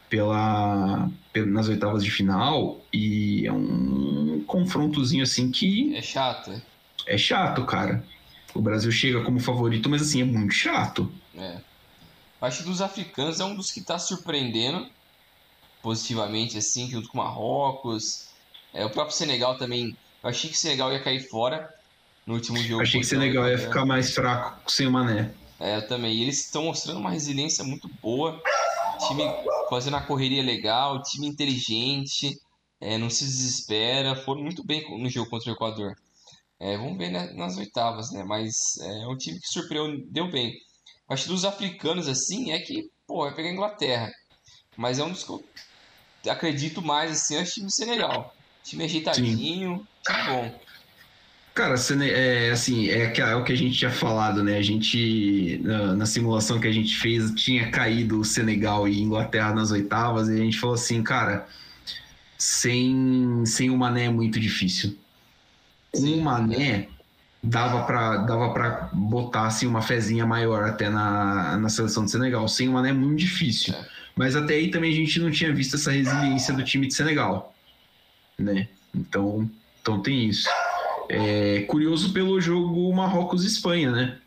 pela, 0.10 1.10
nas 1.48 1.68
oitavas 1.68 2.04
de 2.04 2.12
final 2.12 2.82
e 2.92 3.46
é 3.46 3.52
um 3.52 4.44
confrontozinho 4.46 5.24
assim 5.24 5.52
que. 5.52 5.96
É 5.96 6.02
chato. 6.02 6.62
É 7.08 7.18
chato, 7.18 7.66
cara. 7.66 8.04
O 8.54 8.62
Brasil 8.62 8.92
chega 8.92 9.24
como 9.24 9.40
favorito, 9.40 9.90
mas 9.90 10.02
assim, 10.02 10.22
é 10.22 10.26
muito 10.26 10.54
chato. 10.54 11.12
É. 11.36 11.60
Acho 12.42 12.60
que 12.60 12.70
dos 12.70 12.82
africanos 12.82 13.40
é 13.40 13.46
um 13.46 13.56
dos 13.56 13.72
que 13.72 13.80
está 13.80 14.00
surpreendendo 14.00 14.88
positivamente, 15.82 16.58
assim, 16.58 16.90
junto 16.90 17.10
com 17.10 17.20
o 17.20 17.24
Marrocos. 17.24 18.30
É, 18.74 18.86
o 18.86 18.90
próprio 18.90 19.16
Senegal 19.16 19.58
também. 19.58 19.96
Eu 20.24 20.30
achei 20.30 20.50
que 20.50 20.56
o 20.56 20.60
Senegal 20.60 20.92
ia 20.92 21.02
cair 21.02 21.28
fora 21.28 21.74
no 22.26 22.36
último 22.36 22.58
jogo. 22.58 22.82
Achei 22.82 23.00
que 23.00 23.06
o 23.06 23.10
Senegal 23.10 23.48
ia 23.48 23.58
ficar 23.58 23.86
mais 23.86 24.14
fraco 24.14 24.72
sem 24.72 24.88
o 24.88 24.92
Mané. 24.92 25.32
É, 25.60 25.78
eu 25.78 25.88
também. 25.88 26.14
E 26.14 26.24
eles 26.24 26.46
estão 26.46 26.66
mostrando 26.66 27.00
uma 27.00 27.12
resiliência 27.12 27.64
muito 27.64 27.88
boa 28.02 28.42
time 29.08 29.24
fazendo 29.70 29.98
a 29.98 30.02
correria 30.02 30.44
legal, 30.44 31.02
time 31.02 31.28
inteligente, 31.28 32.40
é, 32.80 32.98
não 32.98 33.10
se 33.10 33.24
desespera, 33.24 34.16
foram 34.16 34.42
muito 34.42 34.64
bem 34.64 34.86
no 35.02 35.10
jogo 35.10 35.30
contra 35.30 35.50
o 35.50 35.54
Equador. 35.54 35.96
É, 36.62 36.78
vamos 36.78 36.96
ver 36.96 37.10
né, 37.10 37.34
nas 37.34 37.58
oitavas, 37.58 38.12
né? 38.12 38.24
Mas 38.24 38.78
é 38.80 39.08
um 39.08 39.18
time 39.18 39.40
que 39.40 39.48
surpreendeu 39.48 40.30
bem. 40.30 40.54
Acho 41.10 41.24
que 41.24 41.30
dos 41.30 41.44
africanos, 41.44 42.08
assim, 42.08 42.52
é 42.52 42.60
que, 42.60 42.88
pô, 43.08 43.24
vai 43.24 43.34
pegar 43.34 43.50
a 43.50 43.54
Inglaterra. 43.54 44.12
Mas 44.78 45.00
é 45.00 45.04
um 45.04 45.10
dos 45.10 45.24
que 45.24 45.32
eu 45.32 45.44
acredito 46.30 46.80
mais, 46.80 47.12
assim, 47.12 47.36
é 47.36 47.42
o 47.42 47.46
time 47.46 47.66
do 47.66 47.72
Senegal. 47.72 48.36
Time 48.64 48.84
ajeitadinho, 48.84 49.78
Sim. 49.80 50.14
time 50.14 50.26
bom. 50.28 50.60
Cara, 51.56 51.76
é, 52.06 52.52
assim, 52.52 52.90
é, 52.90 53.12
é 53.12 53.36
o 53.36 53.44
que 53.44 53.52
a 53.52 53.58
gente 53.58 53.78
tinha 53.78 53.92
falado, 53.92 54.44
né? 54.44 54.58
A 54.58 54.62
gente, 54.62 55.60
na, 55.64 55.96
na, 55.96 56.06
simulação 56.06 56.60
que 56.60 56.68
a 56.68 56.72
gente 56.72 56.96
fez, 56.96 57.32
tinha 57.32 57.72
caído 57.72 58.20
o 58.20 58.24
Senegal 58.24 58.88
e 58.88 59.02
Inglaterra 59.02 59.54
nas 59.54 59.72
oitavas, 59.72 60.30
e 60.30 60.34
a 60.34 60.38
gente 60.38 60.60
falou 60.60 60.76
assim, 60.76 61.02
cara, 61.02 61.48
sem, 62.38 63.44
sem 63.48 63.72
o 63.72 63.78
Mané 63.78 64.06
é 64.06 64.10
muito 64.10 64.40
difícil. 64.40 64.96
Com 65.92 66.04
o 66.04 66.22
Mané, 66.22 66.88
dava 67.44 67.84
para 67.84 68.18
dava 68.18 68.54
pra 68.54 68.90
botar 68.94 69.48
assim, 69.48 69.68
uma 69.68 69.82
fezinha 69.82 70.26
maior 70.26 70.64
até 70.64 70.90
na, 70.90 71.58
na 71.58 71.70
seleção 71.70 72.06
do 72.06 72.10
Senegal. 72.10 72.48
Sem 72.48 72.70
o 72.70 72.74
Mané 72.74 72.90
é 72.90 72.94
muito 72.94 73.20
difícil. 73.20 73.74
É. 73.74 73.86
Mas 74.16 74.36
até 74.36 74.56
aí 74.56 74.70
também 74.70 74.92
a 74.92 74.96
gente 74.96 75.20
não 75.20 75.32
tinha 75.32 75.54
visto 75.54 75.76
essa 75.76 75.92
resiliência 75.92 76.54
do 76.54 76.64
time 76.64 76.88
de 76.88 76.94
Senegal, 76.94 77.54
né? 78.38 78.68
Então, 78.94 79.50
então 79.82 80.02
tem 80.02 80.28
isso. 80.28 80.48
É, 81.10 81.62
curioso 81.62 82.14
pelo 82.14 82.40
jogo 82.40 82.94
Marrocos-Espanha, 82.94 83.92
né? 83.92 84.18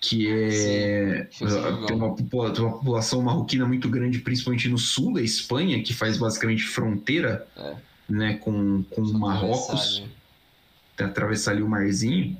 Que 0.00 0.28
é. 0.30 1.28
Sim, 1.30 1.46
tem, 1.46 1.56
uma, 1.56 1.86
tem 1.86 1.96
uma 1.96 2.14
população 2.14 3.20
marroquina 3.20 3.66
muito 3.66 3.88
grande, 3.88 4.20
principalmente 4.20 4.68
no 4.68 4.78
sul 4.78 5.12
da 5.12 5.20
Espanha, 5.20 5.82
que 5.82 5.92
faz 5.92 6.16
basicamente 6.16 6.62
fronteira 6.62 7.46
é. 7.56 7.74
né, 8.08 8.34
com, 8.34 8.82
com 8.84 9.02
Marrocos. 9.12 10.02
Atravessar 11.06 11.52
ali 11.52 11.62
o 11.62 11.68
marzinho. 11.68 12.36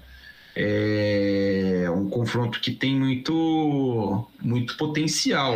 É 0.56 1.86
um 1.94 2.08
confronto 2.08 2.60
que 2.60 2.72
tem 2.72 2.98
muito, 2.98 4.28
muito 4.42 4.76
potencial. 4.76 5.54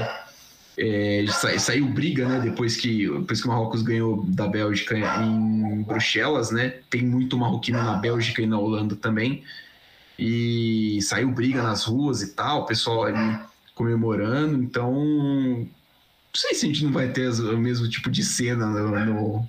É, 0.76 1.24
saiu 1.58 1.86
briga, 1.86 2.28
né? 2.28 2.40
Depois 2.40 2.76
que, 2.76 3.08
depois 3.08 3.40
que 3.40 3.46
o 3.46 3.50
Marrocos 3.50 3.82
ganhou 3.82 4.24
da 4.24 4.46
Bélgica 4.46 4.96
em 4.96 5.82
Bruxelas, 5.82 6.50
né? 6.50 6.74
Tem 6.90 7.02
muito 7.02 7.36
marroquino 7.36 7.82
na 7.82 7.94
Bélgica 7.94 8.42
e 8.42 8.46
na 8.46 8.58
Holanda 8.58 8.96
também. 8.96 9.44
E 10.18 11.00
saiu 11.02 11.30
briga 11.30 11.62
nas 11.62 11.84
ruas 11.84 12.22
e 12.22 12.34
tal, 12.34 12.62
o 12.62 12.66
pessoal 12.66 13.04
ali 13.04 13.38
comemorando. 13.74 14.62
Então, 14.62 14.92
não 14.94 15.68
sei 16.34 16.54
se 16.54 16.66
a 16.66 16.68
gente 16.68 16.84
não 16.84 16.92
vai 16.92 17.08
ter 17.10 17.28
o 17.30 17.58
mesmo 17.58 17.88
tipo 17.88 18.10
de 18.10 18.24
cena 18.24 18.66
no 18.66 19.48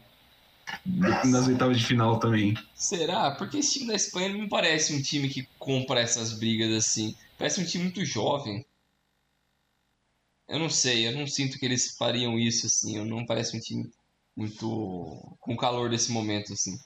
nas 0.86 1.48
oitavas 1.48 1.78
de 1.78 1.86
final 1.86 2.20
também. 2.20 2.56
Será? 2.74 3.32
Porque 3.32 3.58
esse 3.58 3.74
time 3.74 3.88
da 3.88 3.96
Espanha 3.96 4.30
não 4.30 4.40
me 4.40 4.50
parece 4.50 4.94
um 4.94 5.02
time 5.02 5.30
que 5.30 5.48
compra 5.60 6.00
essas 6.00 6.34
brigas 6.34 6.72
assim. 6.74 7.16
Parece 7.38 7.62
um 7.62 7.66
time 7.66 7.86
muito 7.86 8.04
jovem. 8.06 8.66
Eu 10.48 10.60
não 10.60 10.70
sei, 10.70 11.08
eu 11.08 11.12
não 11.18 11.26
sinto 11.26 11.58
que 11.58 11.66
eles 11.66 11.96
fariam 11.98 12.40
isso, 12.40 12.68
assim. 12.68 12.98
Eu 12.98 13.06
não 13.06 13.26
parece 13.26 13.58
um 13.58 13.60
time 13.60 13.90
muito 14.36 15.38
com 15.40 15.58
calor 15.58 15.90
desse 15.90 16.12
momento, 16.12 16.54
assim. 16.54 16.80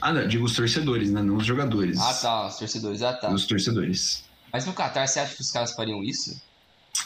Ah, 0.00 0.12
não, 0.12 0.26
digo 0.26 0.44
os 0.44 0.54
torcedores, 0.54 1.10
né? 1.10 1.22
Não 1.22 1.36
os 1.36 1.46
jogadores. 1.46 1.98
Ah, 1.98 2.14
tá, 2.14 2.46
os 2.46 2.56
torcedores, 2.56 3.02
ah, 3.02 3.12
tá. 3.14 3.30
Os 3.32 3.46
torcedores. 3.46 4.24
Mas 4.52 4.64
no 4.64 4.72
Qatar, 4.72 5.06
você 5.06 5.20
acha 5.20 5.34
que 5.34 5.42
os 5.42 5.50
caras 5.50 5.72
fariam 5.72 6.02
isso? 6.02 6.40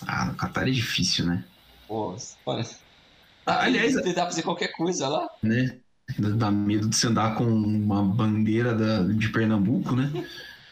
Ah, 0.07 0.27
no 0.27 0.35
Qatar 0.35 0.69
é 0.69 0.71
difícil, 0.71 1.27
né? 1.27 1.45
Pô, 1.87 2.17
mano. 2.47 2.65
Ah, 3.47 3.65
aliás. 3.65 3.95
Tentar 3.95 4.27
fazer 4.27 4.43
qualquer 4.43 4.69
coisa 4.73 5.09
lá. 5.09 5.29
Né? 5.43 5.77
Dá 6.19 6.51
medo 6.51 6.89
de 6.89 6.97
você 6.97 7.07
andar 7.07 7.35
com 7.35 7.45
uma 7.45 8.03
bandeira 8.03 8.75
da, 8.75 9.03
de 9.03 9.29
Pernambuco, 9.29 9.95
né? 9.97 10.11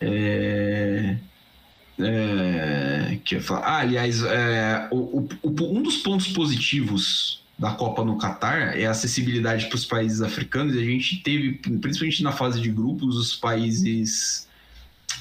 É. 0.00 1.16
É, 2.02 3.18
que 3.24 3.36
ah, 3.50 3.78
aliás, 3.78 4.22
é, 4.22 4.88
o, 4.90 5.28
o, 5.42 5.76
um 5.76 5.82
dos 5.82 5.98
pontos 5.98 6.28
positivos 6.28 7.42
da 7.58 7.72
Copa 7.72 8.02
no 8.02 8.16
Catar 8.16 8.74
é 8.74 8.86
a 8.86 8.90
acessibilidade 8.90 9.66
para 9.66 9.76
os 9.76 9.84
países 9.84 10.22
africanos. 10.22 10.74
A 10.76 10.82
gente 10.82 11.22
teve, 11.22 11.52
principalmente 11.52 12.22
na 12.22 12.32
fase 12.32 12.58
de 12.58 12.70
grupos, 12.70 13.16
os 13.16 13.36
países 13.36 14.48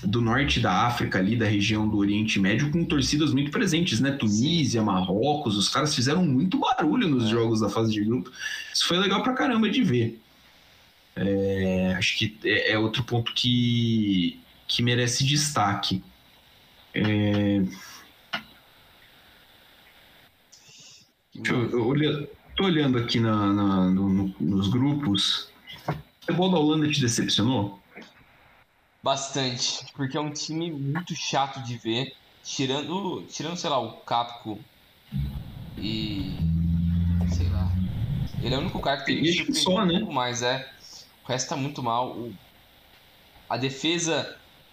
do 0.04 0.22
norte 0.22 0.60
da 0.60 0.86
África, 0.88 1.20
ali 1.20 1.36
da 1.36 1.46
região 1.46 1.88
do 1.88 1.98
Oriente 1.98 2.40
Médio, 2.40 2.72
com 2.72 2.86
torcidas 2.86 3.34
muito 3.34 3.52
presentes, 3.52 4.00
né? 4.00 4.12
Tunísia, 4.12 4.82
Marrocos, 4.82 5.58
os 5.58 5.68
caras 5.68 5.94
fizeram 5.94 6.26
muito 6.26 6.58
barulho 6.58 7.08
nos 7.08 7.26
é. 7.26 7.28
jogos 7.30 7.60
da 7.60 7.70
fase 7.70 7.92
de 7.92 8.04
grupo. 8.04 8.32
Isso 8.74 8.88
foi 8.88 8.98
legal 8.98 9.24
pra 9.24 9.34
caramba 9.34 9.70
de 9.70 9.84
ver. 9.84 10.20
É, 11.16 11.96
acho 11.98 12.18
que 12.18 12.38
é, 12.46 12.72
é 12.72 12.80
outro 12.80 13.04
ponto 13.04 13.34
que, 13.34 14.40
que 14.68 14.82
merece 14.82 15.26
destaque. 15.26 16.02
É... 16.94 17.62
Eu, 21.46 21.70
eu, 21.72 22.30
tô 22.56 22.66
olhando 22.66 22.98
aqui 22.98 23.20
na, 23.20 23.54
na 23.54 23.90
no, 23.90 24.34
nos 24.40 24.68
grupos. 24.68 25.50
O 25.88 25.94
futebol 26.22 26.52
da 26.52 26.58
Holanda 26.58 26.90
te 26.90 27.00
decepcionou? 27.00 27.80
Bastante, 29.02 29.86
porque 29.94 30.18
é 30.18 30.22
um 30.22 30.32
time 30.32 30.72
muito 30.72 31.16
chato 31.16 31.64
de 31.64 31.78
ver. 31.80 32.06
tirando, 32.44 33.26
tirando, 33.28 33.58
sei 33.58 33.70
lá, 33.70 33.80
o 33.80 34.04
Capco 34.04 34.60
e. 35.78 36.38
sei 37.36 37.50
lá. 37.50 37.72
Ele 38.42 38.56
é 38.56 38.58
o 38.58 38.62
único 38.62 38.82
cara 38.82 39.04
que 39.04 39.06
tem 39.06 39.22
que 39.22 39.54
só, 39.54 39.86
né? 39.86 39.96
um 39.96 40.00
pouco 40.00 40.14
mais, 40.14 40.42
é. 40.42 40.64
O 41.26 41.28
resto 41.28 41.50
tá 41.50 41.56
muito 41.56 41.82
mal. 41.82 42.18
O, 42.18 42.34
a 43.50 43.58
defesa, 43.58 44.28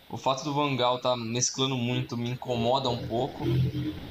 o 0.08 0.18
fato 0.18 0.44
do 0.44 0.54
Vangal 0.54 1.00
tá 1.00 1.16
mesclando 1.16 1.76
muito 1.76 2.16
me 2.16 2.30
incomoda 2.30 2.88
um 2.88 3.06
pouco. 3.06 3.44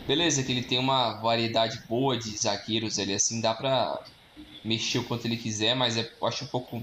Beleza, 0.08 0.44
que 0.44 0.52
ele 0.52 0.68
tem 0.68 0.78
uma 0.80 1.20
variedade 1.22 1.78
boa 1.88 2.18
de 2.18 2.38
zagueiros 2.38 3.00
ali, 3.00 3.14
assim, 3.14 3.42
dá 3.42 3.54
pra 3.54 3.92
mexer 4.64 5.00
o 5.00 5.08
quanto 5.08 5.26
ele 5.26 5.38
quiser, 5.38 5.76
mas 5.76 5.98
é, 5.98 6.02
eu 6.02 6.28
acho 6.28 6.46
um 6.46 6.50
pouco 6.50 6.82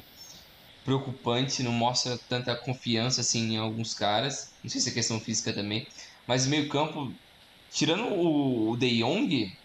preocupante, 0.85 1.62
não 1.62 1.72
mostra 1.72 2.18
tanta 2.28 2.55
confiança 2.55 3.20
assim 3.20 3.55
em 3.55 3.57
alguns 3.57 3.95
caras. 3.95 4.53
Não 4.62 4.70
sei 4.70 4.80
se 4.80 4.89
é 4.91 4.93
questão 4.93 5.20
física 5.20 5.53
também. 5.53 5.87
Mas 6.26 6.47
meio 6.47 6.68
campo, 6.68 7.12
tirando 7.70 8.05
o, 8.05 8.70
o 8.70 8.76
De 8.76 8.99
Jong, 8.99 9.57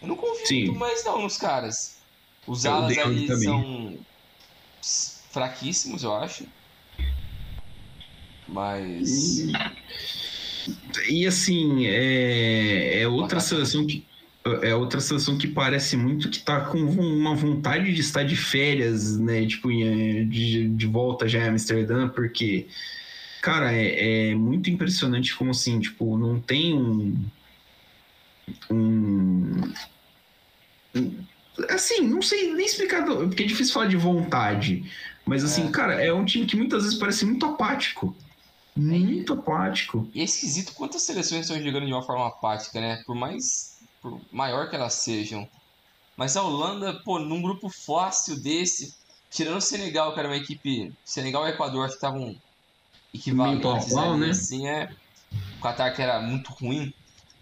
eu 0.00 0.08
não 0.08 0.16
confio 0.16 0.46
Sim. 0.46 0.64
muito 0.64 0.78
mais 0.78 1.04
não 1.04 1.22
nos 1.22 1.36
caras. 1.36 1.98
Os 2.46 2.64
é, 2.64 2.68
alas 2.68 2.98
ali 2.98 3.26
também. 3.26 3.44
são 3.44 3.98
fraquíssimos, 5.30 6.02
eu 6.02 6.14
acho. 6.14 6.46
Mas. 8.48 9.38
E, 9.38 9.52
e 11.08 11.26
assim, 11.26 11.86
é, 11.86 13.02
é 13.02 13.08
outra 13.08 13.40
seleção 13.40 13.86
que 13.86 14.04
é 14.62 14.74
outra 14.74 15.00
seleção 15.00 15.38
que 15.38 15.46
parece 15.46 15.96
muito 15.96 16.28
que 16.28 16.40
tá 16.40 16.62
com 16.62 16.78
uma 16.78 17.34
vontade 17.34 17.92
de 17.92 18.00
estar 18.00 18.24
de 18.24 18.36
férias, 18.36 19.16
né? 19.16 19.46
Tipo, 19.46 19.68
de, 19.68 20.68
de 20.68 20.86
volta 20.86 21.28
já 21.28 21.38
em 21.38 21.48
Amsterdã, 21.48 22.08
porque, 22.08 22.66
cara, 23.40 23.72
é, 23.72 24.30
é 24.30 24.34
muito 24.34 24.68
impressionante 24.68 25.34
como 25.36 25.52
assim, 25.52 25.78
tipo, 25.78 26.16
não 26.18 26.40
tem 26.40 26.74
um. 26.74 27.24
Um. 28.68 29.72
Assim, 31.68 32.00
não 32.08 32.20
sei 32.20 32.52
nem 32.52 32.66
explicar, 32.66 33.04
porque 33.04 33.44
é 33.44 33.46
difícil 33.46 33.72
falar 33.72 33.86
de 33.86 33.96
vontade. 33.96 34.90
Mas 35.24 35.44
assim, 35.44 35.68
é. 35.68 35.70
cara, 35.70 36.02
é 36.02 36.12
um 36.12 36.24
time 36.24 36.46
que 36.46 36.56
muitas 36.56 36.82
vezes 36.82 36.98
parece 36.98 37.24
muito 37.24 37.46
apático. 37.46 38.16
Muito 38.74 39.34
apático. 39.34 40.10
E 40.12 40.20
é 40.20 40.24
esquisito 40.24 40.72
quantas 40.72 41.02
seleções 41.02 41.42
estão 41.42 41.62
jogando 41.62 41.86
de 41.86 41.92
uma 41.92 42.02
forma 42.02 42.26
apática, 42.26 42.80
né? 42.80 43.02
Por 43.06 43.14
mais 43.14 43.71
por 44.02 44.20
maior 44.32 44.68
que 44.68 44.76
elas 44.76 44.94
sejam. 44.94 45.48
Mas 46.16 46.36
a 46.36 46.42
Holanda, 46.42 47.00
pô, 47.04 47.18
num 47.18 47.40
grupo 47.40 47.70
fácil 47.70 48.38
desse, 48.38 48.94
tirando 49.30 49.56
o 49.56 49.62
Senegal, 49.62 50.12
que 50.12 50.18
era 50.18 50.28
uma 50.28 50.36
equipe. 50.36 50.92
Senegal 51.04 51.46
e 51.46 51.50
Equador 51.50 51.88
que 51.88 51.94
estavam 51.94 52.36
equivalentes 53.14 53.92
atual, 53.92 54.18
né? 54.18 54.30
Assim, 54.30 54.68
é. 54.68 54.92
O 55.58 55.62
Qatar 55.62 55.94
que 55.94 56.02
era 56.02 56.20
muito 56.20 56.52
ruim, 56.52 56.92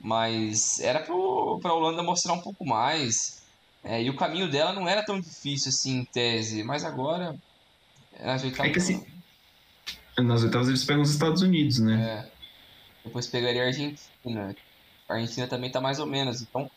mas 0.01 0.79
era 0.81 1.01
pro, 1.01 1.59
pra 1.61 1.73
Holanda 1.73 2.03
mostrar 2.03 2.35
um 2.35 2.41
pouco 2.41 2.65
mais. 2.65 3.43
É, 3.83 4.01
e 4.03 4.11
o 4.11 4.17
caminho 4.17 4.49
dela 4.49 4.73
não 4.73 4.87
era 4.87 5.03
tão 5.03 5.19
difícil 5.19 5.71
assim 5.71 5.99
em 5.99 6.05
tese, 6.05 6.63
mas 6.63 6.85
agora. 6.85 7.35
Nas 8.23 8.45
oitavas, 8.45 8.71
é 8.71 8.73
que 8.73 8.79
assim, 8.79 9.07
nas 10.19 10.43
oitavas 10.43 10.69
eles 10.69 10.85
pegam 10.85 11.03
os 11.03 11.11
Estados 11.11 11.41
Unidos, 11.41 11.79
né? 11.79 12.27
É. 12.27 12.31
Depois 13.05 13.27
pegaria 13.27 13.63
a 13.63 13.67
Argentina. 13.67 14.55
A 15.11 15.15
Argentina 15.15 15.47
também 15.47 15.71
tá 15.71 15.81
mais 15.81 15.99
ou 15.99 16.07
menos. 16.07 16.41
Então, 16.41 16.71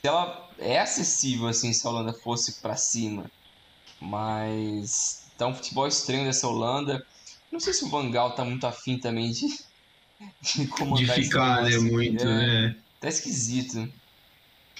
se 0.00 0.08
ela 0.08 0.48
é 0.58 0.78
acessível 0.78 1.48
assim, 1.48 1.72
se 1.72 1.86
a 1.86 1.90
Holanda 1.90 2.12
fosse 2.12 2.60
para 2.60 2.76
cima. 2.76 3.30
Mas 4.00 5.26
tá 5.36 5.46
um 5.46 5.54
futebol 5.54 5.86
estranho 5.86 6.24
dessa 6.24 6.48
Holanda. 6.48 7.04
Não 7.50 7.60
sei 7.60 7.72
se 7.72 7.84
o 7.84 7.88
Vangal 7.88 8.34
tá 8.34 8.44
muito 8.44 8.66
afim 8.66 8.98
também 8.98 9.30
de, 9.30 9.46
de 10.40 10.66
comandar 10.68 11.16
De 11.16 11.22
ficar, 11.24 11.62
né? 11.62 11.78
Muito, 11.78 12.22
é, 12.22 12.26
né? 12.26 12.76
Tá 13.00 13.08
esquisito. 13.08 13.92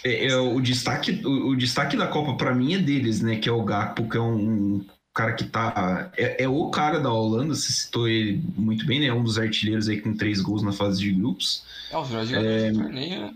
É, 0.04 0.26
é, 0.28 0.36
o, 0.36 0.60
destaque, 0.60 1.20
o, 1.24 1.48
o 1.48 1.56
destaque 1.56 1.96
da 1.96 2.06
Copa 2.06 2.34
para 2.36 2.54
mim 2.54 2.74
é 2.74 2.78
deles, 2.78 3.20
né? 3.20 3.36
Que 3.36 3.48
é 3.48 3.52
o 3.52 3.64
Gakpo, 3.64 4.08
que 4.08 4.16
é 4.16 4.20
um, 4.20 4.76
um 4.76 4.86
cara 5.18 5.32
que 5.32 5.44
tá. 5.44 6.12
É, 6.16 6.44
é, 6.44 6.48
o 6.48 6.70
cara 6.70 7.00
da 7.00 7.12
Holanda, 7.12 7.52
você 7.52 7.72
citou 7.72 8.06
ele 8.06 8.40
muito 8.56 8.86
bem, 8.86 9.00
né? 9.00 9.06
É 9.06 9.12
um 9.12 9.24
dos 9.24 9.36
artilheiros 9.36 9.88
aí 9.88 10.00
com 10.00 10.16
três 10.16 10.40
gols 10.40 10.62
na 10.62 10.70
fase 10.70 11.00
de 11.00 11.10
grupos. 11.10 11.64
É, 11.90 11.96
o 11.96 12.06
melhores 12.06 12.32
é, 12.32 12.70
do 12.70 12.78
torneio, 12.78 13.20
né? 13.22 13.34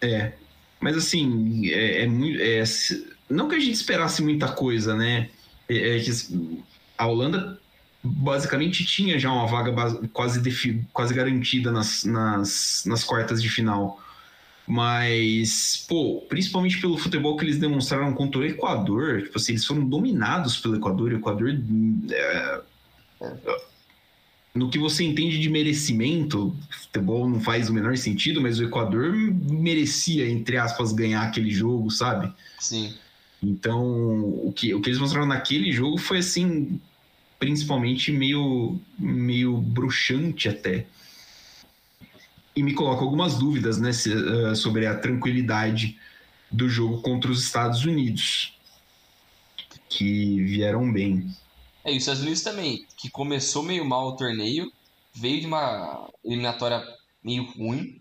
É. 0.00 0.32
Mas 0.78 0.96
assim, 0.96 1.68
é, 1.68 2.02
é 2.02 2.06
muito. 2.06 2.40
É, 2.40 2.62
não 3.28 3.48
que 3.48 3.56
a 3.56 3.58
gente 3.58 3.72
esperasse 3.72 4.22
muita 4.22 4.46
coisa, 4.46 4.94
né? 4.94 5.30
É, 5.68 5.96
é 5.96 6.00
que 6.00 6.12
a 6.96 7.06
Holanda 7.06 7.58
basicamente 8.00 8.84
tinha 8.84 9.18
já 9.18 9.32
uma 9.32 9.48
vaga 9.48 9.72
quase, 10.12 10.40
quase 10.92 11.12
garantida 11.12 11.72
nas, 11.72 12.04
nas, 12.04 12.84
nas 12.86 13.02
quartas 13.02 13.42
de 13.42 13.48
final. 13.48 14.00
Mas, 14.66 15.84
pô, 15.86 16.24
principalmente 16.28 16.80
pelo 16.80 16.96
futebol 16.96 17.36
que 17.36 17.44
eles 17.44 17.58
demonstraram 17.58 18.14
contra 18.14 18.40
o 18.40 18.44
Equador, 18.44 19.22
tipo 19.22 19.36
assim, 19.36 19.52
eles 19.52 19.66
foram 19.66 19.86
dominados 19.86 20.56
pelo 20.56 20.76
Equador. 20.76 21.12
O 21.12 21.16
Equador. 21.16 21.54
É, 22.10 22.60
no 24.54 24.70
que 24.70 24.78
você 24.78 25.02
entende 25.02 25.38
de 25.38 25.50
merecimento, 25.50 26.56
futebol 26.70 27.28
não 27.28 27.40
faz 27.40 27.68
o 27.68 27.74
menor 27.74 27.96
sentido, 27.96 28.40
mas 28.40 28.58
o 28.58 28.64
Equador 28.64 29.12
merecia, 29.12 30.30
entre 30.30 30.56
aspas, 30.56 30.92
ganhar 30.92 31.22
aquele 31.22 31.50
jogo, 31.50 31.90
sabe? 31.90 32.32
Sim. 32.60 32.94
Então, 33.42 33.84
o 33.84 34.52
que, 34.54 34.72
o 34.72 34.80
que 34.80 34.88
eles 34.88 35.00
mostraram 35.00 35.26
naquele 35.26 35.72
jogo 35.72 35.98
foi, 35.98 36.18
assim, 36.18 36.80
principalmente 37.38 38.12
meio, 38.12 38.80
meio 38.96 39.56
bruxante 39.58 40.48
até. 40.48 40.86
E 42.56 42.62
me 42.62 42.74
coloca 42.74 43.02
algumas 43.02 43.34
dúvidas 43.36 43.78
né, 43.78 43.90
eh, 43.90 44.54
sobre 44.54 44.86
a 44.86 44.96
tranquilidade 44.96 45.98
do 46.50 46.68
jogo 46.68 47.02
contra 47.02 47.30
os 47.30 47.42
Estados 47.42 47.84
Unidos, 47.84 48.56
que 49.88 50.40
vieram 50.42 50.92
bem. 50.92 51.34
É, 51.84 51.92
e 51.92 51.96
os 51.96 52.02
Estados 52.02 52.22
Unidos 52.22 52.42
também, 52.42 52.86
que 52.96 53.10
começou 53.10 53.62
meio 53.62 53.84
mal 53.84 54.08
o 54.08 54.16
torneio, 54.16 54.70
veio 55.12 55.40
de 55.40 55.46
uma 55.46 56.08
eliminatória 56.24 56.82
meio 57.22 57.44
ruim, 57.52 58.00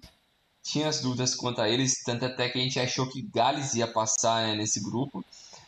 tinha 0.64 0.88
as 0.88 1.02
dúvidas 1.02 1.36
quanto 1.36 1.62
a 1.62 1.70
eles, 1.70 2.04
tanto 2.04 2.26
até 2.26 2.48
que 2.48 2.58
a 2.58 2.62
gente 2.62 2.80
achou 2.80 3.08
que 3.08 3.22
Gales 3.22 3.74
ia 3.74 3.88
passar 3.88 4.48
né, 4.48 4.56
nesse 4.56 4.82
grupo. 4.82 5.24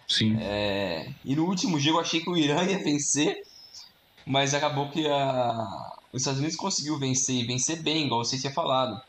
Sim. 0.07 0.37
É, 0.39 1.11
e 1.23 1.35
no 1.35 1.45
último 1.45 1.79
jogo 1.79 1.97
eu 1.97 2.01
achei 2.01 2.21
que 2.21 2.29
o 2.29 2.37
Irã 2.37 2.63
ia 2.63 2.81
vencer, 2.83 3.41
mas 4.25 4.53
acabou 4.53 4.89
que 4.89 5.05
a, 5.07 5.94
os 6.15 6.21
Estados 6.21 6.39
Unidos 6.39 6.55
conseguiu 6.55 6.97
vencer 6.97 7.35
e 7.35 7.43
vencer 7.43 7.81
bem, 7.81 8.05
igual 8.05 8.23
você 8.23 8.39
tinha 8.39 8.53
falado. 8.53 9.01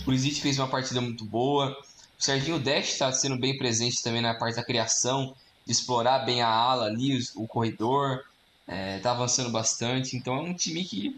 O 0.00 0.04
Pulisic 0.04 0.40
fez 0.40 0.58
uma 0.58 0.66
partida 0.66 1.00
muito 1.00 1.24
boa. 1.24 1.78
O 2.18 2.22
Serginho 2.22 2.58
Dest 2.58 2.90
está 2.90 3.12
sendo 3.12 3.38
bem 3.38 3.56
presente 3.56 4.02
também 4.02 4.20
na 4.20 4.34
parte 4.34 4.56
da 4.56 4.64
criação 4.64 5.32
de 5.64 5.70
explorar 5.70 6.20
bem 6.20 6.42
a 6.42 6.48
ala 6.48 6.86
ali, 6.86 7.16
o 7.36 7.46
corredor, 7.46 8.24
é, 8.66 8.98
tá 8.98 9.12
avançando 9.12 9.50
bastante. 9.50 10.16
Então 10.16 10.34
é 10.34 10.40
um 10.40 10.52
time 10.52 10.84
que 10.84 11.16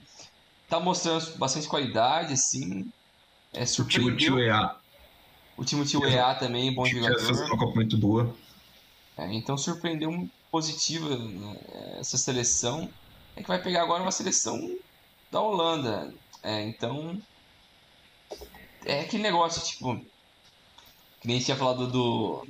tá 0.69 0.79
mostrando 0.79 1.35
bastante 1.39 1.67
qualidade, 1.67 2.35
assim. 2.35 2.87
É, 3.55 3.65
surpreendeu. 3.65 4.13
O 4.13 4.17
time 4.19 4.43
EA. 4.43 4.77
O 5.57 5.65
time 5.65 5.87
Tio 5.87 6.07
EA 6.07 6.35
também, 6.35 6.75
bom 6.75 6.85
jogador. 6.85 7.19
Fez 7.21 7.41
uma 7.41 7.49
Copa 7.49 7.75
muito 7.75 7.97
boa. 7.97 8.37
É, 9.17 9.33
então 9.33 9.57
surpreendeu 9.57 10.29
positiva 10.51 11.17
né, 11.17 11.57
essa 11.99 12.19
seleção. 12.19 12.91
É 13.37 13.43
que 13.43 13.49
vai 13.49 13.61
pegar 13.61 13.83
agora 13.83 14.03
uma 14.03 14.13
seleção 14.13 14.59
da 15.31 15.41
Holanda. 15.41 16.15
É, 16.43 16.63
então. 16.63 17.21
É 18.85 19.01
aquele 19.01 19.23
negócio, 19.23 19.63
tipo. 19.63 19.97
Que 21.21 21.27
nem 21.27 21.37
a 21.37 21.39
gente 21.39 21.47
tinha 21.47 21.57
falado 21.57 21.87
do, 21.87 22.47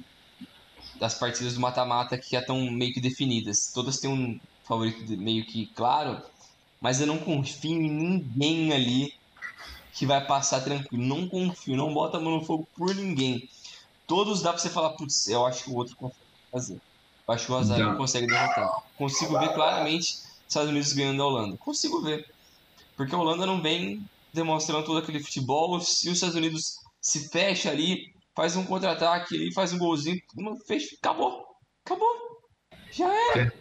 das 0.99 1.15
partidas 1.15 1.55
do 1.55 1.61
mata-mata 1.61 2.19
que 2.19 2.31
já 2.31 2.41
estão 2.41 2.71
meio 2.71 2.93
que 2.93 3.01
definidas. 3.01 3.71
Todas 3.73 3.99
têm 3.99 4.11
um 4.11 4.41
favorito 4.67 5.17
meio 5.17 5.47
que 5.47 5.67
claro, 5.75 6.21
mas 6.81 7.01
eu 7.01 7.07
não 7.07 7.19
confio 7.19 7.81
em 7.81 7.91
ninguém 7.91 8.73
ali 8.73 9.13
que 9.93 10.05
vai 10.05 10.27
passar 10.27 10.61
tranquilo. 10.61 11.05
Não 11.05 11.29
confio, 11.29 11.77
não 11.77 11.95
bota 11.95 12.17
a 12.17 12.21
mão 12.21 12.39
no 12.39 12.45
fogo 12.45 12.69
por 12.75 12.95
ninguém. 12.95 13.49
Todos 14.07 14.43
dá 14.43 14.53
pra 14.53 14.61
você 14.61 14.69
falar, 14.69 14.91
putz, 14.91 15.29
eu 15.29 15.47
acho 15.47 15.65
que 15.65 15.71
o 15.71 15.77
outro 15.77 15.97
consegue 15.97 16.27
fazer. 16.51 16.81
Eu 17.27 17.35
acho 17.35 17.47
que 17.47 17.53
o 17.53 17.57
Azario 17.57 17.97
consegue 17.97 18.27
derrotar. 18.27 18.69
Consigo 18.97 19.39
ver 19.39 19.55
claramente 19.55 20.24
Estados 20.49 20.71
Unidos 20.71 20.93
ganhando 20.93 21.23
a 21.23 21.27
Holanda. 21.27 21.57
Consigo 21.57 22.01
ver. 22.03 22.27
Porque 22.97 23.15
a 23.15 23.19
Holanda 23.19 23.47
não 23.47 23.61
vem 23.61 24.05
demonstrando 24.33 24.85
todo 24.85 24.99
aquele 24.99 25.21
futebol. 25.21 25.81
Se 25.81 26.09
os 26.09 26.15
Estados 26.15 26.37
Unidos 26.37 26.79
se 27.01 27.29
fecha 27.29 27.71
ali, 27.71 28.13
faz 28.35 28.57
um 28.57 28.65
contra-ataque 28.65 29.35
ali, 29.37 29.53
faz 29.53 29.73
um 29.73 29.79
golzinho, 29.79 30.21
fez, 30.67 30.97
acabou. 31.01 31.45
Acabou. 31.85 32.09
Já 32.91 33.09
era. 33.33 33.53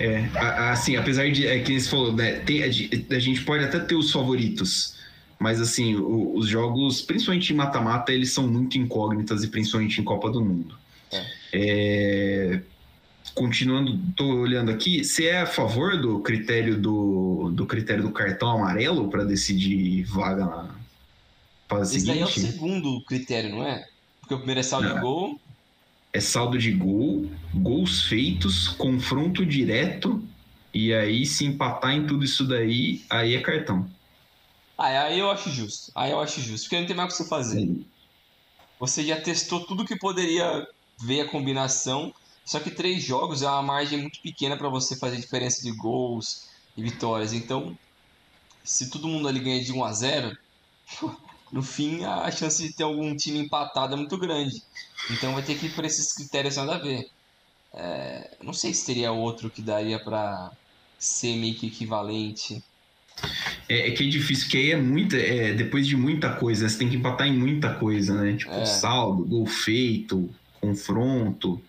É. 0.00 0.14
é 0.14 0.38
assim, 0.70 0.96
apesar 0.96 1.30
de, 1.30 1.46
é 1.46 1.60
que 1.60 1.78
você 1.78 1.88
falou, 1.88 2.12
né, 2.12 2.40
tem, 2.40 2.62
a 2.62 2.70
gente 2.70 3.44
pode 3.44 3.64
até 3.64 3.78
ter 3.78 3.94
os 3.94 4.10
favoritos, 4.10 4.96
mas 5.38 5.60
assim, 5.60 5.96
o, 5.96 6.36
os 6.36 6.48
jogos, 6.48 7.02
principalmente 7.02 7.52
em 7.52 7.56
mata-mata, 7.56 8.12
eles 8.12 8.32
são 8.32 8.48
muito 8.48 8.78
incógnitas 8.78 9.44
e 9.44 9.48
principalmente 9.48 10.00
em 10.00 10.04
Copa 10.04 10.30
do 10.30 10.44
Mundo. 10.44 10.76
É. 11.12 11.26
É, 11.52 12.62
continuando, 13.34 13.98
tô 14.16 14.24
olhando 14.24 14.70
aqui, 14.70 15.04
você 15.04 15.26
é 15.26 15.40
a 15.40 15.46
favor 15.46 16.00
do 16.00 16.20
critério 16.20 16.80
do, 16.80 17.50
do 17.54 17.66
critério 17.66 18.02
do 18.02 18.10
cartão 18.10 18.50
amarelo 18.50 19.08
para 19.10 19.24
decidir 19.24 20.04
vaga 20.04 20.44
na 20.44 20.74
fase 21.68 21.96
Esse 21.96 22.06
daí 22.06 22.20
é 22.20 22.24
o 22.24 22.28
seguinte? 22.28 22.52
segundo 22.52 23.00
critério, 23.04 23.50
não 23.50 23.66
é? 23.66 23.86
Porque 24.20 24.34
o 24.34 24.38
primeiro 24.38 24.60
é 24.60 24.62
saldo 24.62 24.88
Não. 24.88 24.94
de 24.94 25.00
gol. 25.00 25.40
É 26.12 26.20
saldo 26.20 26.58
de 26.58 26.70
gol, 26.72 27.30
gols 27.54 28.02
feitos, 28.02 28.68
confronto 28.68 29.46
direto, 29.46 30.22
e 30.74 30.92
aí 30.92 31.24
se 31.24 31.46
empatar 31.46 31.94
em 31.94 32.06
tudo 32.06 32.24
isso 32.24 32.46
daí, 32.46 33.02
aí 33.08 33.34
é 33.34 33.40
cartão. 33.40 33.88
Ah, 34.76 35.04
aí 35.04 35.18
eu 35.18 35.30
acho 35.30 35.50
justo. 35.50 35.90
Aí 35.94 36.10
eu 36.10 36.20
acho 36.20 36.40
justo. 36.40 36.64
Porque 36.64 36.78
não 36.80 36.86
tem 36.86 36.96
mais 36.96 37.08
o 37.08 37.16
que 37.16 37.22
você 37.22 37.28
fazer. 37.28 37.80
Você 38.78 39.04
já 39.04 39.20
testou 39.20 39.60
tudo 39.60 39.84
que 39.84 39.96
poderia 39.96 40.66
ver 41.00 41.22
a 41.22 41.28
combinação. 41.28 42.12
Só 42.44 42.58
que 42.60 42.70
três 42.70 43.02
jogos 43.02 43.42
é 43.42 43.46
uma 43.46 43.62
margem 43.62 44.00
muito 44.00 44.20
pequena 44.20 44.56
para 44.56 44.68
você 44.68 44.96
fazer 44.96 45.16
diferença 45.16 45.62
de 45.62 45.70
gols 45.72 46.48
e 46.76 46.82
vitórias. 46.82 47.32
Então, 47.32 47.76
se 48.64 48.90
todo 48.90 49.08
mundo 49.08 49.28
ali 49.28 49.40
ganha 49.40 49.62
de 49.62 49.72
1 49.72 49.84
a 49.84 49.92
0, 49.92 50.36
no 51.52 51.62
fim 51.62 52.04
a 52.04 52.30
chance 52.30 52.62
de 52.62 52.74
ter 52.74 52.82
algum 52.82 53.14
time 53.16 53.38
empatado 53.38 53.94
é 53.94 53.96
muito 53.96 54.16
grande. 54.18 54.62
Então 55.10 55.34
vai 55.34 55.42
ter 55.42 55.58
que 55.58 55.66
ir 55.66 55.74
por 55.74 55.84
esses 55.84 56.12
critérios 56.12 56.56
nada 56.56 56.76
a 56.76 56.78
ver. 56.78 57.08
É, 57.74 58.36
não 58.42 58.52
sei 58.52 58.72
se 58.74 58.86
teria 58.86 59.12
outro 59.12 59.50
que 59.50 59.62
daria 59.62 59.98
para 59.98 60.50
ser 60.98 61.36
meio 61.36 61.54
que 61.54 61.66
equivalente. 61.66 62.62
É, 63.68 63.88
é 63.88 63.90
que 63.92 64.04
é 64.04 64.08
difícil, 64.08 64.44
porque 64.44 64.58
aí 64.58 64.70
é 64.72 64.76
muita. 64.76 65.16
É, 65.16 65.52
depois 65.52 65.86
de 65.86 65.96
muita 65.96 66.34
coisa, 66.34 66.68
você 66.68 66.78
tem 66.78 66.88
que 66.88 66.96
empatar 66.96 67.26
em 67.26 67.36
muita 67.36 67.74
coisa, 67.74 68.14
né? 68.14 68.36
Tipo, 68.36 68.52
É. 68.52 68.64
saldo, 68.64 69.24
gol 69.24 69.46
feito, 69.46 70.30
confronto. 70.60 71.62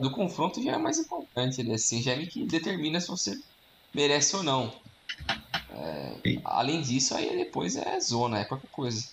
Do 0.00 0.10
confronto 0.10 0.62
já 0.62 0.72
é 0.72 0.78
mais 0.78 0.98
importante, 0.98 1.60
ele 1.60 1.72
assim, 1.72 2.02
já 2.02 2.12
é 2.12 2.26
que 2.26 2.44
determina 2.44 3.00
se 3.00 3.08
você 3.08 3.38
merece 3.94 4.36
ou 4.36 4.42
não. 4.42 4.72
É, 5.70 6.38
além 6.44 6.80
disso, 6.80 7.14
aí 7.14 7.36
depois 7.36 7.76
é 7.76 8.00
zona, 8.00 8.40
é 8.40 8.44
qualquer 8.44 8.70
coisa. 8.70 9.06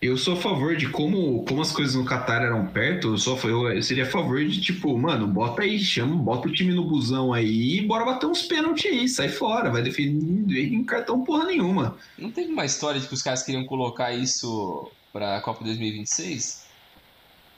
Eu 0.00 0.16
sou 0.16 0.34
a 0.34 0.36
favor 0.36 0.76
de 0.76 0.88
como, 0.88 1.44
como 1.44 1.60
as 1.60 1.72
coisas 1.72 1.96
no 1.96 2.04
Qatar 2.04 2.40
eram 2.40 2.68
perto, 2.68 3.08
eu, 3.08 3.18
sou, 3.18 3.36
eu 3.48 3.82
seria 3.82 4.04
a 4.04 4.10
favor 4.10 4.44
de, 4.44 4.60
tipo, 4.60 4.96
mano, 4.96 5.26
bota 5.26 5.62
aí, 5.62 5.76
chama, 5.76 6.14
bota 6.14 6.46
o 6.46 6.52
time 6.52 6.72
no 6.72 6.84
busão 6.84 7.32
aí 7.32 7.78
e 7.78 7.80
bora 7.86 8.04
bater 8.04 8.26
uns 8.26 8.42
pênaltis 8.42 8.86
aí, 8.86 9.08
sai 9.08 9.28
fora, 9.28 9.72
vai 9.72 9.82
defender 9.82 10.72
em 10.72 10.84
cartão 10.84 11.24
porra 11.24 11.46
nenhuma. 11.46 11.96
Não 12.16 12.30
teve 12.30 12.52
uma 12.52 12.64
história 12.64 13.00
de 13.00 13.08
que 13.08 13.14
os 13.14 13.22
caras 13.22 13.42
queriam 13.42 13.64
colocar 13.64 14.12
isso 14.12 14.88
pra 15.12 15.40
Copa 15.40 15.64
2026? 15.64 16.67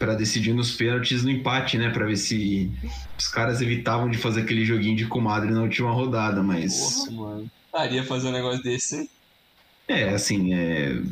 Pra 0.01 0.15
decidir 0.15 0.55
nos 0.55 0.73
pênaltis 0.73 1.23
no 1.23 1.31
empate, 1.31 1.77
né? 1.77 1.91
Pra 1.91 2.07
ver 2.07 2.17
se 2.17 2.71
os 3.19 3.29
caras 3.29 3.61
evitavam 3.61 4.09
de 4.09 4.17
fazer 4.17 4.41
aquele 4.41 4.65
joguinho 4.65 4.97
de 4.97 5.05
comadre 5.05 5.51
na 5.51 5.61
última 5.61 5.91
rodada, 5.93 6.43
mas. 6.43 6.95
Porra, 7.05 7.11
mano. 7.13 7.51
Daria 7.71 8.03
fazer 8.03 8.29
um 8.29 8.33
negócio 8.33 8.63
desse, 8.63 8.97
hein? 8.97 9.11
É, 9.87 10.09
assim, 10.09 10.55
é. 10.55 11.03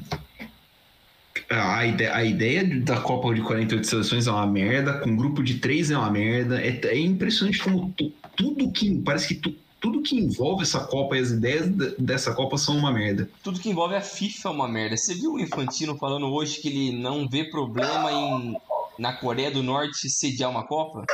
A 1.50 1.84
ideia, 1.86 2.14
a 2.16 2.24
ideia 2.24 2.64
da 2.80 2.98
Copa 2.98 3.34
de 3.34 3.42
48 3.42 3.86
seleções 3.86 4.26
é 4.26 4.30
uma 4.30 4.46
merda, 4.46 4.94
com 5.00 5.14
grupo 5.14 5.42
de 5.42 5.56
três 5.58 5.90
é 5.90 5.96
uma 5.98 6.10
merda. 6.10 6.58
É, 6.58 6.80
é 6.86 6.98
impressionante 6.98 7.58
como 7.62 7.92
tu- 7.94 8.10
tudo 8.36 8.70
que. 8.72 8.94
Parece 9.02 9.28
que 9.28 9.34
tu- 9.34 9.54
tudo 9.78 10.00
que 10.00 10.16
envolve 10.18 10.62
essa 10.62 10.80
Copa 10.80 11.14
e 11.16 11.20
as 11.20 11.30
ideias 11.30 11.68
de- 11.68 11.94
dessa 11.98 12.32
Copa 12.34 12.56
são 12.56 12.74
uma 12.78 12.90
merda. 12.90 13.28
Tudo 13.44 13.60
que 13.60 13.68
envolve 13.68 13.94
a 13.94 14.00
FIFA 14.00 14.48
é 14.48 14.52
uma 14.52 14.66
merda. 14.66 14.96
Você 14.96 15.14
viu 15.14 15.34
o 15.34 15.38
Infantino 15.40 15.94
falando 15.98 16.26
hoje 16.26 16.58
que 16.60 16.68
ele 16.68 16.98
não 16.98 17.28
vê 17.28 17.44
problema 17.44 18.10
em 18.10 18.56
na 18.98 19.12
Coreia 19.12 19.50
do 19.50 19.62
Norte 19.62 20.10
sediar 20.10 20.50
uma 20.50 20.66
Copa? 20.66 21.04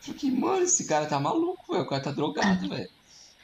Fiquei, 0.00 0.30
mano, 0.30 0.62
esse 0.64 0.86
cara 0.86 1.06
tá 1.06 1.18
maluco, 1.18 1.72
velho. 1.72 1.84
O 1.84 1.88
cara 1.88 2.02
tá 2.02 2.10
drogado, 2.10 2.68
velho. 2.68 2.88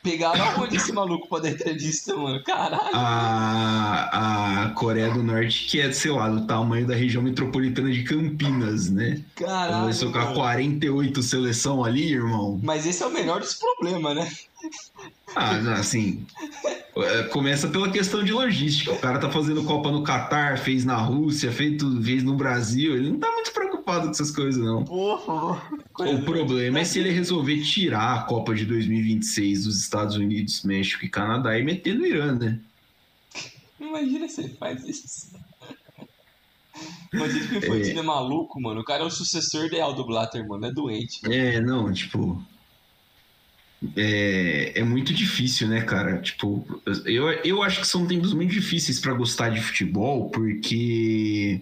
Pegaram 0.02 0.62
onde 0.62 0.76
esse 0.76 0.92
maluco 0.92 1.28
pra 1.28 1.40
dar 1.40 1.50
entrevista, 1.50 2.16
mano? 2.16 2.42
Caralho. 2.44 2.90
A, 2.94 4.64
a 4.64 4.70
Coreia 4.70 5.10
do 5.10 5.22
Norte, 5.22 5.66
que 5.66 5.80
é, 5.80 5.90
sei 5.92 6.10
lá, 6.10 6.28
do 6.28 6.46
tamanho 6.46 6.86
da 6.86 6.94
região 6.94 7.22
metropolitana 7.22 7.90
de 7.90 8.04
Campinas, 8.04 8.90
né? 8.90 9.20
Caralho. 9.34 9.92
socar 9.92 10.24
mano. 10.24 10.36
48 10.36 11.22
seleção 11.22 11.84
ali, 11.84 12.12
irmão. 12.12 12.60
Mas 12.62 12.86
esse 12.86 13.02
é 13.02 13.06
o 13.06 13.10
menor 13.10 13.40
dos 13.40 13.54
problemas, 13.54 14.16
né? 14.16 14.32
Ah, 15.34 15.56
assim. 15.74 16.26
é, 16.96 17.22
Começa 17.24 17.68
pela 17.68 17.90
questão 17.90 18.24
de 18.24 18.32
logística. 18.32 18.92
O 18.92 18.98
cara 18.98 19.18
tá 19.18 19.30
fazendo 19.30 19.64
Copa 19.64 19.90
no 19.90 20.02
Catar, 20.02 20.58
fez 20.58 20.84
na 20.84 20.96
Rússia, 20.96 21.52
feito, 21.52 22.02
fez 22.02 22.22
no 22.22 22.34
Brasil. 22.34 22.96
Ele 22.96 23.10
não 23.10 23.18
tá 23.18 23.30
muito 23.30 23.52
preocupado 23.52 24.06
com 24.06 24.10
essas 24.10 24.30
coisas, 24.30 24.62
não. 24.62 24.84
Porra, 24.84 25.62
O 25.98 26.22
problema 26.22 26.80
é 26.80 26.84
se 26.84 26.98
ele 26.98 27.10
resolver 27.10 27.62
tirar 27.62 28.14
a 28.14 28.22
Copa 28.22 28.54
de 28.54 28.64
2026 28.64 29.64
dos 29.64 29.80
Estados 29.80 30.16
Unidos, 30.16 30.62
México 30.62 31.04
e 31.04 31.08
Canadá 31.08 31.58
e 31.58 31.62
meter 31.62 31.94
no 31.94 32.06
Irã, 32.06 32.34
né? 32.34 32.58
Imagina 33.80 34.28
se 34.28 34.42
ele 34.42 34.54
faz 34.54 34.84
isso. 34.84 35.28
Imagina 37.12 37.46
que 37.46 37.54
o 37.54 37.58
Infantino 37.58 38.00
é. 38.00 38.02
maluco, 38.02 38.60
mano. 38.60 38.80
O 38.80 38.84
cara 38.84 39.02
é 39.02 39.06
o 39.06 39.10
sucessor 39.10 39.66
ideal 39.66 39.94
do 39.94 40.04
Blatter, 40.04 40.46
mano. 40.46 40.66
É 40.66 40.72
doente. 40.72 41.20
É, 41.30 41.60
não, 41.60 41.92
tipo. 41.92 42.42
É, 43.96 44.72
é 44.80 44.82
muito 44.82 45.14
difícil, 45.14 45.68
né, 45.68 45.80
cara? 45.82 46.18
Tipo, 46.18 46.66
eu, 47.04 47.28
eu 47.44 47.62
acho 47.62 47.80
que 47.80 47.86
são 47.86 48.06
tempos 48.06 48.32
muito 48.32 48.50
difíceis 48.52 48.98
pra 48.98 49.12
gostar 49.12 49.50
de 49.50 49.60
futebol, 49.60 50.30
porque 50.30 51.60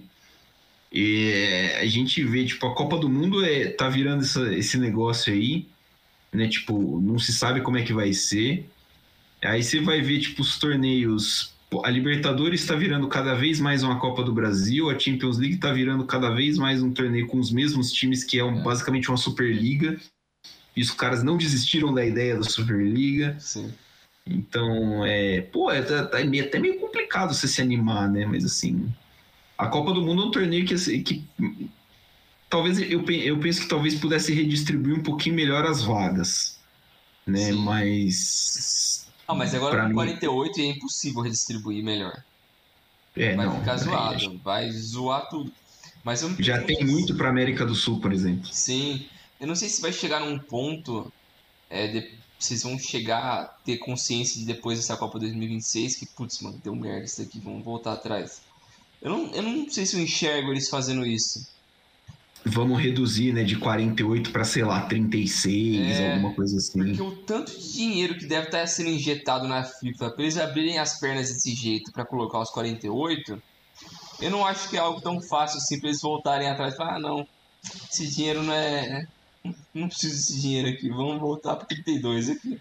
é, 0.95 1.79
a 1.81 1.87
gente 1.87 2.25
vê, 2.25 2.45
tipo, 2.45 2.67
a 2.67 2.75
Copa 2.75 2.97
do 2.99 3.09
Mundo 3.09 3.45
é, 3.45 3.67
tá 3.69 3.89
virando 3.89 4.23
essa- 4.23 4.55
esse 4.55 4.79
negócio 4.79 5.33
aí, 5.33 5.67
né? 6.33 6.49
Tipo, 6.49 7.01
não 7.01 7.19
se 7.19 7.33
sabe 7.33 7.61
como 7.61 7.77
é 7.77 7.83
que 7.83 7.93
vai 7.93 8.12
ser. 8.14 8.67
Aí 9.45 9.62
você 9.62 9.81
vai 9.81 10.01
ver, 10.01 10.21
tipo, 10.21 10.41
os 10.43 10.59
torneios. 10.59 11.55
A 11.85 11.91
Libertadores 11.91 12.61
está 12.62 12.75
virando 12.77 13.09
cada 13.09 13.35
vez 13.35 13.61
mais 13.61 13.83
uma 13.83 13.99
Copa 13.99 14.23
do 14.23 14.33
Brasil, 14.33 14.89
a 14.89 14.99
Champions 14.99 15.37
League 15.37 15.57
está 15.57 15.73
virando 15.73 16.05
cada 16.07 16.31
vez 16.31 16.57
mais 16.57 16.83
um 16.83 16.93
torneio 16.93 17.27
com 17.27 17.39
os 17.39 17.51
mesmos 17.53 17.93
times, 17.93 18.25
que 18.25 18.39
é, 18.39 18.45
um- 18.45 18.61
É. 18.61 18.62
basicamente 18.62 19.09
uma 19.11 19.17
Superliga. 19.19 19.99
E 20.77 20.83
os 20.83 20.91
caras 20.91 21.22
não 21.22 21.37
desistiram 21.39 21.93
da 21.95 22.05
ideia 22.05 22.37
da 22.37 22.43
Superliga. 22.43 23.37
Sim. 23.41 23.72
Então, 24.27 25.05
é. 25.07 25.41
Pô, 25.41 25.70
é, 25.70 25.81
meio- 26.24 26.45
até 26.45 26.59
meio 26.59 26.79
complicado 26.81 27.33
você 27.33 27.49
se 27.49 27.62
animar, 27.62 28.09
né? 28.11 28.27
Mas 28.27 28.45
assim. 28.45 28.93
A 29.57 29.68
Copa 29.68 29.93
do 29.93 30.03
Mundo 30.03 30.22
é 30.22 30.27
um 30.27 30.31
torneio 30.31 30.66
que. 30.66 30.74
assim, 30.74 31.03
que 31.03 31.24
talvez 32.51 32.79
eu, 32.79 33.03
eu 33.09 33.39
penso 33.41 33.62
que 33.62 33.68
talvez 33.68 33.95
pudesse 33.95 34.33
redistribuir 34.35 34.95
um 34.99 35.03
pouquinho 35.03 35.35
melhor 35.35 35.64
as 35.64 35.83
vagas. 35.83 36.59
Né? 37.27 37.53
Sim. 37.53 37.64
Mas. 37.64 39.09
Ah, 39.27 39.35
mas 39.35 39.55
agora 39.55 39.83
com 39.83 39.89
mim- 39.89 39.95
48 39.95 40.61
é 40.61 40.64
impossível 40.66 41.22
redistribuir 41.22 41.83
melhor. 41.83 42.22
É, 43.16 43.35
Vai 43.35 43.47
não. 43.47 43.59
ficar 43.61 43.72
aí 43.72 43.79
zoado. 43.79 44.39
Vai 44.45 44.70
zoar 44.70 45.29
tudo. 45.31 45.51
Mas 46.05 46.22
eu 46.22 46.29
não 46.29 46.37
Já 46.39 46.61
tem 46.62 46.85
muito 46.85 47.16
para 47.16 47.29
América 47.31 47.64
do 47.64 47.74
Sul, 47.74 47.99
por 48.01 48.12
exemplo. 48.12 48.47
Sim. 48.53 49.07
Eu 49.41 49.47
não 49.47 49.55
sei 49.55 49.68
se 49.68 49.80
vai 49.82 49.93
chegar 49.93 50.20
num 50.20 50.39
ponto. 50.39 51.12
É, 51.68 51.87
de- 51.89 52.18
vocês 52.39 52.62
vão 52.62 52.78
chegar 52.78 53.18
a 53.18 53.45
ter 53.64 53.78
consciência 53.78 54.39
de 54.39 54.47
depois 54.47 54.78
dessa 54.78 54.97
Copa 54.97 55.18
2026 55.18 55.97
que, 55.99 56.07
putz, 56.14 56.41
mano, 56.43 56.61
deu 56.62 56.74
merda 56.74 57.05
isso 57.05 57.22
daqui, 57.22 57.41
vamos 57.41 57.64
voltar 57.64 57.95
atrás. 57.95 58.41
Eu 59.01 59.11
não, 59.11 59.34
eu 59.34 59.43
não 59.43 59.70
sei 59.70 59.87
se 59.87 59.97
eu 59.97 60.03
enxergo 60.03 60.51
eles 60.53 60.68
fazendo 60.68 61.05
isso. 61.07 61.41
Vamos 62.45 62.80
reduzir, 62.80 63.32
né, 63.32 63.43
de 63.43 63.59
48 63.59 64.30
para, 64.30 64.45
sei 64.45 64.62
lá, 64.62 64.87
36, 64.87 65.99
É, 65.99 66.12
alguma 66.12 66.34
coisa 66.34 66.57
assim. 66.59 66.78
Porque 66.78 67.03
o 67.03 67.16
tanto 67.24 67.51
de 67.59 67.72
dinheiro 67.72 68.16
que 68.16 68.26
deve 68.26 68.47
estar 68.47 68.64
sendo 68.68 68.91
injetado 68.91 69.49
na 69.49 69.64
FIFA 69.64 70.11
pra 70.11 70.22
eles 70.22 70.37
abrirem 70.37 70.78
as 70.78 70.99
pernas 71.01 71.28
desse 71.28 71.55
jeito 71.55 71.91
pra 71.93 72.07
colocar 72.07 72.39
os 72.41 72.51
48, 72.51 73.43
eu 74.20 74.30
não 74.30 74.47
acho 74.47 74.68
que 74.70 74.76
é 74.76 74.80
algo 74.80 75.01
tão 75.01 75.20
fácil 75.28 75.59
assim 75.59 75.80
pra 75.80 75.89
eles 75.89 76.01
voltarem 76.01 76.49
atrás 76.49 76.74
e 76.74 76.76
falar, 76.76 76.97
ah, 76.97 77.01
não, 77.01 77.26
esse 77.91 78.09
dinheiro 78.14 78.43
não 78.43 78.53
é. 78.55 79.05
Não 79.74 79.88
preciso 79.88 80.14
desse 80.14 80.40
dinheiro 80.40 80.68
aqui, 80.68 80.88
vamos 80.88 81.20
voltar 81.20 81.57
pro 81.57 81.66
32 81.66 82.30
aqui. 82.30 82.59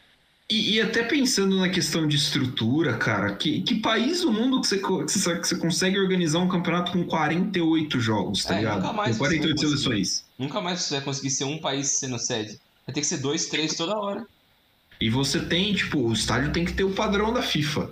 E, 0.49 0.75
e 0.75 0.81
até 0.81 1.03
pensando 1.03 1.57
na 1.57 1.69
questão 1.69 2.07
de 2.07 2.15
estrutura, 2.17 2.97
cara, 2.97 3.35
que, 3.35 3.61
que 3.63 3.75
país 3.79 4.21
do 4.21 4.31
mundo 4.31 4.61
que 4.61 4.67
você, 4.67 4.77
que 4.77 5.47
você, 5.47 5.57
consegue 5.57 5.97
organizar 5.99 6.39
um 6.39 6.47
campeonato 6.47 6.91
com 6.91 7.03
48 7.03 7.99
jogos, 7.99 8.45
tá 8.45 8.53
É, 8.53 8.59
ligado? 8.59 8.81
nunca 8.81 8.93
mais 8.93 9.17
com 9.17 9.17
48 9.17 9.57
você 9.59 9.65
vai 9.65 9.77
conseguir. 9.77 10.05
seleções. 10.05 10.25
Nunca 10.37 10.61
mais 10.61 10.81
você 10.81 10.95
vai 10.95 11.03
conseguir 11.03 11.29
ser 11.31 11.45
um 11.45 11.57
país 11.57 11.87
sendo 11.87 12.19
sede. 12.19 12.59
Vai 12.85 12.93
ter 12.93 13.01
que 13.01 13.07
ser 13.07 13.17
dois, 13.17 13.47
três 13.47 13.73
toda 13.75 13.97
hora. 13.97 14.27
E 15.01 15.09
você 15.09 15.39
tem, 15.39 15.73
tipo, 15.73 15.99
o 15.99 16.13
estádio 16.13 16.51
tem 16.51 16.63
que 16.63 16.73
ter 16.73 16.83
o 16.83 16.93
padrão 16.93 17.33
da 17.33 17.41
FIFA. 17.41 17.89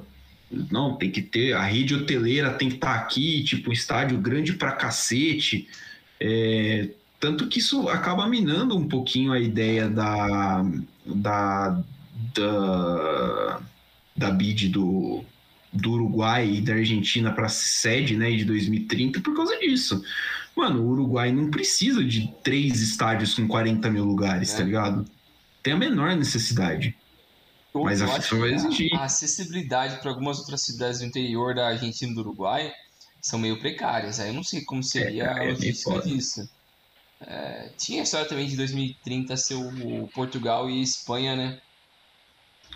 Não, 0.72 0.96
tem 0.96 1.10
que 1.10 1.22
ter, 1.24 1.54
a 1.54 1.64
rede 1.64 1.96
hoteleira 1.96 2.54
tem 2.54 2.70
que 2.70 2.76
estar 2.76 2.94
aqui, 2.96 3.44
tipo, 3.44 3.72
um 3.72 3.74
estádio 3.74 4.20
grande 4.20 4.54
pra 4.54 4.72
cacete. 4.74 5.68
É, 6.20 6.90
tanto 7.24 7.48
que 7.48 7.60
isso 7.60 7.88
acaba 7.88 8.28
minando 8.28 8.76
um 8.76 8.86
pouquinho 8.86 9.32
a 9.32 9.40
ideia 9.40 9.88
da, 9.88 10.62
da, 11.06 11.82
da, 12.36 13.62
da 14.14 14.30
bid 14.30 14.68
do, 14.68 15.24
do 15.72 15.92
Uruguai 15.92 16.56
e 16.56 16.62
da 16.62 16.74
Argentina 16.74 17.32
para 17.32 17.48
sede 17.48 18.18
né, 18.18 18.30
de 18.30 18.44
2030 18.44 19.22
por 19.22 19.34
causa 19.34 19.58
disso. 19.58 20.04
Mano, 20.54 20.82
o 20.82 20.90
Uruguai 20.90 21.32
não 21.32 21.50
precisa 21.50 22.04
de 22.04 22.28
três 22.44 22.82
estádios 22.82 23.34
com 23.36 23.48
40 23.48 23.90
mil 23.90 24.04
lugares, 24.04 24.54
É. 24.54 24.58
tá 24.58 24.64
ligado? 24.66 25.06
Tem 25.64 25.72
a 25.72 25.78
menor 25.78 26.18
necessidade. 26.18 26.94
Eu- 27.74 27.84
Mas 27.86 28.02
a 28.02 28.08
FIFA 28.20 28.36
vai 28.38 28.54
exigir. 28.54 28.94
A 28.96 29.06
acessibilidade 29.06 30.02
para 30.02 30.12
algumas 30.12 30.40
outras 30.40 30.62
cidades 30.66 31.00
do 31.00 31.06
interior 31.06 31.56
da 31.56 31.70
Argentina 31.70 32.12
e 32.12 32.16
do 32.16 32.20
Uruguai 32.20 32.70
são 33.22 33.40
meio 33.40 33.58
precárias. 33.62 34.20
Aí 34.20 34.28
eu 34.28 34.34
não 34.34 34.44
sei 34.44 34.60
como 34.66 34.84
seria 34.84 35.24
É, 35.24 35.40
a 35.40 35.44
é 35.46 35.50
logística 35.52 35.90
foda. 35.90 36.06
disso. 36.06 36.50
É, 37.22 37.70
tinha 37.78 38.02
a 38.02 38.04
história 38.04 38.28
também 38.28 38.48
de 38.48 38.58
2030 38.58 39.38
ser 39.38 39.56
o 39.56 40.08
Portugal 40.14 40.70
e 40.70 40.82
Espanha, 40.82 41.36
né? 41.36 41.62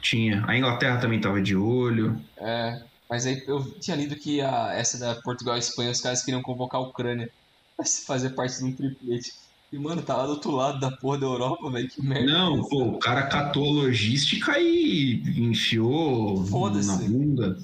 Tinha. 0.01 0.43
A 0.47 0.55
Inglaterra 0.55 0.99
também 0.99 1.19
tava 1.19 1.41
de 1.41 1.55
olho. 1.55 2.21
É, 2.37 2.83
mas 3.09 3.25
aí 3.25 3.43
eu 3.47 3.79
tinha 3.79 3.97
lido 3.97 4.15
que 4.15 4.41
a, 4.41 4.73
essa 4.73 4.97
da 4.97 5.15
Portugal 5.21 5.55
e 5.55 5.59
Espanha, 5.59 5.91
os 5.91 6.01
caras 6.01 6.23
queriam 6.23 6.41
convocar 6.41 6.79
a 6.79 6.83
Ucrânia 6.83 7.29
pra 7.75 7.85
se 7.85 8.05
fazer 8.05 8.31
parte 8.31 8.57
de 8.57 8.65
um 8.65 8.75
triplete. 8.75 9.31
E, 9.71 9.77
mano, 9.77 10.01
tá 10.01 10.15
lá 10.15 10.25
do 10.25 10.31
outro 10.31 10.51
lado 10.51 10.79
da 10.79 10.91
porra 10.91 11.17
da 11.19 11.25
Europa, 11.25 11.69
velho. 11.69 11.89
Que 11.89 12.01
merda. 12.01 12.31
Não, 12.31 12.63
pô, 12.69 12.83
o 12.83 12.99
cara 12.99 13.27
catou 13.27 13.65
a 13.65 13.83
logística 13.83 14.57
e 14.57 15.21
enfiou 15.37 16.45
na 16.83 16.95
bunda. 16.95 17.57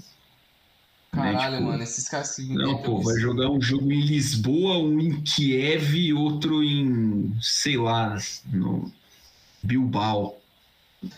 Caralho, 1.13 1.51
né, 1.51 1.57
tipo, 1.57 1.69
mano, 1.71 1.83
esses 1.83 2.09
caras 2.09 2.35
que 2.35 2.53
Não, 2.53 2.81
pô, 2.81 2.99
vai 3.01 3.13
isso. 3.13 3.21
jogar 3.21 3.49
um 3.49 3.61
jogo 3.61 3.91
em 3.91 4.01
Lisboa, 4.01 4.77
um 4.79 4.99
em 4.99 5.21
Kiev 5.21 5.95
e 5.95 6.13
outro 6.13 6.63
em, 6.63 7.31
sei 7.41 7.77
lá, 7.77 8.17
no 8.51 8.91
Bilbao. 9.61 10.37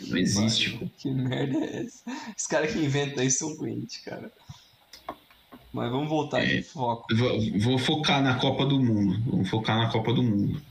Não 0.07 0.17
existe, 0.17 0.71
pô. 0.71 0.77
Mano, 0.79 0.91
Que 0.97 1.11
merda 1.11 1.57
é 1.59 1.83
essa? 1.85 2.01
Os 2.37 2.47
caras 2.47 2.71
que 2.73 2.79
inventam 2.79 3.23
isso 3.23 3.37
são 3.39 3.55
doentes, 3.55 3.97
cara. 4.03 4.31
Mas 5.71 5.91
vamos 5.91 6.09
voltar 6.09 6.41
É. 6.43 6.55
de 6.57 6.63
foco. 6.63 7.05
Vou, 7.15 7.59
vou 7.59 7.77
focar 7.77 8.21
na 8.23 8.35
Copa 8.35 8.65
do 8.65 8.79
Mundo. 8.79 9.21
Vamos 9.29 9.49
focar 9.49 9.77
na 9.77 9.89
Copa 9.89 10.13
do 10.13 10.23
Mundo. 10.23 10.61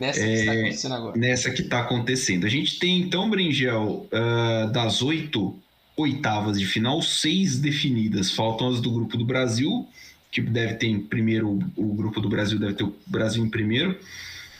Nessa 0.00 0.20
que 0.20 0.26
está 0.32 0.52
acontecendo 0.52 0.94
agora. 0.94 1.16
Nessa 1.18 1.50
que 1.50 1.62
tá 1.64 1.80
acontecendo. 1.80 2.46
A 2.46 2.48
gente 2.48 2.78
tem, 2.78 3.00
então, 3.00 3.28
Bringel, 3.30 4.06
ah, 4.12 4.66
das 4.72 5.02
oito 5.02 5.58
oitavas 5.98 6.58
de 6.58 6.66
final, 6.66 7.02
seis 7.02 7.58
definidas. 7.58 8.30
Faltam 8.30 8.68
as 8.68 8.80
do 8.80 8.90
grupo 8.90 9.16
do 9.16 9.24
Brasil, 9.24 9.86
que 10.30 10.40
deve 10.40 10.74
ter 10.74 10.86
em 10.86 11.00
primeiro, 11.00 11.58
o 11.76 11.94
grupo 11.94 12.20
do 12.20 12.28
Brasil 12.28 12.58
deve 12.58 12.74
ter 12.74 12.84
o 12.84 12.94
Brasil 13.06 13.44
em 13.44 13.50
primeiro, 13.50 13.98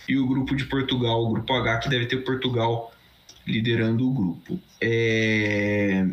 e 0.08 0.16
o 0.18 0.26
grupo 0.26 0.56
de 0.56 0.64
Portugal, 0.64 1.24
o 1.24 1.30
grupo 1.30 1.52
H, 1.52 1.78
que 1.78 1.88
deve 1.88 2.06
ter 2.06 2.16
o 2.16 2.24
Portugal 2.24 2.92
liderando 3.46 4.08
o 4.08 4.12
grupo. 4.12 4.60
É, 4.80 6.06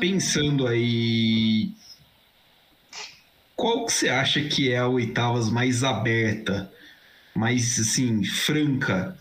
Pensando 0.00 0.66
aí, 0.66 1.72
qual 3.54 3.86
que 3.86 3.92
você 3.92 4.08
acha 4.08 4.42
que 4.42 4.72
é 4.72 4.78
a 4.78 4.88
oitavas 4.88 5.48
mais 5.48 5.84
aberta, 5.84 6.72
mais 7.34 7.78
assim, 7.78 8.24
franca 8.24 9.16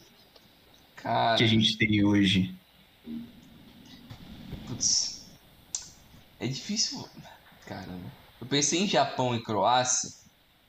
Cara, 0.96 1.38
que 1.38 1.44
a 1.44 1.48
gente 1.48 1.78
tem 1.78 2.04
hoje? 2.04 2.54
Putz. 4.68 5.22
É 6.40 6.48
difícil. 6.48 7.08
Caramba. 7.66 8.12
Eu 8.40 8.48
pensei 8.48 8.82
em 8.82 8.88
Japão 8.88 9.36
e 9.36 9.42
Croácia, 9.42 10.12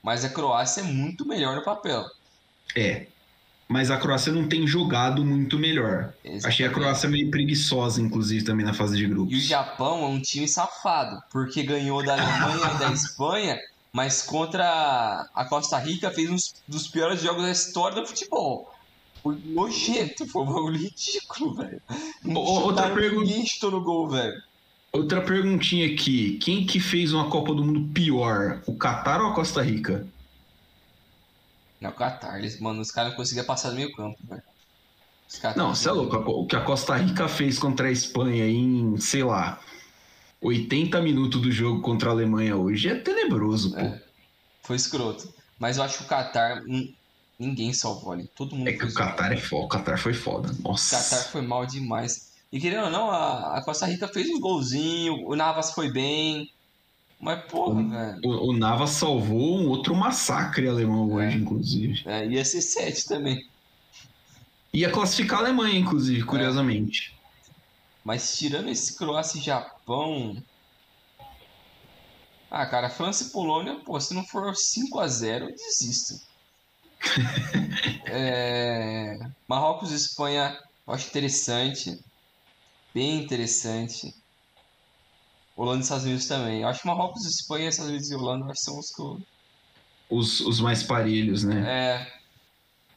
mas 0.01 0.23
a 0.23 0.29
Croácia 0.29 0.81
é 0.81 0.83
muito 0.83 1.27
melhor 1.27 1.55
no 1.55 1.63
papel. 1.63 2.05
É. 2.75 3.07
Mas 3.67 3.91
a 3.91 3.97
Croácia 3.97 4.31
não 4.31 4.47
tem 4.47 4.65
jogado 4.65 5.25
muito 5.25 5.59
melhor. 5.59 6.13
Achei 6.23 6.31
a 6.31 6.35
Exatamente. 6.35 6.73
Croácia 6.73 7.09
meio 7.09 7.29
preguiçosa, 7.29 8.01
inclusive, 8.01 8.45
também 8.45 8.65
na 8.65 8.73
fase 8.73 8.95
de 8.95 9.03
E 9.03 9.05
o 9.07 9.09
grupos. 9.09 9.43
Japão 9.43 10.03
é 10.03 10.07
um 10.07 10.21
time 10.21 10.47
safado, 10.47 11.21
porque 11.29 11.63
ganhou 11.63 12.03
da 12.03 12.13
Alemanha 12.13 12.75
e 12.75 12.79
da 12.79 12.93
Espanha, 12.93 13.59
mas 13.91 14.21
contra 14.21 15.29
a 15.35 15.45
Costa 15.45 15.77
Rica 15.79 16.09
fez 16.11 16.29
um 16.29 16.37
dos 16.65 16.87
piores 16.87 17.21
jogos 17.21 17.43
da 17.43 17.51
história 17.51 17.99
do 17.99 18.07
futebol. 18.07 18.73
Foi 19.27 19.37
nojento, 19.43 20.25
foi 20.25 20.41
um 20.41 20.45
bagulho 20.45 20.77
ridículo, 20.77 21.55
velho. 21.55 21.81
Outra 22.33 22.89
pergunta. 22.93 23.29
No 23.69 23.81
gol, 23.81 24.07
velho. 24.07 24.41
Outra 24.93 25.21
perguntinha 25.21 25.93
aqui. 25.93 26.37
Quem 26.37 26.65
que 26.65 26.79
fez 26.79 27.11
uma 27.11 27.29
Copa 27.29 27.53
do 27.53 27.61
Mundo 27.61 27.93
pior? 27.93 28.61
O 28.65 28.77
Catar 28.77 29.19
ou 29.19 29.31
a 29.31 29.35
Costa 29.35 29.61
Rica? 29.61 30.07
Não, 31.81 31.89
o 31.89 31.93
Qatar, 31.93 32.37
eles, 32.37 32.57
mano, 32.61 32.79
os 32.79 32.89
caras 32.89 33.11
não 33.11 33.17
conseguiam 33.17 33.45
passar 33.45 33.71
do 33.71 33.75
meio 33.75 33.93
campo, 33.93 34.17
velho. 34.23 34.41
Não, 35.57 35.75
você 35.75 35.89
é 35.89 35.91
louco. 35.91 36.15
O 36.15 36.47
que 36.47 36.55
a 36.55 36.61
Costa 36.61 36.95
Rica 36.95 37.27
fez 37.27 37.59
contra 37.59 37.89
a 37.89 37.91
Espanha 37.91 38.47
em, 38.47 38.97
sei 38.97 39.25
lá, 39.25 39.59
80 40.41 41.01
minutos 41.01 41.41
do 41.41 41.51
jogo 41.51 41.81
contra 41.81 42.09
a 42.09 42.13
Alemanha 42.13 42.55
hoje 42.55 42.87
é 42.87 42.95
tenebroso, 42.95 43.73
pô. 43.73 43.81
É. 43.81 44.01
Foi 44.63 44.77
escroto. 44.77 45.33
Mas 45.59 45.75
eu 45.75 45.83
acho 45.83 45.97
que 45.97 46.03
o 46.05 46.07
Qatar, 46.07 46.63
hum, 46.65 46.93
ninguém 47.39 47.73
salvou 47.73 48.11
ali. 48.13 48.27
Todo 48.35 48.55
mundo 48.55 48.67
É 48.67 48.73
que 48.73 48.85
o 48.85 48.93
Qatar 48.93 49.31
é 49.31 49.37
foda. 49.37 49.65
O 49.65 49.67
Qatar 49.69 49.97
foi 49.99 50.13
foda. 50.13 50.51
O 50.63 50.69
Nossa. 50.69 50.97
Qatar 50.97 51.31
foi 51.31 51.41
mal 51.41 51.65
demais. 51.65 52.33
E 52.51 52.59
querendo 52.59 52.85
ou 52.85 52.89
não, 52.89 53.09
a, 53.11 53.57
a 53.57 53.63
Costa 53.63 53.85
Rica 53.85 54.07
fez 54.07 54.29
um 54.29 54.39
golzinho, 54.39 55.27
o 55.27 55.35
Navas 55.35 55.71
foi 55.73 55.91
bem. 55.91 56.49
Mas, 57.19 57.43
porra, 57.45 57.79
Hum. 57.79 57.89
velho. 57.89 58.19
O, 58.23 58.49
o 58.51 58.53
Navas 58.57 58.91
salvou 58.91 59.57
um 59.59 59.67
outro 59.69 59.95
massacre 59.95 60.67
alemão 60.67 61.11
hoje, 61.11 61.35
É. 61.35 61.39
inclusive. 61.39 62.01
É, 62.05 62.25
ia 62.27 62.45
ser 62.45 62.61
7 62.61 63.05
também. 63.05 63.45
Ia 64.73 64.91
classificar 64.91 65.39
a 65.39 65.41
Alemanha, 65.43 65.79
inclusive, 65.79 66.23
curiosamente. 66.23 67.15
Mas 68.03 68.37
tirando 68.37 68.69
esse 68.69 68.95
Croácia 68.97 69.39
e 69.39 69.41
Japão. 69.41 70.37
Ah, 72.49 72.65
cara, 72.65 72.89
França 72.89 73.25
e 73.25 73.29
Polônia, 73.31 73.75
pô, 73.85 73.99
se 73.99 74.13
não 74.13 74.23
for 74.25 74.55
5 74.55 74.99
a 74.99 75.07
0 75.07 75.45
eu 75.49 75.55
desisto. 75.55 76.21
É, 78.05 79.17
Marrocos 79.47 79.91
e 79.91 79.95
Espanha, 79.95 80.57
eu 80.87 80.93
acho 80.93 81.07
interessante. 81.09 81.99
Bem 82.93 83.23
interessante. 83.23 84.13
Holanda 85.57 85.79
e 85.79 85.83
Estados 85.83 86.05
Unidos 86.05 86.27
também. 86.27 86.61
Eu 86.61 86.67
acho 86.69 86.81
que 86.81 86.87
Marrocos, 86.87 87.25
Espanha, 87.25 87.67
Estados 87.69 87.89
Unidos 87.91 88.09
e 88.11 88.15
Holanda 88.15 88.53
são 88.55 88.79
os 88.79 88.91
que 88.95 89.01
eu... 89.01 89.21
Os, 90.09 90.39
os 90.41 90.59
mais 90.61 90.83
parelhos, 90.83 91.43
né? 91.43 91.65
É, 91.65 92.07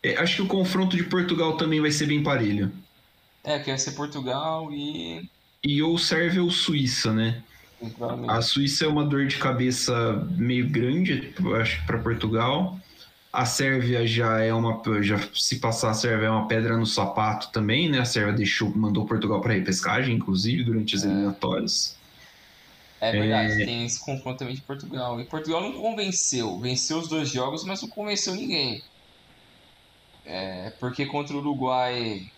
É, 0.02 0.16
acho 0.16 0.36
que 0.36 0.42
o 0.42 0.46
confronto 0.48 0.96
de 0.96 1.04
Portugal 1.04 1.56
também 1.56 1.80
vai 1.80 1.90
ser 1.90 2.06
bem 2.06 2.22
parelho. 2.22 2.72
é, 3.44 3.58
que 3.58 3.70
vai 3.70 3.78
ser 3.78 3.92
Portugal 3.92 4.72
e. 4.72 5.28
E 5.64 5.82
ou 5.82 5.98
Sérvia 5.98 6.42
ou 6.42 6.50
Suíça, 6.50 7.12
né? 7.12 7.42
A 8.28 8.42
Suíça 8.42 8.84
é 8.84 8.88
uma 8.88 9.04
dor 9.04 9.26
de 9.26 9.38
cabeça 9.38 9.92
meio 10.36 10.68
grande, 10.68 11.32
acho, 11.60 11.84
para 11.86 11.98
Portugal. 11.98 12.78
A 13.32 13.44
Sérvia 13.46 14.04
já 14.06 14.40
é 14.40 14.52
uma. 14.52 14.82
Já, 15.02 15.18
se 15.32 15.60
passar 15.60 15.90
a 15.90 15.94
Sérvia 15.94 16.26
é 16.26 16.30
uma 16.30 16.48
pedra 16.48 16.76
no 16.76 16.84
sapato 16.84 17.50
também, 17.52 17.88
né? 17.88 18.00
A 18.00 18.04
Sérvia 18.04 18.32
deixou, 18.32 18.74
mandou 18.74 19.06
Portugal 19.06 19.40
para 19.40 19.54
repescagem, 19.54 20.16
inclusive, 20.16 20.64
durante 20.64 20.96
as 20.96 21.04
eliminatórias. 21.04 21.96
É 23.00 23.12
verdade, 23.12 23.64
tem 23.64 23.86
esse 23.86 23.98
confronto 23.98 24.40
também 24.40 24.54
de 24.54 24.60
Portugal. 24.60 25.20
E 25.20 25.24
Portugal 25.24 25.62
não 25.62 25.72
convenceu. 25.72 26.58
Venceu 26.58 26.98
os 26.98 27.08
dois 27.08 27.30
jogos, 27.30 27.64
mas 27.64 27.80
não 27.80 27.88
convenceu 27.88 28.34
ninguém. 28.34 28.82
É, 30.26 30.70
porque 30.78 31.06
contra 31.06 31.34
o 31.34 31.38
Uruguai. 31.38 32.30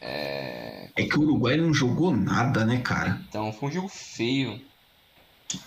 É 0.00 0.90
que 1.08 1.16
o 1.16 1.22
Uruguai 1.22 1.56
não 1.56 1.72
jogou 1.72 2.14
nada, 2.14 2.64
né, 2.64 2.80
cara? 2.80 3.20
Então 3.28 3.52
foi 3.52 3.68
um 3.68 3.72
jogo 3.72 3.88
feio. 3.88 4.60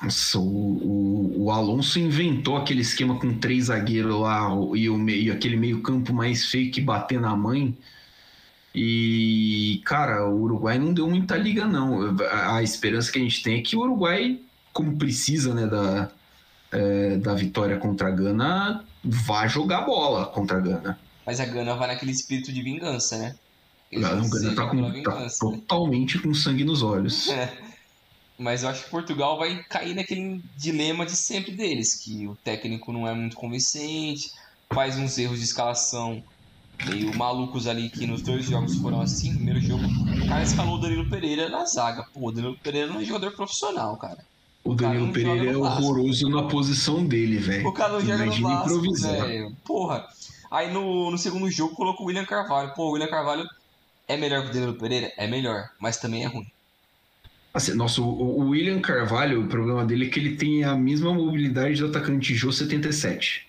Nossa, 0.01 0.39
o, 0.39 0.41
o, 0.41 1.43
o 1.45 1.51
Alonso 1.51 1.99
inventou 1.99 2.57
aquele 2.57 2.81
esquema 2.81 3.19
com 3.19 3.37
três 3.37 3.65
zagueiros 3.65 4.19
lá 4.19 4.49
e, 4.75 4.89
o 4.89 4.97
meio, 4.97 5.33
aquele 5.33 5.57
meio-campo 5.57 6.13
mais 6.13 6.45
feio 6.45 6.71
que 6.71 6.81
bater 6.81 7.19
na 7.19 7.35
mãe. 7.35 7.77
E, 8.73 9.81
cara, 9.85 10.27
o 10.27 10.41
Uruguai 10.41 10.77
não 10.77 10.93
deu 10.93 11.09
muita 11.09 11.37
liga, 11.37 11.65
não. 11.65 12.17
A, 12.29 12.57
a 12.57 12.63
esperança 12.63 13.11
que 13.11 13.17
a 13.17 13.21
gente 13.21 13.41
tem 13.41 13.59
é 13.59 13.61
que 13.61 13.75
o 13.75 13.79
Uruguai, 13.79 14.39
como 14.73 14.97
precisa 14.97 15.53
né, 15.53 15.65
da, 15.65 16.11
é, 16.71 17.17
da 17.17 17.33
vitória 17.33 17.77
contra 17.77 18.09
a 18.09 18.11
Gana, 18.11 18.83
vá 19.03 19.47
jogar 19.47 19.81
bola 19.81 20.25
contra 20.25 20.57
a 20.57 20.59
Gana. 20.59 20.99
Mas 21.25 21.39
a 21.39 21.45
Gana 21.45 21.73
vai 21.75 21.87
naquele 21.87 22.11
espírito 22.11 22.51
de 22.51 22.61
vingança, 22.61 23.17
né? 23.17 23.35
A 23.95 23.99
Gana 23.99 24.55
tá, 24.55 24.67
com, 24.67 24.81
tá 24.81 24.89
vingança, 24.89 25.45
né? 25.45 25.51
totalmente 25.55 26.19
com 26.19 26.33
sangue 26.33 26.65
nos 26.65 26.83
olhos. 26.83 27.29
É. 27.29 27.64
Mas 28.37 28.63
eu 28.63 28.69
acho 28.69 28.83
que 28.83 28.89
Portugal 28.89 29.37
vai 29.37 29.63
cair 29.63 29.95
naquele 29.95 30.43
dilema 30.57 31.05
de 31.05 31.15
sempre 31.15 31.51
deles, 31.51 31.95
que 31.95 32.27
o 32.27 32.35
técnico 32.35 32.91
não 32.91 33.07
é 33.07 33.13
muito 33.13 33.35
convincente, 33.35 34.31
faz 34.69 34.97
uns 34.97 35.17
erros 35.17 35.39
de 35.39 35.45
escalação 35.45 36.21
meio 36.83 37.15
malucos 37.15 37.67
ali, 37.67 37.89
que 37.89 38.05
nos 38.05 38.21
dois 38.21 38.45
jogos 38.45 38.75
foram 38.77 39.01
assim. 39.01 39.29
No 39.29 39.35
primeiro 39.35 39.61
jogo, 39.61 39.83
o 39.85 40.27
cara 40.27 40.43
escalou 40.43 40.75
o 40.75 40.77
Danilo 40.77 41.09
Pereira 41.09 41.49
na 41.49 41.65
zaga. 41.65 42.03
Pô, 42.13 42.27
o 42.27 42.31
Danilo 42.31 42.57
Pereira 42.61 42.87
não 42.87 42.99
é 42.99 43.05
jogador 43.05 43.31
profissional, 43.31 43.95
cara. 43.97 44.17
O 44.63 44.75
cara 44.75 44.93
Danilo 44.93 45.13
Pereira 45.13 45.51
é 45.51 45.57
horroroso 45.57 46.27
na 46.29 46.43
posição 46.43 47.05
dele, 47.05 47.37
velho. 47.37 47.67
O 47.67 47.71
cara 47.71 47.93
não 47.93 48.01
joga 48.01 48.25
no 48.25 48.41
Vasco, 48.41 48.93
velho. 48.93 49.55
Porra. 49.63 50.07
Aí 50.51 50.71
no, 50.71 51.11
no 51.11 51.17
segundo 51.17 51.49
jogo 51.49 51.75
colocou 51.75 52.05
o 52.05 52.07
William 52.07 52.25
Carvalho. 52.25 52.73
Pô, 52.73 52.87
o 52.87 52.91
William 52.91 53.07
Carvalho 53.07 53.47
é 54.07 54.17
melhor 54.17 54.43
que 54.43 54.49
o 54.49 54.53
Danilo 54.53 54.75
Pereira? 54.75 55.11
É 55.17 55.27
melhor, 55.27 55.69
mas 55.79 55.97
também 55.97 56.23
é 56.23 56.27
ruim. 56.27 56.47
Assim, 57.55 57.73
nossa, 57.73 58.01
o, 58.01 58.49
William 58.49 58.81
Carvalho, 58.81 59.41
o 59.41 59.47
problema 59.47 59.85
dele 59.85 60.07
é 60.07 60.09
que 60.09 60.19
ele 60.19 60.35
tem 60.35 60.65
a 60.65 60.75
mesma 60.75 61.13
mobilidade 61.13 61.79
do 61.79 61.87
atacante 61.87 62.35
Jô 62.35 62.51
77. 62.51 63.47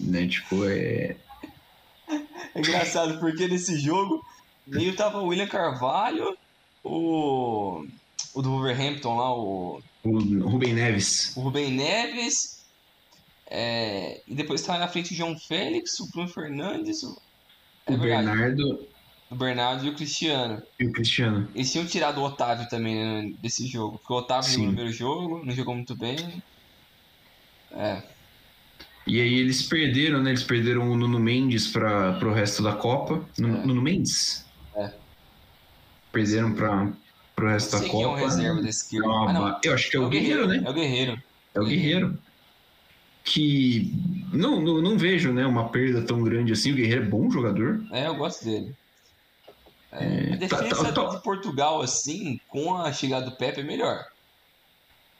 Né? 0.00 0.26
Tipo, 0.26 0.68
é. 0.68 1.14
É 2.08 2.58
engraçado, 2.58 3.20
porque 3.20 3.46
nesse 3.46 3.78
jogo 3.78 4.20
meio 4.66 4.96
tava 4.96 5.20
o 5.20 5.28
William 5.28 5.46
Carvalho, 5.46 6.36
o. 6.82 7.86
O 8.34 8.42
do 8.42 8.50
Wolverhampton 8.50 9.16
lá, 9.16 9.32
o. 9.32 9.80
O 10.02 10.48
Rubem 10.48 10.74
Neves. 10.74 11.36
O 11.36 11.42
Rubem 11.42 11.70
Neves. 11.70 12.64
É, 13.46 14.20
e 14.26 14.34
depois 14.34 14.62
tava 14.62 14.80
na 14.80 14.88
frente 14.88 15.14
o 15.14 15.16
João 15.16 15.38
Félix, 15.38 16.00
o 16.00 16.10
Bruno 16.10 16.28
Fernandes. 16.28 17.04
O, 17.04 17.16
é 17.86 17.92
o 17.92 17.98
Bernardo. 17.98 18.84
O 19.30 19.34
Bernardo 19.34 19.84
e 19.86 19.90
o 19.90 19.94
Cristiano. 19.94 20.62
E 20.78 20.86
o 20.86 20.92
Cristiano. 20.92 21.48
Eles 21.54 21.72
tinham 21.72 21.86
tirado 21.86 22.18
o 22.18 22.24
Otávio 22.24 22.68
também 22.68 22.94
né, 22.94 23.34
desse 23.42 23.66
jogo. 23.66 23.98
Porque 23.98 24.12
o 24.12 24.16
Otávio 24.16 24.50
Sim. 24.50 24.52
jogou 24.52 24.66
no 24.66 24.74
primeiro 24.74 24.96
jogo, 24.96 25.44
não 25.44 25.54
jogou 25.54 25.74
muito 25.74 25.96
bem. 25.96 26.42
É. 27.72 28.02
E 29.06 29.20
aí 29.20 29.34
eles 29.34 29.62
perderam, 29.62 30.22
né? 30.22 30.30
Eles 30.30 30.42
perderam 30.42 30.90
o 30.90 30.96
Nuno 30.96 31.18
Mendes 31.18 31.66
para 31.66 32.18
o 32.22 32.32
resto 32.32 32.62
da 32.62 32.72
Copa. 32.74 33.22
Nuno, 33.38 33.58
é. 33.58 33.66
Nuno 33.66 33.82
Mendes? 33.82 34.46
É. 34.76 34.92
Perderam 36.12 36.54
para 36.54 36.92
o 37.42 37.46
resto 37.46 37.78
da 37.78 37.88
Copa. 37.88 38.04
é 38.04 38.06
um 38.08 38.14
reserva 38.14 38.62
da 38.62 38.68
esquerda. 38.68 39.08
Ah, 39.08 39.32
não. 39.32 39.60
Eu 39.62 39.74
acho 39.74 39.90
que 39.90 39.96
é, 39.96 40.00
o, 40.00 40.04
é 40.04 40.06
o 40.06 40.08
Guerreiro, 40.08 40.46
Guerreiro, 40.46 40.62
né? 40.62 40.68
É 40.68 40.70
o 40.70 40.74
Guerreiro. 40.74 41.22
É 41.54 41.60
o 41.60 41.64
Guerreiro. 41.64 42.18
Que 43.24 43.92
não, 44.32 44.60
não, 44.60 44.82
não, 44.82 44.98
vejo 44.98 45.32
né, 45.32 45.46
uma 45.46 45.68
perda 45.70 46.02
tão 46.02 46.22
grande 46.22 46.52
assim. 46.52 46.72
O 46.72 46.76
Guerreiro 46.76 47.04
é 47.04 47.08
bom 47.08 47.30
jogador. 47.30 47.82
É, 47.90 48.06
eu 48.06 48.14
gosto 48.14 48.44
dele. 48.44 48.74
É, 49.94 50.32
a 50.32 50.36
defesa 50.36 50.84
tá, 50.84 50.92
tá, 50.92 51.04
tá. 51.04 51.16
de 51.16 51.22
Portugal, 51.22 51.80
assim, 51.80 52.40
com 52.48 52.76
a 52.76 52.92
chegada 52.92 53.26
do 53.26 53.36
Pepe 53.36 53.60
é 53.60 53.64
melhor. 53.64 54.04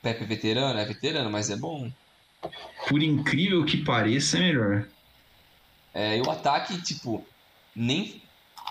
Pepe 0.03 0.25
é 0.25 0.27
veterano, 0.27 0.79
é 0.79 0.85
veterano, 0.85 1.31
mas 1.31 1.49
é 1.49 1.57
bom. 1.57 1.91
Por 2.89 3.03
incrível 3.03 3.65
que 3.65 3.79
pareça, 3.85 4.37
é 4.37 4.41
melhor. 4.41 4.87
É, 5.95 6.19
e 6.19 6.21
o 6.21 6.31
ataque, 6.31 6.81
tipo, 6.83 7.25
nem 7.75 8.21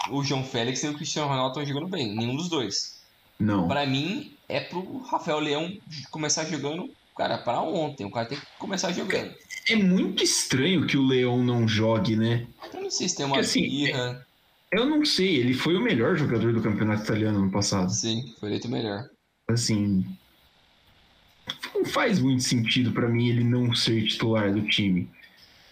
o 0.10 0.24
João 0.24 0.44
Félix 0.44 0.84
nem 0.84 0.92
o 0.92 0.96
Cristiano 0.96 1.30
Ronaldo 1.30 1.60
estão 1.60 1.66
jogando 1.66 1.90
bem, 1.90 2.14
nenhum 2.14 2.36
dos 2.36 2.50
dois. 2.50 3.02
Não. 3.40 3.68
Para 3.68 3.86
mim, 3.86 4.34
é 4.48 4.60
pro 4.60 5.00
Rafael 5.04 5.40
Leão 5.40 5.76
começar 6.12 6.46
jogando, 6.46 6.90
cara, 7.18 7.38
para 7.38 7.62
ontem. 7.62 8.06
O 8.06 8.12
cara 8.12 8.28
tem 8.28 8.38
que 8.38 8.46
começar 8.60 8.92
jogando. 8.92 9.34
É 9.70 9.76
muito 9.76 10.22
estranho 10.22 10.86
que 10.86 10.98
o 10.98 11.06
Leão 11.08 11.44
não 11.44 11.68
jogue, 11.68 12.16
né? 12.16 12.46
Eu 12.74 12.82
não 12.82 12.92
sei 12.92 13.08
se 13.08 13.16
tem 13.16 13.26
uma 13.26 13.36
Porque, 13.36 13.48
assim, 13.48 13.62
birra. 13.62 14.26
É, 14.30 14.33
eu 14.76 14.86
não 14.86 15.06
sei, 15.06 15.38
ele 15.38 15.54
foi 15.54 15.76
o 15.76 15.82
melhor 15.82 16.16
jogador 16.16 16.54
do 16.54 16.62
campeonato 16.62 17.04
italiano 17.04 17.40
no 17.40 17.52
passado. 17.52 17.90
Sim, 17.92 18.34
foi 18.40 18.50
eleito 18.50 18.68
o 18.68 18.72
melhor. 18.72 19.10
Assim, 19.50 20.06
não 21.74 21.86
faz 21.86 22.20
muito 22.20 22.44
sentido 22.44 22.92
para 22.92 23.10
mim 23.10 23.30
ele 23.30 23.44
não 23.44 23.74
ser 23.74 24.04
titular 24.04 24.54
do 24.54 24.62
time. 24.68 25.10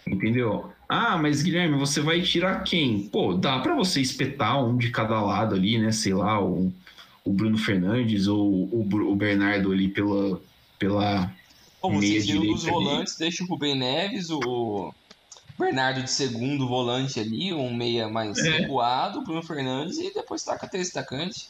Entendeu? 0.05 0.71
Ah, 0.89 1.17
mas 1.17 1.41
Guilherme, 1.41 1.77
você 1.77 2.01
vai 2.01 2.21
tirar 2.21 2.63
quem? 2.63 3.07
Pô, 3.07 3.33
dá 3.33 3.59
para 3.59 3.75
você 3.75 4.01
espetar 4.01 4.63
um 4.63 4.77
de 4.77 4.89
cada 4.89 5.21
lado 5.21 5.55
ali, 5.55 5.77
né? 5.79 5.91
Sei 5.91 6.13
lá, 6.13 6.43
o, 6.43 6.73
o 7.23 7.31
Bruno 7.31 7.57
Fernandes 7.57 8.27
ou 8.27 8.51
o, 8.51 8.81
o 8.81 9.15
Bernardo 9.15 9.71
ali 9.71 9.87
pela. 9.87 10.41
pela 10.77 11.33
Pô, 11.79 11.91
você 11.91 12.21
tira 12.21 12.41
um 12.41 12.53
dos 12.53 12.65
volantes, 12.65 13.17
deixa 13.17 13.43
o 13.43 13.47
Rubem 13.47 13.75
Neves, 13.75 14.29
o 14.29 14.93
Bernardo 15.62 16.03
de 16.03 16.12
segundo 16.12 16.68
volante 16.68 17.20
ali, 17.20 17.53
um 17.53 17.74
meia 17.74 18.09
mais 18.09 18.38
é. 18.39 18.59
recuado, 18.59 19.20
o 19.20 19.24
Bruno 19.24 19.43
Fernandes 19.43 19.97
e 19.97 20.14
depois 20.14 20.43
taca 20.43 20.68
três 20.68 20.89
atacantes. 20.89 21.49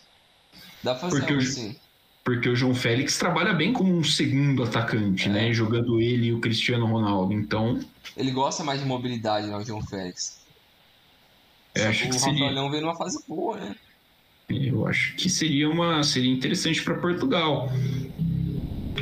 Dá 0.83 0.93
pra 0.93 1.09
fazer 1.09 1.19
Porque 1.21 1.33
assim. 1.33 1.75
Porque 2.23 2.49
o 2.49 2.55
João 2.55 2.75
Félix 2.75 3.17
trabalha 3.17 3.51
bem 3.53 3.73
como 3.73 3.91
um 3.91 4.03
segundo 4.03 4.63
atacante, 4.63 5.27
é. 5.27 5.31
né? 5.31 5.53
Jogando 5.53 5.99
ele 5.99 6.27
e 6.27 6.33
o 6.33 6.39
Cristiano 6.39 6.85
Ronaldo. 6.85 7.33
Então. 7.33 7.79
Ele 8.15 8.31
gosta 8.31 8.63
mais 8.63 8.79
de 8.79 8.85
mobilidade, 8.85 9.47
né, 9.47 9.57
o 9.57 9.63
João 9.63 9.81
Félix. 9.81 10.39
Eu 11.73 11.87
acho 11.87 12.03
que 12.03 12.15
o 12.15 12.19
seria... 12.19 12.49
Rafael 12.49 12.69
veio 12.69 12.81
numa 12.83 12.95
fase 12.95 13.23
boa, 13.27 13.57
né? 13.57 13.75
Eu 14.49 14.85
acho 14.85 15.15
que 15.15 15.29
seria 15.29 15.69
uma 15.69 16.03
seria 16.03 16.31
interessante 16.31 16.83
para 16.83 16.95
Portugal. 16.95 17.69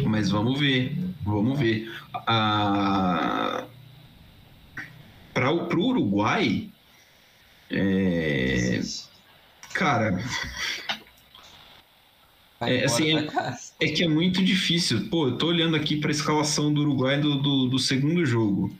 Mas 0.05 0.30
vamos 0.30 0.60
ver, 0.60 0.95
vamos 1.24 1.60
ver. 1.60 1.91
Ah, 2.14 3.66
para 5.57 5.79
o 5.79 5.87
Uruguai, 5.87 6.69
é... 7.71 8.81
cara, 9.73 10.19
é, 12.61 12.83
assim, 12.83 13.17
é, 13.17 13.27
é, 13.79 13.87
que 13.87 14.03
é 14.03 14.07
muito 14.07 14.43
difícil. 14.43 15.07
Pô, 15.09 15.27
eu 15.27 15.37
tô 15.37 15.47
olhando 15.47 15.75
aqui 15.75 15.95
para 15.95 16.09
a 16.09 16.11
escalação 16.11 16.73
do 16.73 16.81
Uruguai 16.81 17.19
do, 17.19 17.41
do, 17.41 17.67
do 17.67 17.79
segundo 17.79 18.25
jogo. 18.25 18.75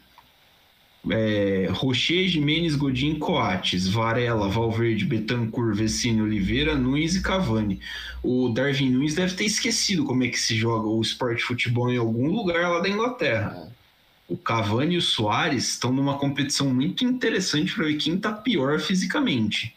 É, 1.10 1.70
Rocher, 1.72 2.28
Jimenez, 2.28 2.76
Godin, 2.76 3.18
Coates, 3.18 3.88
Varela, 3.88 4.50
Valverde, 4.50 5.06
Betancourt, 5.06 5.78
Vecino, 5.78 6.26
Oliveira, 6.26 6.76
Nunes 6.76 7.16
e 7.16 7.22
Cavani. 7.22 7.80
O 8.22 8.50
Darwin 8.50 8.90
Nunes 8.90 9.16
deve 9.16 9.34
ter 9.34 9.46
esquecido 9.46 10.04
como 10.04 10.26
é 10.26 10.28
que 10.28 10.40
se 10.40 10.58
joga 10.58 10.90
o 10.90 11.02
esporte 11.02 11.42
futebol 11.42 11.90
em 11.90 11.98
algum 11.98 12.28
lugar 12.28 12.70
lá 12.70 12.82
da 12.82 12.90
Inglaterra. 12.90 13.72
O 14.30 14.38
Cavani 14.38 14.96
e 14.96 14.98
o 14.98 15.02
Soares 15.02 15.70
estão 15.70 15.92
numa 15.92 16.18
competição 16.18 16.72
muito 16.74 17.04
interessante 17.04 17.74
para 17.74 17.86
ver 17.86 17.96
quem 17.96 18.18
tá 18.18 18.32
pior 18.32 18.80
fisicamente. 18.80 19.76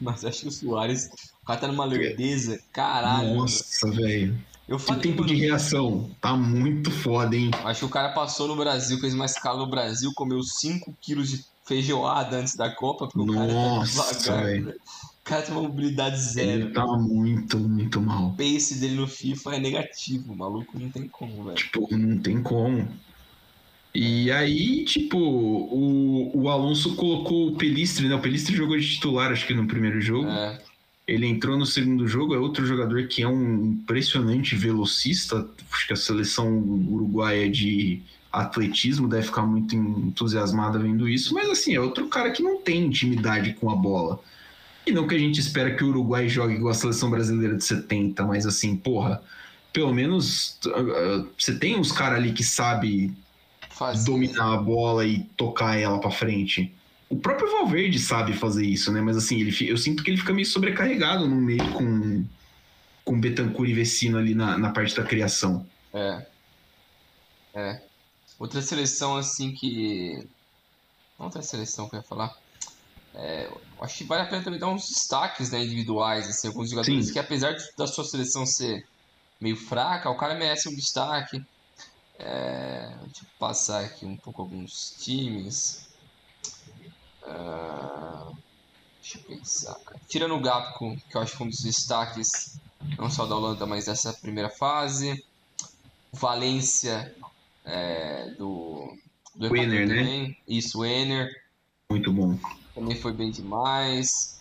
Mas 0.00 0.24
acho 0.24 0.42
que 0.42 0.48
o 0.48 0.52
Soares 0.52 1.10
o 1.42 1.46
cara 1.46 1.60
tá 1.60 1.68
numa 1.68 1.84
lerdeza, 1.84 2.60
caralho. 2.72 3.34
Nossa, 3.34 3.90
velho. 3.90 4.38
Eu 4.68 4.78
falei, 4.78 5.02
que 5.02 5.08
tempo 5.08 5.26
de 5.26 5.34
reação. 5.34 6.08
Tá 6.20 6.36
muito 6.36 6.90
foda, 6.90 7.36
hein? 7.36 7.50
Acho 7.64 7.80
que 7.80 7.86
o 7.86 7.90
cara 7.90 8.10
passou 8.10 8.46
no 8.46 8.56
Brasil, 8.56 8.98
fez 9.00 9.12
uma 9.12 9.26
escala 9.26 9.58
no 9.58 9.66
Brasil, 9.66 10.12
comeu 10.14 10.42
5 10.42 10.94
quilos 11.00 11.28
de 11.28 11.44
feijoada 11.66 12.36
antes 12.36 12.54
da 12.54 12.70
Copa, 12.70 13.08
porque 13.08 13.32
Nossa, 13.32 13.92
o 13.92 14.04
cara 14.04 14.14
tá 14.14 14.18
devagar. 14.18 14.44
Véio. 14.44 14.68
O 14.68 15.24
cara 15.24 15.42
tem 15.42 15.54
uma 15.54 15.62
mobilidade 15.62 16.20
zero. 16.20 16.50
Ele 16.50 16.70
tá 16.70 16.86
muito, 16.86 17.58
muito 17.58 18.00
mal. 18.00 18.28
O 18.28 18.36
pace 18.36 18.76
dele 18.76 18.94
no 18.94 19.06
FIFA 19.06 19.56
é 19.56 19.60
negativo, 19.60 20.32
o 20.32 20.36
maluco 20.36 20.78
não 20.78 20.90
tem 20.90 21.08
como, 21.08 21.44
velho. 21.44 21.56
Tipo, 21.56 21.88
não 21.96 22.18
tem 22.18 22.42
como. 22.42 22.88
E 23.94 24.30
aí, 24.30 24.84
tipo, 24.84 25.18
o, 25.18 26.30
o 26.34 26.48
Alonso 26.48 26.96
colocou 26.96 27.48
o 27.48 27.56
Pelistre, 27.56 28.08
né? 28.08 28.14
O 28.14 28.20
Pelistre 28.20 28.56
jogou 28.56 28.78
de 28.78 28.88
titular, 28.88 29.30
acho 29.30 29.46
que 29.46 29.54
no 29.54 29.66
primeiro 29.66 30.00
jogo. 30.00 30.28
É. 30.28 30.58
Ele 31.06 31.26
entrou 31.26 31.58
no 31.58 31.66
segundo 31.66 32.06
jogo, 32.06 32.34
é 32.34 32.38
outro 32.38 32.64
jogador 32.64 33.06
que 33.08 33.22
é 33.22 33.28
um 33.28 33.66
impressionante 33.66 34.54
velocista. 34.54 35.46
Acho 35.70 35.86
que 35.86 35.92
a 35.92 35.96
seleção 35.96 36.56
uruguaia 36.56 37.50
de 37.50 38.00
atletismo 38.32 39.08
deve 39.08 39.26
ficar 39.26 39.42
muito 39.42 39.76
entusiasmada 39.76 40.78
vendo 40.78 41.06
isso, 41.08 41.34
mas 41.34 41.50
assim, 41.50 41.74
é 41.74 41.80
outro 41.80 42.08
cara 42.08 42.30
que 42.30 42.42
não 42.42 42.62
tem 42.62 42.86
intimidade 42.86 43.52
com 43.54 43.68
a 43.70 43.76
bola. 43.76 44.18
E 44.86 44.90
não 44.90 45.06
que 45.06 45.14
a 45.14 45.18
gente 45.18 45.38
espera 45.38 45.74
que 45.74 45.84
o 45.84 45.88
Uruguai 45.88 46.28
jogue 46.28 46.54
igual 46.54 46.70
a 46.70 46.74
seleção 46.74 47.10
brasileira 47.10 47.56
de 47.56 47.64
70, 47.64 48.24
mas 48.24 48.46
assim, 48.46 48.74
porra, 48.74 49.22
pelo 49.72 49.92
menos 49.92 50.58
uh, 50.66 51.28
você 51.38 51.56
tem 51.56 51.78
uns 51.78 51.92
caras 51.92 52.18
ali 52.18 52.32
que 52.32 52.42
sabe 52.42 53.12
Faz 53.82 54.04
dominar 54.04 54.54
a 54.54 54.56
bola 54.56 55.04
e 55.04 55.24
tocar 55.36 55.76
ela 55.76 55.98
para 55.98 56.10
frente. 56.10 56.74
O 57.08 57.16
próprio 57.16 57.50
Valverde 57.50 57.98
sabe 57.98 58.32
fazer 58.32 58.64
isso, 58.64 58.90
né? 58.92 59.00
Mas 59.00 59.16
assim, 59.16 59.40
ele, 59.40 59.54
eu 59.68 59.76
sinto 59.76 60.02
que 60.02 60.10
ele 60.10 60.16
fica 60.16 60.32
meio 60.32 60.46
sobrecarregado 60.46 61.28
no 61.28 61.36
meio 61.36 61.72
com, 61.72 62.24
com 63.04 63.20
Betancourt 63.20 63.68
e 63.68 63.74
Vecino 63.74 64.18
ali 64.18 64.34
na, 64.34 64.56
na 64.56 64.70
parte 64.70 64.96
da 64.96 65.02
criação. 65.02 65.66
É. 65.92 66.26
É. 67.54 67.82
Outra 68.38 68.62
seleção, 68.62 69.16
assim, 69.16 69.52
que. 69.52 70.26
Outra 71.18 71.42
seleção 71.42 71.88
que 71.88 71.96
eu 71.96 72.00
ia 72.00 72.04
falar. 72.04 72.34
É, 73.14 73.50
acho 73.80 73.98
que 73.98 74.04
vale 74.04 74.22
a 74.22 74.26
pena 74.26 74.42
também 74.42 74.58
dar 74.58 74.68
uns 74.68 74.88
destaques 74.88 75.50
né, 75.50 75.62
individuais, 75.62 76.26
assim, 76.28 76.48
alguns 76.48 76.70
jogadores 76.70 77.06
Sim. 77.06 77.12
que, 77.12 77.18
apesar 77.18 77.54
da 77.76 77.86
sua 77.86 78.04
seleção 78.04 78.46
ser 78.46 78.86
meio 79.38 79.56
fraca, 79.56 80.08
o 80.08 80.16
cara 80.16 80.34
merece 80.34 80.68
um 80.68 80.74
destaque. 80.74 81.44
É, 82.24 82.94
deixa 83.02 83.24
eu 83.24 83.28
passar 83.38 83.84
aqui 83.84 84.06
um 84.06 84.16
pouco 84.16 84.42
alguns 84.42 84.94
times. 85.02 85.88
Uh, 87.22 88.36
deixa 89.00 89.18
eu 89.18 89.22
pensar, 89.24 89.74
cara. 89.80 90.00
Tirando 90.08 90.36
o 90.36 90.40
Gapco, 90.40 90.96
que 91.10 91.16
eu 91.16 91.20
acho 91.20 91.36
que 91.36 91.42
é 91.42 91.46
um 91.46 91.48
dos 91.48 91.60
destaques, 91.60 92.58
não 92.96 93.10
só 93.10 93.26
da 93.26 93.34
Holanda, 93.34 93.66
mas 93.66 93.86
dessa 93.86 94.12
primeira 94.12 94.48
fase. 94.48 95.24
Valência 96.12 97.12
é, 97.64 98.30
do, 98.38 98.96
do 99.34 99.50
Winner, 99.50 99.88
né? 99.88 100.36
Isso, 100.46 100.80
o 100.80 100.86
Enner. 100.86 101.28
Muito 101.90 102.12
bom. 102.12 102.38
Também 102.74 102.96
foi 102.96 103.12
bem 103.12 103.30
demais. 103.30 104.40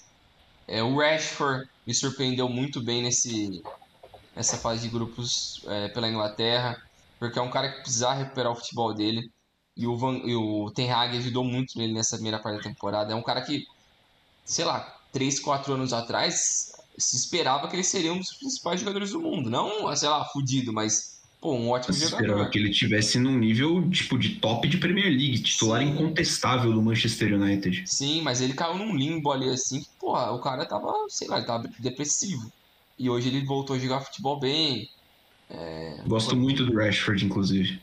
É, 0.68 0.84
o 0.84 0.98
Rashford 0.98 1.68
me 1.86 1.94
surpreendeu 1.94 2.48
muito 2.48 2.82
bem 2.82 3.02
nesse, 3.02 3.64
nessa 4.36 4.58
fase 4.58 4.84
de 4.84 4.90
grupos 4.90 5.64
é, 5.68 5.88
pela 5.90 6.08
Inglaterra, 6.08 6.82
porque 7.22 7.38
é 7.38 7.42
um 7.42 7.52
cara 7.52 7.72
que 7.72 7.82
precisa 7.82 8.12
recuperar 8.12 8.52
o 8.52 8.56
futebol 8.56 8.96
dele. 8.96 9.30
E 9.78 9.86
o, 9.86 9.96
Van, 9.96 10.18
e 10.26 10.36
o 10.36 10.72
Ten 10.72 10.92
Hag 10.92 11.16
ajudou 11.16 11.44
muito 11.44 11.78
nele 11.78 11.94
nessa 11.94 12.16
primeira 12.16 12.40
parte 12.40 12.58
da 12.58 12.64
temporada. 12.64 13.14
É 13.14 13.16
um 13.16 13.22
cara 13.22 13.44
que, 13.44 13.64
sei 14.44 14.66
lá, 14.66 14.98
3, 15.14 15.40
4 15.40 15.72
anos 15.76 15.94
atrás, 15.94 16.72
se 16.98 17.16
esperava 17.16 17.68
que 17.68 17.76
ele 17.76 17.84
seria 17.84 18.12
um 18.12 18.18
dos 18.18 18.34
principais 18.34 18.80
jogadores 18.80 19.12
do 19.12 19.22
mundo. 19.22 19.52
Não, 19.52 19.96
sei 19.96 20.10
lá, 20.10 20.26
fudido, 20.34 20.74
mas 20.74 21.22
pô, 21.40 21.54
um 21.54 21.70
ótimo 21.70 21.94
Se 21.94 22.06
jogador. 22.06 22.24
esperava 22.24 22.50
que 22.50 22.58
ele 22.58 22.72
tivesse 22.72 23.20
num 23.20 23.38
nível 23.38 23.88
tipo 23.92 24.18
de 24.18 24.38
top 24.38 24.68
de 24.68 24.80
Premier 24.80 25.10
League, 25.10 25.44
titular 25.44 25.80
Sim. 25.84 25.90
incontestável 25.90 26.74
do 26.74 26.82
Manchester 26.82 27.40
United. 27.40 27.84
Sim, 27.86 28.24
mas 28.24 28.42
ele 28.42 28.56
caiu 28.56 28.80
num 28.80 28.96
limbo 28.96 29.32
ali 29.32 29.48
assim, 29.48 29.82
que, 29.82 29.90
porra, 30.00 30.32
o 30.32 30.40
cara 30.40 30.66
tava, 30.66 30.92
sei 31.08 31.28
lá, 31.28 31.38
ele 31.38 31.46
tava 31.46 31.70
depressivo. 31.78 32.52
E 32.98 33.12
hoje 33.12 33.28
ele 33.30 33.46
voltou 33.46 33.76
a 33.76 33.80
jogar 33.80 34.02
futebol 34.02 34.40
bem. 34.40 34.90
Gosto 36.08 36.36
muito 36.36 36.66
do 36.66 36.76
Rashford, 36.76 37.26
inclusive. 37.26 37.80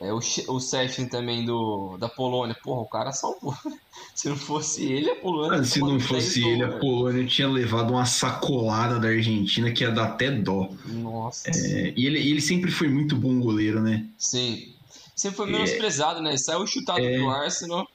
É, 0.00 0.12
o, 0.12 0.18
o 0.18 0.60
Session 0.60 1.06
também 1.06 1.44
do, 1.44 1.96
da 1.96 2.08
Polônia, 2.08 2.56
porra, 2.60 2.80
o 2.80 2.86
cara 2.88 3.12
salvou. 3.12 3.54
Se 4.14 4.28
não 4.28 4.36
fosse 4.36 4.84
ele, 4.84 5.08
a 5.08 5.14
Polônia. 5.14 5.60
Ah, 5.60 5.64
se 5.64 5.78
não 5.80 5.96
10 5.96 6.02
fosse 6.06 6.44
ele, 6.46 6.64
a. 6.64 6.78
Polônia 6.78 7.24
tinha 7.24 7.48
levado 7.48 7.92
uma 7.92 8.04
sacolada 8.04 8.98
da 8.98 9.08
Argentina 9.08 9.70
que 9.70 9.84
ia 9.84 9.90
dar 9.90 10.04
até 10.08 10.30
dó. 10.30 10.68
Nossa. 10.86 11.48
É, 11.50 11.94
e 11.96 12.04
ele, 12.06 12.18
ele 12.18 12.40
sempre 12.40 12.70
foi 12.70 12.88
muito 12.88 13.16
bom 13.16 13.40
goleiro, 13.40 13.80
né? 13.80 14.04
Sim. 14.18 14.74
Sempre 15.14 15.36
foi 15.38 15.50
menosprezado, 15.50 16.20
né? 16.20 16.36
Saiu 16.36 16.66
chutado 16.66 17.00
É. 17.00 17.16
do 17.16 17.30
Arsenal. 17.30 17.86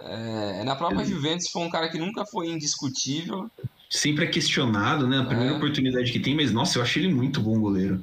É, 0.00 0.64
na 0.64 0.76
própria 0.76 1.04
Juventus 1.04 1.48
foi 1.50 1.62
um 1.62 1.70
cara 1.70 1.88
que 1.88 1.98
nunca 1.98 2.26
foi 2.26 2.48
indiscutível. 2.48 3.50
Sempre 3.88 4.24
é 4.24 4.28
questionado, 4.28 5.06
né? 5.06 5.18
A 5.18 5.24
primeira 5.24 5.52
É. 5.54 5.56
oportunidade 5.56 6.12
que 6.12 6.20
tem, 6.20 6.34
mas 6.34 6.52
nossa, 6.52 6.78
eu 6.78 6.82
acho 6.82 6.98
ele 6.98 7.08
muito 7.12 7.40
bom 7.40 7.58
goleiro. 7.58 8.02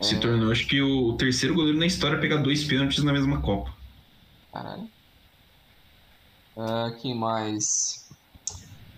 Se 0.00 0.18
tornou, 0.18 0.50
acho 0.50 0.66
que, 0.66 0.80
o 0.80 1.12
terceiro 1.14 1.54
goleiro 1.54 1.78
na 1.78 1.86
história 1.86 2.16
a 2.16 2.20
pegar 2.20 2.38
dois 2.38 2.64
pênaltis 2.64 3.04
na 3.04 3.12
mesma 3.12 3.40
Copa. 3.40 3.74
Caralho. 4.52 4.88
Ah, 6.56 6.92
quem 7.00 7.14
mais? 7.14 8.08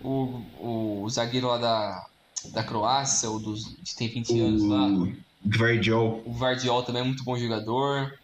O, 0.00 0.42
o, 0.58 1.08
zagueiro 1.10 1.48
lá 1.48 1.58
da, 1.58 2.06
da 2.52 2.64
Croácia, 2.64 3.30
o 3.30 3.38
dos, 3.38 3.76
que 3.84 3.96
tem 3.96 4.08
20 4.08 4.40
anos 4.40 4.62
lá. 4.62 4.86
O 4.86 5.12
Gvardiol. 5.44 6.22
O 6.24 6.32
Vardiol 6.32 6.82
também 6.82 7.02
é 7.02 7.04
muito 7.04 7.24
bom 7.24 7.36
jogador. 7.36 8.18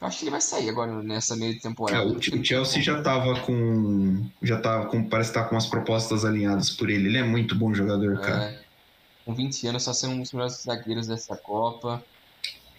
Eu 0.00 0.06
acho 0.08 0.18
que 0.18 0.24
ele 0.24 0.30
vai 0.32 0.40
sair 0.40 0.68
agora 0.68 1.02
nessa 1.02 1.36
meio 1.36 1.52
de 1.52 1.58
É, 1.58 1.62
temporada. 1.62 2.06
o, 2.06 2.16
o 2.16 2.44
Chelsea 2.44 2.82
já 2.82 3.00
tava 3.02 3.38
com. 3.40 4.26
Já 4.42 4.58
tava 4.60 4.86
com. 4.86 5.04
Parece 5.08 5.30
que 5.30 5.38
tá 5.38 5.44
com 5.44 5.56
as 5.56 5.66
propostas 5.66 6.24
alinhadas 6.24 6.70
por 6.70 6.90
ele. 6.90 7.08
Ele 7.08 7.18
é 7.18 7.22
muito 7.22 7.54
bom 7.54 7.72
jogador, 7.72 8.18
cara. 8.20 8.44
É, 8.44 8.62
com 9.24 9.34
20 9.34 9.68
anos, 9.68 9.84
só 9.84 9.92
sendo 9.92 10.14
um 10.14 10.20
dos 10.20 10.32
melhores 10.32 10.62
zagueiros 10.62 11.06
dessa 11.06 11.36
Copa. 11.36 12.02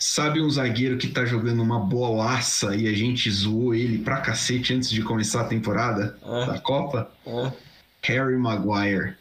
Sabe 0.05 0.41
um 0.41 0.49
zagueiro 0.49 0.97
que 0.97 1.07
tá 1.07 1.23
jogando 1.23 1.63
uma 1.63 1.79
bolaça 1.79 2.75
e 2.75 2.89
a 2.89 2.93
gente 2.93 3.31
zoou 3.31 3.73
ele 3.73 3.99
pra 3.99 4.19
cacete 4.19 4.73
antes 4.73 4.89
de 4.89 5.01
começar 5.01 5.41
a 5.41 5.47
temporada 5.47 6.19
É, 6.21 6.45
da 6.45 6.59
Copa? 6.59 7.09
é. 7.25 7.53
Harry 8.05 8.35
Maguire. 8.37 9.15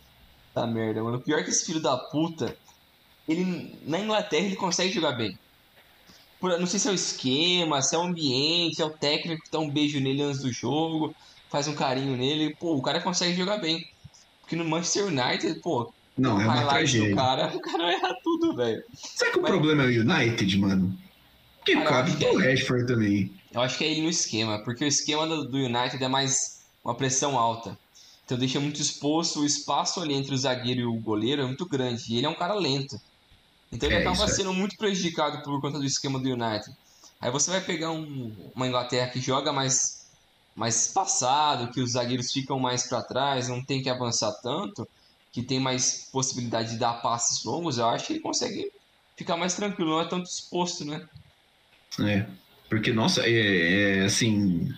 Tá 0.52 0.66
merda, 0.66 1.00
mano. 1.04 1.22
Pior 1.22 1.44
que 1.44 1.50
esse 1.50 1.64
filho 1.66 1.80
da 1.80 1.96
puta, 1.96 2.56
ele 3.28 3.78
na 3.86 4.00
Inglaterra 4.00 4.44
ele 4.46 4.56
consegue 4.56 4.92
jogar 4.92 5.12
bem. 5.12 5.38
Por- 6.40 6.58
não 6.58 6.66
sei 6.66 6.80
se 6.80 6.88
é 6.88 6.90
o 6.90 6.94
esquema, 6.94 7.80
se 7.80 7.94
é 7.94 7.98
o 7.98 8.02
ambiente, 8.02 8.82
é 8.82 8.84
o 8.84 8.90
técnico 8.90 9.40
que 9.44 9.50
dá 9.52 9.60
um 9.60 9.70
beijo 9.70 10.00
nele 10.00 10.22
antes 10.22 10.42
do 10.42 10.52
jogo, 10.52 11.14
faz 11.48 11.68
um 11.68 11.74
carinho 11.76 12.16
nele. 12.16 12.56
Pô, 12.58 12.74
o 12.76 12.82
cara 12.82 13.00
consegue 13.00 13.36
jogar 13.36 13.58
bem. 13.58 13.80
Porque 14.40 14.56
no 14.56 14.64
Manchester 14.64 15.06
United, 15.06 15.60
pô, 15.60 15.92
Não, 16.16 16.40
é 16.40 16.44
uma 16.44 16.66
tragédia. 16.66 17.14
cara, 17.16 17.56
o 17.56 17.60
cara 17.60 17.92
erra 17.92 18.14
tudo, 18.22 18.54
velho. 18.54 18.82
Será 18.94 19.30
que 19.32 19.38
o 19.38 19.42
Mas- 19.42 19.50
problema 19.50 19.84
é 19.84 19.86
o 19.86 20.00
United, 20.02 20.58
mano? 20.58 20.98
Porque 21.58 21.74
Cara, 21.74 21.88
cabe 21.88 22.16
que 22.16 22.24
pro 22.26 22.40
é. 22.42 22.50
Rashford 22.50 22.86
também. 22.86 23.32
Eu 23.52 23.60
acho 23.60 23.78
que 23.78 23.84
é 23.84 23.90
ele 23.90 24.02
no 24.02 24.08
esquema, 24.10 24.58
porque 24.64 24.84
o 24.84 24.88
esquema 24.88 25.26
do, 25.26 25.44
do 25.48 25.56
United 25.58 26.02
é 26.02 26.08
mais 26.08 26.62
uma 26.84 26.94
pressão 26.94 27.38
alta. 27.38 27.78
Então 28.24 28.36
deixa 28.38 28.58
muito 28.60 28.80
exposto, 28.80 29.40
o 29.40 29.46
espaço 29.46 30.00
ali 30.00 30.14
entre 30.14 30.34
o 30.34 30.38
zagueiro 30.38 30.80
e 30.80 30.84
o 30.84 30.94
goleiro 30.94 31.42
é 31.42 31.46
muito 31.46 31.66
grande. 31.66 32.04
E 32.12 32.16
ele 32.18 32.26
é 32.26 32.28
um 32.28 32.34
cara 32.34 32.54
lento. 32.54 33.00
Então 33.70 33.88
ele 33.88 33.96
É, 33.98 34.00
acaba 34.00 34.24
é. 34.24 34.28
sendo 34.28 34.52
muito 34.52 34.76
prejudicado 34.76 35.42
por 35.42 35.60
conta 35.60 35.78
do 35.78 35.84
esquema 35.84 36.18
do 36.18 36.28
United. 36.28 36.74
Aí 37.20 37.30
você 37.30 37.50
vai 37.50 37.60
pegar 37.60 37.90
um- 37.90 38.32
uma 38.54 38.66
Inglaterra 38.66 39.08
que 39.10 39.20
joga 39.20 39.52
mais, 39.52 40.06
mais 40.56 40.88
passado, 40.88 41.70
que 41.72 41.80
os 41.80 41.92
zagueiros 41.92 42.32
ficam 42.32 42.58
mais 42.58 42.86
para 42.88 43.02
trás, 43.02 43.48
não 43.48 43.62
tem 43.64 43.82
que 43.82 43.88
avançar 43.88 44.32
tanto, 44.42 44.86
que 45.32 45.42
tem 45.42 45.58
mais 45.58 46.08
possibilidade 46.12 46.72
de 46.72 46.76
dar 46.78 46.94
passes 46.94 47.42
longos, 47.44 47.78
eu 47.78 47.86
acho 47.88 48.06
que 48.06 48.12
ele 48.14 48.20
consegue 48.20 48.70
ficar 49.16 49.36
mais 49.36 49.54
tranquilo, 49.54 49.90
não 49.90 50.00
é 50.00 50.04
tanto 50.04 50.26
exposto, 50.28 50.84
né? 50.84 51.06
É. 52.00 52.26
Porque, 52.68 52.92
nossa, 52.92 53.22
é, 53.26 53.98
é, 54.00 54.04
assim, 54.04 54.72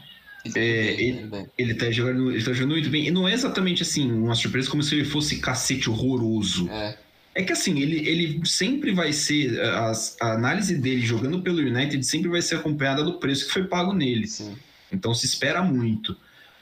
Ele- 0.45 0.59
É, 0.59 0.63
ele- 0.63 1.03
ele- 1.03 1.19
ele- 1.37 1.51
ele 1.57 1.75
tá, 1.75 1.91
jogando, 1.91 2.31
ele 2.31 2.45
tá 2.45 2.53
jogando 2.53 2.73
muito 2.73 2.91
bem. 2.91 3.07
E 3.07 3.11
não 3.11 3.27
é 3.27 3.33
exatamente 3.33 3.83
assim, 3.83 4.13
uma 4.13 4.35
surpresa 4.35 4.69
como 4.71 4.83
se 4.83 4.95
ele 4.95 5.05
fosse 5.07 5.39
cacete 5.39 5.89
horroroso. 5.89 6.69
é, 6.71 6.99
É 7.37 7.43
que 7.43 7.51
assim, 7.53 7.81
ele, 7.81 8.07
ele 8.07 8.47
sempre 8.47 8.93
vai 8.93 9.11
ser. 9.13 9.59
as- 9.61 10.17
a 10.21 10.35
análise 10.35 10.77
dele 10.77 11.01
jogando 11.01 11.41
pelo 11.43 11.59
United 11.61 12.05
sempre 12.05 12.29
vai 12.29 12.43
ser 12.43 12.57
acompanhada 12.57 13.03
do 13.03 13.19
preço 13.19 13.47
que 13.47 13.53
foi 13.55 13.65
pago 13.65 13.93
nele. 13.95 14.27
sim. 14.29 14.55
Então 14.93 15.15
se 15.15 15.25
espera 15.27 15.63
muito. 15.63 16.15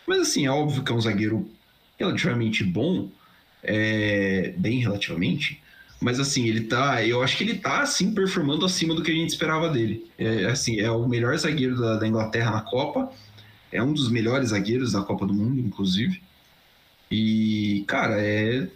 Mas 0.07 0.21
assim, 0.21 0.47
é 0.47 0.51
óbvio 0.51 0.83
que 0.85 0.93
é 0.93 0.95
um 0.95 1.01
zagueiro 1.01 1.51
relativamente 1.99 2.63
bom. 2.65 3.11
É, 3.63 4.55
bem 4.57 4.81
relativamente. 4.81 5.63
Mas 6.01 6.19
assim, 6.19 6.47
ele 6.49 6.63
tá. 6.63 7.05
Eu 7.07 7.23
acho 7.23 7.37
que 7.37 7.45
ele 7.45 7.59
tá 7.59 7.83
assim, 7.83 8.13
performando 8.15 8.65
acima 8.67 8.95
do 8.95 9.03
que 9.03 9.11
a 9.11 9.15
gente 9.15 9.31
esperava 9.31 9.69
dele. 9.69 10.11
É, 10.19 10.47
assim, 10.47 10.81
é 10.81 10.91
o 10.91 11.07
melhor 11.09 11.37
zagueiro 11.39 11.79
da, 11.81 11.97
da 11.97 12.09
Inglaterra 12.09 12.51
na 12.51 12.61
Copa. 12.63 13.11
É 13.71 13.83
um 13.83 13.93
dos 13.93 14.11
melhores 14.11 14.51
zagueiros 14.51 14.93
da 14.93 15.03
Copa 15.03 15.27
do 15.27 15.33
Mundo, 15.35 15.61
inclusive. 15.61 16.21
E, 17.11 17.85
cara, 17.87 18.21
é 18.21 18.67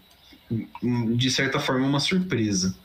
de 1.16 1.30
certa 1.30 1.59
forma 1.59 1.87
uma 1.87 1.99
surpresa. 2.01 2.76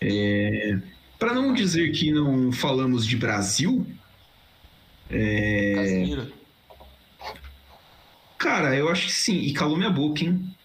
É, 0.00 0.78
para 1.18 1.32
não 1.32 1.54
dizer 1.54 1.92
que 1.92 2.10
não 2.10 2.50
falamos 2.52 3.06
de 3.06 3.16
Brasil, 3.16 3.86
É. 5.08 5.72
Casemiro. 5.76 6.32
cara, 8.38 8.74
eu 8.76 8.88
acho 8.88 9.06
que 9.06 9.12
sim. 9.12 9.38
E 9.38 9.52
calou 9.52 9.76
minha 9.76 9.90
boca, 9.90 10.24
hein? 10.24 10.55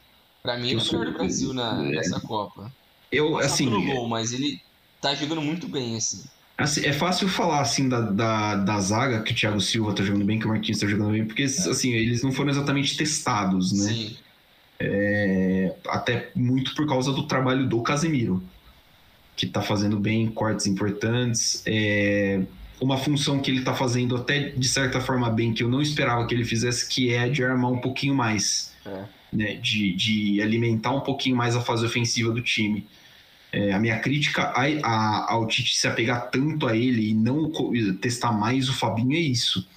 Pra 0.41 0.57
mim, 0.57 0.69
ele 0.71 0.79
é 0.79 0.83
o 0.83 0.85
melhor 0.85 1.05
do 1.05 1.13
Brasil 1.13 1.53
na, 1.53 1.85
é. 1.85 1.91
nessa 1.91 2.19
Copa. 2.19 2.71
Eu, 3.11 3.31
só 3.33 3.39
assim, 3.39 3.65
pelo 3.69 3.83
gol, 3.85 4.07
mas 4.07 4.31
ele 4.33 4.61
tá 4.99 5.13
jogando 5.13 5.41
muito 5.41 5.67
bem, 5.67 5.97
assim. 5.97 6.23
Assim, 6.57 6.85
é 6.85 6.93
fácil 6.93 7.27
falar 7.27 7.61
assim 7.61 7.89
da, 7.89 8.01
da, 8.01 8.55
da 8.55 8.79
zaga 8.79 9.23
que 9.23 9.31
o 9.31 9.35
Thiago 9.35 9.59
Silva 9.59 9.93
tá 9.93 10.03
jogando 10.03 10.25
bem, 10.25 10.37
que 10.39 10.45
o 10.45 10.49
Marquinhos 10.49 10.79
tá 10.79 10.87
jogando 10.87 11.11
bem, 11.11 11.25
porque 11.25 11.43
assim, 11.43 11.91
eles 11.93 12.21
não 12.21 12.31
foram 12.31 12.51
exatamente 12.51 12.95
testados, 12.95 13.71
né? 13.71 13.93
Sim, 13.93 14.17
É, 14.79 15.75
até 15.87 16.31
muito 16.35 16.73
por 16.75 16.87
causa 16.87 17.11
do 17.11 17.27
trabalho 17.27 17.67
do 17.67 17.81
Casemiro, 17.81 18.43
que 19.35 19.47
tá 19.47 19.61
fazendo 19.61 19.99
bem 19.99 20.29
cortes 20.29 20.67
importantes. 20.67 21.63
É, 21.65 22.41
uma 22.79 22.97
função 22.97 23.39
que 23.41 23.49
ele 23.51 23.61
tá 23.63 23.73
fazendo 23.73 24.15
até 24.15 24.49
de 24.49 24.67
certa 24.67 25.01
forma 25.01 25.29
bem, 25.29 25.53
que 25.53 25.63
eu 25.63 25.69
não 25.69 25.81
esperava 25.81 26.25
que 26.27 26.33
ele 26.35 26.45
fizesse, 26.45 26.87
que 26.87 27.13
é 27.13 27.29
de 27.29 27.43
armar 27.43 27.71
um 27.71 27.81
pouquinho 27.81 28.13
mais, 28.15 28.73
É. 28.85 29.05
né? 29.31 29.55
De, 29.55 29.93
de 29.95 30.41
alimentar 30.41 30.91
um 30.91 31.01
pouquinho 31.01 31.35
mais 31.35 31.55
a 31.55 31.61
fase 31.61 31.85
ofensiva 31.85 32.31
do 32.31 32.41
time. 32.41 32.87
É, 33.51 33.73
a 33.73 33.79
minha 33.79 33.99
crítica 33.99 34.43
a, 34.55 34.63
a- 34.83 35.33
ao 35.33 35.47
Tite 35.47 35.75
se 35.75 35.87
apegar 35.87 36.29
tanto 36.31 36.67
a 36.67 36.75
ele 36.77 37.09
e 37.09 37.13
não 37.13 37.51
testar 38.01 38.31
mais 38.31 38.69
o 38.69 38.73
Fabinho 38.73 39.13
é 39.15 39.19
isso. 39.19 39.67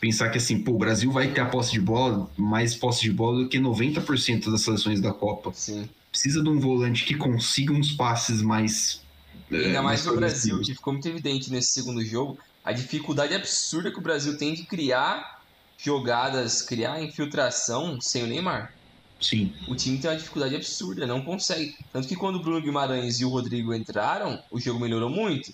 Pensar 0.00 0.30
que 0.30 0.38
assim, 0.38 0.62
pô, 0.62 0.72
o 0.72 0.78
Brasil 0.78 1.10
vai 1.10 1.32
ter 1.32 1.40
a 1.40 1.46
posse 1.46 1.72
de 1.72 1.80
bola, 1.80 2.30
mais 2.36 2.74
posse 2.76 3.02
de 3.02 3.12
bola 3.12 3.42
do 3.44 3.48
que 3.48 3.58
90% 3.58 4.50
das 4.50 4.62
seleções 4.62 5.00
da 5.00 5.12
Copa. 5.12 5.52
sim. 5.52 5.88
Precisa 6.10 6.42
de 6.42 6.48
um 6.48 6.60
volante 6.60 7.04
que 7.04 7.14
consiga 7.16 7.72
uns 7.72 7.92
passes 7.92 8.42
mais. 8.42 9.02
E 9.50 9.64
é, 9.64 9.66
ainda 9.66 9.82
mais 9.82 10.04
no 10.04 10.14
Brasil, 10.14 10.60
que 10.60 10.74
ficou 10.74 10.92
muito 10.92 11.08
evidente 11.08 11.50
nesse 11.50 11.72
segundo 11.72 12.04
jogo, 12.04 12.38
a 12.64 12.72
dificuldade 12.72 13.34
absurda 13.34 13.90
que 13.90 13.98
o 13.98 14.02
Brasil 14.02 14.36
tem 14.36 14.54
de 14.54 14.64
criar 14.66 15.42
jogadas, 15.76 16.62
criar 16.62 17.02
infiltração 17.02 18.00
sem 18.00 18.24
o 18.24 18.26
Neymar. 18.26 18.77
Sim, 19.20 19.52
O 19.68 19.74
time 19.74 19.98
tem 20.00 20.10
uma 20.10 20.16
dificuldade 20.16 20.56
absurda, 20.56 21.06
não 21.06 21.24
consegue. 21.24 21.72
Tanto 21.92 22.08
que 22.08 22.16
quando 22.16 22.36
o 22.36 22.42
Bruno 22.42 22.62
Guimarães 22.62 23.20
e 23.20 23.24
o 23.24 23.28
Rodrigo 23.28 23.74
entraram, 23.74 24.38
o 24.50 24.60
jogo 24.60 24.80
melhorou 24.80 25.10
muito. 25.10 25.50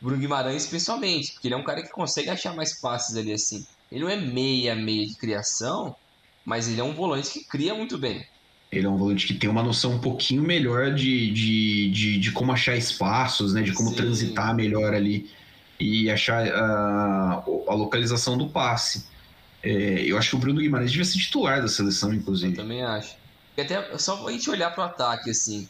O 0.00 0.06
Bruno 0.06 0.20
Guimarães, 0.20 0.66
principalmente, 0.66 1.32
porque 1.32 1.48
ele 1.48 1.54
é 1.54 1.58
um 1.58 1.64
cara 1.64 1.82
que 1.82 1.90
consegue 1.90 2.30
achar 2.30 2.54
mais 2.56 2.78
passes 2.80 3.16
ali 3.16 3.32
assim. 3.32 3.62
Ele 3.90 4.02
não 4.04 4.10
é 4.10 4.16
meia, 4.16 4.74
meia 4.74 5.06
de 5.06 5.16
criação, 5.16 5.94
mas 6.44 6.68
ele 6.68 6.80
é 6.80 6.84
um 6.84 6.94
volante 6.94 7.30
que 7.32 7.46
cria 7.46 7.74
muito 7.74 7.98
bem. 7.98 8.22
ele 8.72 8.86
é 8.86 8.88
um 8.90 8.96
volante 8.96 9.26
que 9.26 9.34
tem 9.34 9.50
uma 9.50 9.62
noção 9.62 9.92
um 9.94 10.00
pouquinho 10.00 10.42
melhor 10.42 10.94
de, 10.94 11.32
de, 11.32 11.90
de, 11.90 12.18
de 12.20 12.32
como 12.32 12.52
achar 12.52 12.76
espaços, 12.76 13.52
né? 13.52 13.62
De 13.62 13.72
como 13.72 13.90
Sim. 13.90 13.96
transitar 13.96 14.54
melhor 14.54 14.94
ali 14.94 15.30
e 15.78 16.10
achar 16.10 16.46
a, 16.46 17.44
a 17.68 17.74
localização 17.74 18.38
do 18.38 18.48
passe. 18.50 19.08
É, 19.62 20.04
eu 20.04 20.16
acho 20.16 20.30
que 20.30 20.36
o 20.36 20.38
Bruno 20.38 20.60
Guimarães 20.60 20.90
devia 20.90 21.04
ser 21.04 21.18
titular 21.18 21.60
da 21.60 21.68
seleção, 21.68 22.10
Eu 22.10 22.16
inclusive. 22.16 22.54
também 22.54 22.82
acho. 22.82 23.14
E 23.56 23.60
até 23.60 23.98
só 23.98 24.26
a 24.26 24.32
gente 24.32 24.48
olhar 24.48 24.70
pro 24.70 24.82
ataque, 24.82 25.30
assim. 25.30 25.68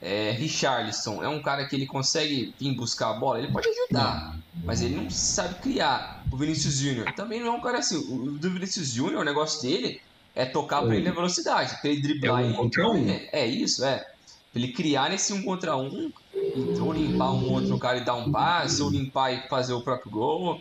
É, 0.00 0.32
Richarlison 0.32 1.22
é 1.22 1.28
um 1.28 1.40
cara 1.40 1.66
que 1.68 1.76
ele 1.76 1.86
consegue 1.86 2.52
vir 2.58 2.74
buscar 2.74 3.10
a 3.10 3.12
bola, 3.20 3.38
ele 3.38 3.52
pode 3.52 3.68
ajudar, 3.68 4.36
mas 4.64 4.82
ele 4.82 4.96
não 4.96 5.08
sabe 5.08 5.54
criar. 5.60 6.24
O 6.32 6.36
Vinícius 6.36 6.78
Júnior 6.78 7.12
também 7.14 7.40
não 7.40 7.48
é 7.48 7.50
um 7.56 7.60
cara 7.60 7.78
assim. 7.78 7.96
O 7.96 8.32
do 8.32 8.50
Vinícius 8.50 8.90
Júnior, 8.90 9.20
o 9.20 9.24
negócio 9.24 9.62
dele 9.62 10.00
é 10.34 10.44
tocar 10.44 10.80
pra 10.82 10.90
Oi. 10.90 10.96
ele 10.96 11.08
a 11.08 11.12
velocidade, 11.12 11.80
pra 11.80 11.90
ele 11.90 12.02
driblar. 12.02 12.42
É 12.42 12.46
um 12.46 12.52
contra 12.52 12.88
um. 12.88 13.08
É, 13.08 13.28
é 13.32 13.46
isso, 13.46 13.84
é. 13.84 13.98
Pra 14.52 14.60
ele 14.60 14.72
criar 14.72 15.08
nesse 15.08 15.32
um 15.32 15.42
contra 15.42 15.76
um, 15.76 16.10
ou 16.80 16.92
limpar 16.92 17.32
um 17.32 17.52
outro 17.52 17.78
cara 17.78 17.98
e 17.98 18.04
dar 18.04 18.16
um 18.16 18.32
passe, 18.32 18.82
ou 18.82 18.90
limpar 18.90 19.32
e 19.32 19.48
fazer 19.48 19.72
o 19.72 19.84
próprio 19.84 20.10
gol. 20.10 20.60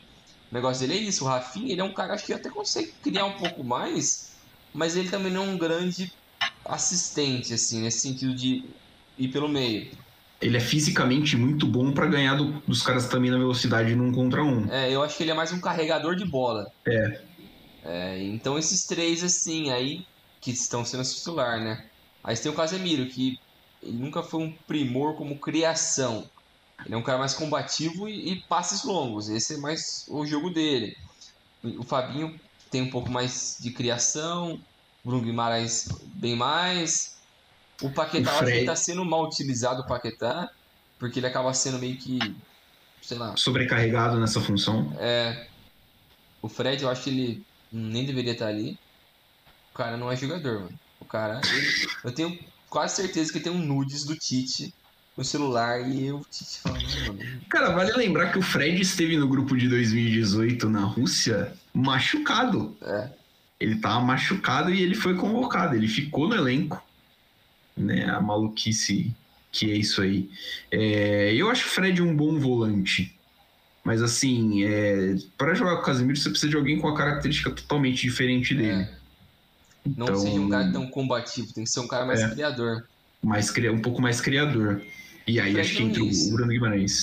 O 0.52 0.56
negócio 0.56 0.86
dele 0.88 1.00
é 1.00 1.04
isso. 1.04 1.24
O 1.24 1.28
Rafinha, 1.28 1.72
ele 1.72 1.82
é 1.82 1.84
um 1.84 1.94
cara 1.94 2.14
acho 2.14 2.26
que 2.26 2.34
até 2.34 2.50
consegue 2.50 2.90
criar 3.02 3.26
um 3.26 3.38
pouco 3.38 3.64
mais, 3.64 4.08
mas 4.74 4.96
ele 4.96 5.10
também 5.10 5.32
não 5.32 5.46
é 5.46 5.48
um 5.50 5.58
grande 5.58 6.06
assistente, 6.68 7.54
assim, 7.54 7.82
nesse 7.82 8.02
sentido 8.02 8.36
de 8.36 8.62
ir 9.18 9.30
pelo 9.32 9.48
meio. 9.48 9.90
Ele 10.42 10.58
é 10.58 10.60
fisicamente 10.60 11.38
muito 11.38 11.68
bom 11.68 11.94
pra 11.94 12.08
ganhar 12.08 12.36
do- 12.36 12.62
dos 12.62 12.82
caras 12.82 13.08
também 13.08 13.30
na 13.32 13.38
velocidade 13.38 13.96
num 13.96 14.12
contra 14.12 14.44
um. 14.44 14.70
É, 14.72 14.94
eu 14.94 15.02
acho 15.04 15.16
que 15.18 15.24
ele 15.24 15.32
é 15.32 15.36
mais 15.36 15.52
um 15.52 15.62
carregador 15.62 16.16
de 16.16 16.30
bola. 16.30 16.64
É. 16.88 17.32
É, 17.84 18.24
então 18.24 18.58
esses 18.58 18.86
três, 18.86 19.24
assim, 19.24 19.70
aí, 19.72 19.98
que 20.42 20.52
estão 20.52 20.86
sendo 20.86 21.04
titular, 21.04 21.60
né? 21.64 21.78
Aí 22.24 22.36
você 22.36 22.44
tem 22.44 22.52
o 22.52 22.56
Casemiro, 22.56 23.08
que 23.08 23.34
ele 23.82 23.98
nunca 23.98 24.22
foi 24.24 24.44
um 24.44 24.58
primor 24.68 25.16
como 25.18 25.40
criação. 25.40 26.24
Ele 26.86 26.96
é 26.96 26.98
um 26.98 27.04
cara 27.04 27.18
mais 27.20 27.34
combativo 27.34 28.08
e, 28.08 28.32
e 28.34 28.48
passes 28.48 28.84
longos. 28.84 29.30
Esse 29.30 29.56
é 29.56 29.58
mais 29.58 29.82
o 30.10 30.26
jogo 30.26 30.50
dele. 30.50 30.94
O 31.80 31.84
Fabinho 31.84 32.30
tem 32.72 32.82
um 32.82 32.90
pouco 32.90 33.10
mais 33.12 33.56
de 33.60 33.72
criação. 33.74 34.54
O 35.04 35.10
Bruno 35.10 35.24
Guimarães 35.24 35.86
bem 36.16 36.36
mais. 36.36 37.20
O 37.82 37.92
Paquetá, 37.92 38.32
acho 38.32 38.40
que 38.46 38.58
ele 38.58 38.66
tá 38.66 38.76
sendo 38.76 39.04
mal 39.06 39.26
utilizado, 39.26 39.82
o 39.82 39.88
Paquetá. 39.88 40.48
Porque 41.00 41.20
ele 41.20 41.28
acaba 41.28 41.54
sendo 41.54 41.80
meio 41.80 41.98
que, 41.98 42.20
sei 43.02 43.18
lá, 43.18 43.36
Sobrecarregado 43.36 44.20
nessa 44.20 44.40
função. 44.40 44.94
é, 45.00 45.48
o 46.42 46.50
Fred, 46.50 46.84
eu 46.84 46.90
acho 46.90 47.04
que 47.04 47.10
ele 47.10 47.44
nem 47.72 48.06
deveria 48.06 48.34
estar 48.34 48.48
ali. 48.48 48.78
O 49.74 49.78
cara 49.78 49.98
não 49.98 50.12
é 50.12 50.16
jogador, 50.16 50.62
mano. 50.62 50.80
O 51.00 51.06
cara, 51.06 51.42
ele- 51.44 51.72
eu 52.04 52.14
tenho 52.14 52.38
quase 52.70 52.96
certeza 52.98 53.32
que 53.32 53.40
tem 53.40 53.52
um 53.52 53.58
nudes 53.66 54.06
do 54.06 54.16
Tite 54.16 54.72
no 55.22 55.26
celular 55.26 55.88
e 55.88 56.08
eu, 56.08 56.26
Tite 56.32 56.60
falando. 56.60 56.84
Cara, 57.48 57.70
vale 57.70 57.92
lembrar 57.94 58.32
que 58.32 58.40
o 58.40 58.42
Fred 58.42 58.82
esteve 58.82 59.16
no 59.18 59.28
grupo 59.28 59.56
de 59.56 59.70
2018 59.70 60.68
na 60.68 60.82
Rússia 60.82 61.54
machucado. 61.74 62.76
É. 62.82 63.10
Ele 63.60 63.76
tava 63.76 64.00
machucado 64.04 64.74
e 64.74 64.82
ele 64.82 64.96
foi 64.96 65.16
convocado. 65.16 65.76
Ele 65.76 65.88
ficou 65.88 66.28
no 66.28 66.36
elenco. 66.36 66.84
Né? 67.78 68.06
A 68.10 68.20
maluquice 68.20 69.16
que 69.52 69.70
é 69.72 69.76
isso 69.76 70.02
aí. 70.02 70.30
É, 70.72 71.34
eu 71.36 71.50
acho 71.50 71.68
o 71.68 71.70
Fred 71.70 72.02
um 72.02 72.16
bom 72.16 72.40
volante. 72.40 73.16
Mas 73.84 74.02
assim, 74.02 74.64
é, 74.64 75.16
para 75.38 75.54
jogar 75.54 75.76
com 75.76 75.82
o 75.82 75.86
Casemiro, 75.86 76.18
você 76.18 76.30
precisa 76.30 76.50
de 76.50 76.56
alguém 76.56 76.80
com 76.80 76.88
a 76.88 76.98
característica 76.98 77.52
totalmente 77.52 78.02
diferente 78.02 78.56
dele. 78.56 78.82
É. 78.84 78.94
Não 79.96 80.06
Então- 80.06 80.16
seja 80.18 80.40
um 80.40 80.50
cara 80.50 80.72
tão 80.72 80.88
combativo, 80.88 81.54
tem 81.54 81.64
que 81.64 81.70
ser 81.70 81.80
um 81.80 81.88
cara 81.88 82.06
mais 82.06 82.22
É. 82.22 82.30
criador. 82.30 82.88
Mais, 83.24 83.52
um 83.72 83.80
pouco 83.80 84.02
mais 84.02 84.20
criador. 84.20 84.82
E 85.28 85.40
aí 85.40 85.60
acho 85.60 85.76
que 85.76 85.84
entra 85.84 86.04
o 86.04 86.30
Bruno 86.32 86.50
Guimarães. 86.52 86.94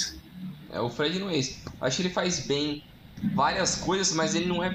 É, 0.70 0.80
o 0.80 0.90
Fred 0.90 1.18
não 1.18 1.30
é. 1.30 1.40
Acho 1.80 1.96
que 1.96 2.02
ele 2.02 2.10
faz 2.14 2.46
bem 2.46 2.80
várias 3.34 3.76
coisas, 3.76 4.12
mas 4.14 4.34
ele 4.34 4.46
não 4.46 4.62
é 4.62 4.70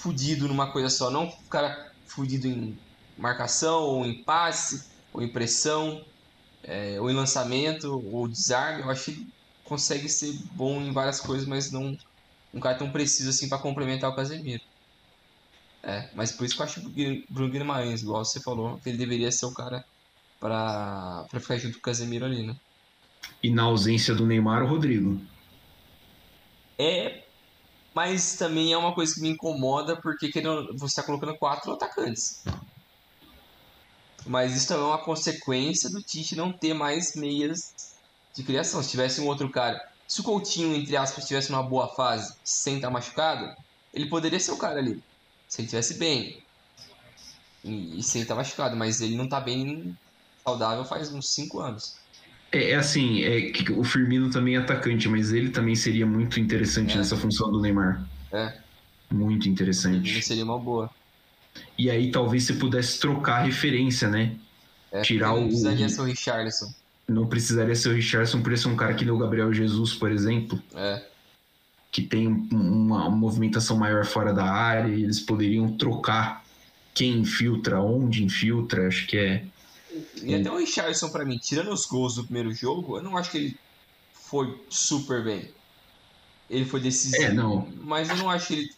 fudido 0.00 0.48
numa 0.48 0.72
coisa 0.72 0.88
só. 0.90 1.10
Não 1.10 1.28
cara 1.50 1.76
fudido 2.14 2.46
em 2.46 2.74
marcação, 3.16 3.82
ou 3.82 4.04
em 4.06 4.22
passe, 4.24 4.76
ou 5.12 5.22
em 5.22 5.32
pressão, 5.32 6.00
é, 6.62 7.00
ou 7.00 7.10
em 7.10 7.14
lançamento, 7.14 7.86
ou 7.90 8.28
desarme. 8.28 8.82
Eu 8.82 8.90
acho 8.90 9.06
que 9.06 9.10
ele 9.12 9.26
consegue 9.62 10.08
ser 10.08 10.32
bom 10.56 10.80
em 10.82 10.92
várias 10.92 11.20
coisas, 11.20 11.46
mas 11.48 11.70
não 11.72 11.92
um 12.54 12.60
cara 12.60 12.78
tão 12.78 12.92
preciso 12.92 13.30
assim 13.30 13.48
pra 13.48 13.60
complementar 13.62 14.10
o 14.10 14.16
Casemiro. 14.16 14.60
É, 15.82 16.14
mas 16.14 16.32
por 16.32 16.44
isso 16.44 16.54
que 16.56 16.62
eu 16.62 16.64
acho 16.66 16.80
o 16.80 16.92
Gui- 16.92 17.24
Bruno 17.30 17.50
Guimarães, 17.52 18.02
igual 18.02 18.24
você 18.24 18.40
falou, 18.42 18.80
que 18.80 18.88
ele 18.88 18.98
deveria 18.98 19.30
ser 19.30 19.46
o 19.46 19.52
cara 19.52 19.82
pra 20.40 21.26
ficar 21.40 21.58
junto 21.58 21.74
com 21.74 21.80
o 21.80 21.82
Casemiro 21.82 22.24
ali, 22.26 22.46
né? 22.46 22.54
E 23.42 23.50
na 23.50 23.64
ausência 23.64 24.14
do 24.14 24.26
Neymar, 24.26 24.62
o 24.62 24.66
Rodrigo. 24.66 25.20
É, 26.78 27.24
mas 27.94 28.36
também 28.36 28.72
é 28.72 28.76
uma 28.76 28.92
coisa 28.92 29.14
que 29.14 29.20
me 29.20 29.28
incomoda 29.28 29.96
porque 29.96 30.30
você 30.72 30.86
está 30.86 31.02
colocando 31.02 31.36
quatro 31.36 31.72
atacantes. 31.72 32.44
Mas 34.26 34.56
isso 34.56 34.68
também 34.68 34.84
é 34.84 34.88
uma 34.88 35.04
consequência 35.04 35.90
do 35.90 36.02
Tite 36.02 36.34
não 36.34 36.52
ter 36.52 36.74
mais 36.74 37.14
meias 37.14 37.94
de 38.34 38.42
criação. 38.42 38.82
Se 38.82 38.90
tivesse 38.90 39.20
um 39.20 39.26
outro 39.26 39.48
cara, 39.50 39.80
se 40.08 40.20
o 40.20 40.24
Coutinho, 40.24 40.74
entre 40.74 40.96
aspas, 40.96 41.26
tivesse 41.26 41.50
uma 41.50 41.62
boa 41.62 41.88
fase 41.88 42.34
sem 42.42 42.76
estar 42.76 42.90
machucado, 42.90 43.54
ele 43.92 44.06
poderia 44.06 44.40
ser 44.40 44.52
o 44.52 44.56
cara 44.56 44.78
ali. 44.80 45.02
Se 45.48 45.60
ele 45.60 45.66
estivesse 45.66 45.94
bem 45.94 46.42
e, 47.62 47.98
e 47.98 48.02
sem 48.02 48.22
estar 48.22 48.34
machucado, 48.34 48.76
mas 48.76 49.00
ele 49.00 49.16
não 49.16 49.24
está 49.24 49.40
bem 49.40 49.96
saudável 50.44 50.84
faz 50.84 51.12
uns 51.12 51.28
cinco 51.28 51.60
anos. 51.60 51.96
É, 52.54 52.70
é 52.70 52.74
assim, 52.76 53.22
é 53.24 53.50
que 53.50 53.72
o 53.72 53.82
Firmino 53.82 54.30
também 54.30 54.54
é 54.54 54.58
atacante, 54.58 55.08
mas 55.08 55.32
ele 55.32 55.50
também 55.50 55.74
seria 55.74 56.06
muito 56.06 56.38
interessante 56.38 56.94
É. 56.94 56.98
nessa 56.98 57.16
função 57.16 57.50
do 57.50 57.60
Neymar. 57.60 58.06
É. 58.32 58.54
Muito 59.10 59.44
Ele 59.46 59.50
interessante. 59.52 60.22
seria 60.22 60.44
uma 60.44 60.58
boa. 60.58 60.88
E 61.76 61.90
aí 61.90 62.10
talvez 62.10 62.44
você 62.44 62.52
pudesse 62.54 63.00
trocar 63.00 63.40
a 63.40 63.42
referência, 63.44 64.08
né? 64.08 64.36
É, 64.92 65.02
Tirar 65.02 65.28
não 65.28 65.42
o- 65.44 65.46
precisaria 65.48 65.88
ser 65.88 66.00
o 66.00 66.04
Richarlison. 66.04 66.72
Não 67.08 67.26
precisaria 67.26 67.74
ser 67.74 67.88
o 67.90 67.92
Richardson, 67.94 68.38
poderia 68.38 68.56
ser 68.56 68.68
um 68.68 68.76
cara 68.76 68.94
que 68.94 69.04
nem 69.04 69.12
o 69.12 69.18
Gabriel 69.18 69.52
Jesus, 69.52 69.92
por 69.92 70.10
exemplo, 70.10 70.60
É. 70.74 71.02
que 71.92 72.02
tem 72.02 72.26
um- 72.28 72.48
uma, 72.52 73.08
uma 73.08 73.16
movimentação 73.16 73.76
maior 73.76 74.04
fora 74.06 74.32
da 74.32 74.44
área, 74.44 74.88
e 74.94 75.02
eles 75.02 75.20
poderiam 75.20 75.76
trocar 75.76 76.42
quem 76.94 77.18
infiltra, 77.18 77.80
onde 77.80 78.22
infiltra, 78.24 78.86
acho 78.88 79.06
que 79.06 79.16
é. 79.18 79.44
E 80.22 80.34
até 80.34 80.50
o 80.50 80.56
Richardson, 80.58 81.08
pra 81.10 81.24
mim, 81.24 81.38
tirando 81.38 81.72
os 81.72 81.86
gols 81.86 82.14
do 82.16 82.24
primeiro 82.24 82.52
jogo, 82.52 82.96
eu 82.98 83.02
não 83.02 83.16
acho 83.16 83.30
que 83.30 83.38
ele 83.38 83.56
foi 84.12 84.58
super 84.68 85.22
bem. 85.24 85.48
Ele 86.50 86.64
foi 86.64 86.80
decisivo. 86.80 87.22
É, 87.22 87.32
não. 87.32 87.66
Mas 87.82 88.08
eu 88.10 88.16
não 88.16 88.28
acho 88.30 88.48
que 88.48 88.54
ele 88.54 88.70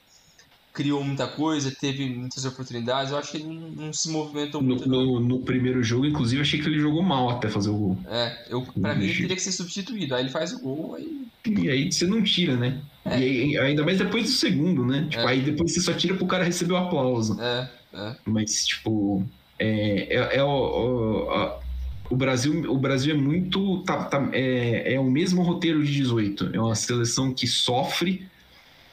criou 0.72 1.02
muita 1.02 1.26
coisa, 1.26 1.74
teve 1.80 2.06
muitas 2.06 2.44
oportunidades. 2.44 3.10
Eu 3.10 3.18
acho 3.18 3.30
que 3.32 3.38
ele 3.38 3.46
não, 3.46 3.70
não 3.70 3.92
se 3.92 4.10
movimentou 4.10 4.60
No, 4.60 4.68
muito. 4.68 4.88
no- 4.88 5.20
no 5.20 5.40
primeiro 5.40 5.82
jogo, 5.82 6.04
inclusive, 6.04 6.42
achei 6.42 6.60
que 6.60 6.66
ele 6.68 6.78
jogou 6.78 7.02
mal 7.02 7.30
até 7.30 7.48
fazer 7.48 7.70
o 7.70 7.74
gol. 7.76 7.98
É, 8.06 8.46
eu, 8.50 8.62
pra 8.62 8.94
mim 8.94 9.04
ele 9.04 9.06
Entendi. 9.06 9.22
teria 9.22 9.36
que 9.36 9.42
ser 9.42 9.52
substituído. 9.52 10.14
Aí 10.14 10.22
ele 10.22 10.30
faz 10.30 10.52
o 10.52 10.60
gol, 10.60 10.94
aí. 10.94 11.26
E 11.46 11.70
aí 11.70 11.90
você 11.90 12.06
não 12.06 12.22
tira, 12.22 12.56
né? 12.56 12.80
É. 13.04 13.18
E 13.18 13.22
aí- 13.22 13.58
ainda 13.58 13.84
mais 13.84 13.98
depois 13.98 14.24
do 14.24 14.30
segundo, 14.32 14.84
né? 14.84 15.06
Tipo, 15.08 15.22
É. 15.22 15.28
aí 15.28 15.40
depois 15.40 15.72
você 15.72 15.80
só 15.80 15.92
tira 15.94 16.14
pro 16.14 16.26
cara 16.26 16.44
receber 16.44 16.72
o 16.74 16.76
aplauso. 16.76 17.40
É, 17.40 17.70
é. 17.94 18.16
Mas, 18.26 18.66
tipo, 18.66 19.24
é, 19.59 20.14
é, 20.16 20.36
é 20.38 20.44
o, 20.44 20.48
o, 20.48 21.30
a- 21.30 21.61
o 22.09 22.14
Brasil, 22.16 22.70
o 22.72 22.78
Brasil 22.78 23.14
é 23.14 23.18
muito. 23.18 23.82
Tá, 23.84 24.04
tá- 24.04 24.28
é, 24.32 24.94
é 24.94 25.00
o 25.00 25.11
mesmo 25.11 25.42
roteiro 25.42 25.84
de 25.84 25.92
18. 25.92 26.50
É 26.52 26.61
uma 26.61 26.74
seleção 26.76 27.34
que 27.34 27.46
sofre, 27.48 28.28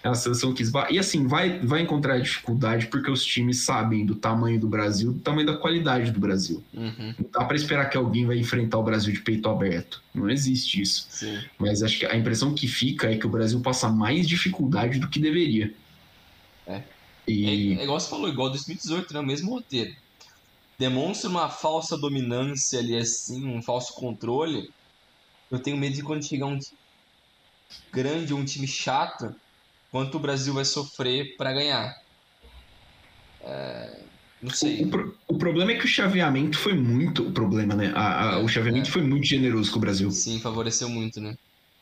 é 0.03 0.09
uma 0.09 0.15
seleção 0.15 0.51
que 0.53 0.63
esba... 0.63 0.87
E 0.89 0.97
assim, 0.97 1.27
vai, 1.27 1.59
vai 1.59 1.81
encontrar 1.81 2.19
dificuldade 2.19 2.87
porque 2.87 3.11
os 3.11 3.23
times 3.23 3.63
sabem 3.65 4.03
do 4.05 4.15
tamanho 4.15 4.59
do 4.59 4.67
Brasil, 4.67 5.13
do 5.13 5.19
tamanho 5.19 5.45
da 5.45 5.55
qualidade 5.55 6.09
do 6.11 6.19
Brasil. 6.19 6.63
Uhum, 6.73 7.13
Não 7.19 7.29
dá 7.31 7.45
pra 7.45 7.55
esperar 7.55 7.87
que 7.89 7.95
alguém 7.95 8.25
vai 8.25 8.37
enfrentar 8.39 8.79
o 8.79 8.83
Brasil 8.83 9.13
de 9.13 9.19
peito 9.21 9.47
aberto. 9.47 10.01
Não 10.13 10.27
existe 10.29 10.81
isso. 10.81 11.05
sim. 11.09 11.37
Mas 11.59 11.83
acho 11.83 11.99
que 11.99 12.05
a 12.07 12.17
impressão 12.17 12.53
que 12.55 12.67
fica 12.67 13.11
é 13.11 13.15
que 13.17 13.27
o 13.27 13.29
Brasil 13.29 13.59
passa 13.61 13.87
mais 13.89 14.27
dificuldade 14.27 14.97
do 14.99 15.07
que 15.07 15.19
deveria. 15.19 15.71
É. 16.67 16.81
E. 17.27 17.75
É, 17.75 17.79
é 17.79 17.83
igual 17.83 17.99
você 17.99 18.09
falou, 18.09 18.27
igual 18.27 18.49
2018, 18.49 19.13
né? 19.13 19.19
O 19.19 19.23
mesmo 19.23 19.51
roteiro. 19.51 19.93
Demonstra 20.79 21.29
uma 21.29 21.49
falsa 21.49 21.97
dominância 21.97 22.79
ali, 22.79 22.95
assim, 22.97 23.47
um 23.47 23.61
falso 23.63 23.93
controle. 23.95 24.61
Eu 25.51 25.61
tenho 25.61 25.77
medo 25.77 25.95
de 25.95 26.03
quando 26.03 26.27
chegar 26.27 26.47
um 26.47 26.57
time 26.59 26.79
grande 27.93 28.33
um 28.33 28.43
time 28.43 28.67
chato, 28.67 29.25
quanto 29.91 30.17
o 30.17 30.21
Brasil 30.21 30.53
vai 30.53 30.65
sofrer 30.65 31.25
pra 31.37 31.53
ganhar. 31.53 31.93
É, 33.41 34.05
não 34.41 34.51
sei. 34.51 34.83
O, 34.83 34.89
pro- 34.89 35.17
o 35.27 35.37
problema 35.37 35.71
é 35.71 35.77
que 35.77 35.85
o 35.85 35.87
chaveamento 35.87 36.57
foi 36.57 36.73
muito. 36.73 37.27
O 37.27 37.31
problema, 37.31 37.75
né? 37.75 37.91
A- 37.95 38.35
a- 38.35 38.39
o 38.39 38.47
chaveamento 38.47 38.89
é. 38.89 38.91
foi 38.91 39.01
muito 39.03 39.25
generoso 39.25 39.71
com 39.71 39.77
o 39.77 39.81
Brasil. 39.81 40.11
Sim, 40.11 40.39
favoreceu 40.39 40.89
muito, 40.89 41.19
né? 41.19 41.33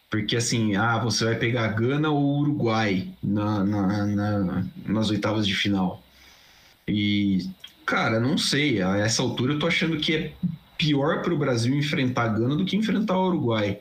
Porque 0.09 0.35
assim, 0.35 0.75
ah, 0.75 0.99
você 1.01 1.23
vai 1.23 1.39
pegar 1.39 1.69
Gana 1.69 2.09
ou 2.09 2.39
Uruguai 2.41 3.13
na, 3.23 3.63
na- 3.63 4.05
na- 4.05 4.67
nas 4.85 5.09
oitavas 5.09 5.47
de 5.47 5.55
final. 5.55 6.03
E, 6.87 7.39
cara, 7.91 8.19
não 8.19 8.37
sei. 8.37 8.81
A 8.81 8.97
essa 8.97 9.21
altura 9.21 9.53
eu 9.53 9.59
tô 9.59 9.67
achando 9.67 9.97
que 9.97 10.15
é 10.15 10.33
pior 10.77 11.21
pro 11.21 11.37
Brasil 11.37 11.75
enfrentar 11.75 12.29
Gana 12.29 12.55
do 12.55 12.63
que 12.65 12.75
enfrentar 12.77 13.17
o 13.17 13.27
Uruguai. 13.27 13.79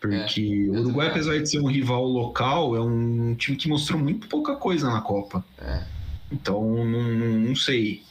Porque 0.00 0.42
eu 0.66 0.74
o 0.74 0.80
Uruguai, 0.80 1.08
apesar 1.08 1.38
de 1.38 1.48
ser 1.48 1.60
um 1.60 1.66
rival 1.68 2.04
local, 2.04 2.76
é 2.76 2.80
um 2.80 3.34
time 3.36 3.56
que 3.56 3.68
mostrou 3.68 3.98
muito 4.00 4.26
pouca 4.28 4.56
coisa 4.56 4.90
na 4.90 5.00
Copa. 5.00 5.44
É. 5.58 5.82
Então, 6.30 6.60
não, 6.84 7.02
não- 7.02 7.38
não 7.48 7.56
sei. 7.56 8.02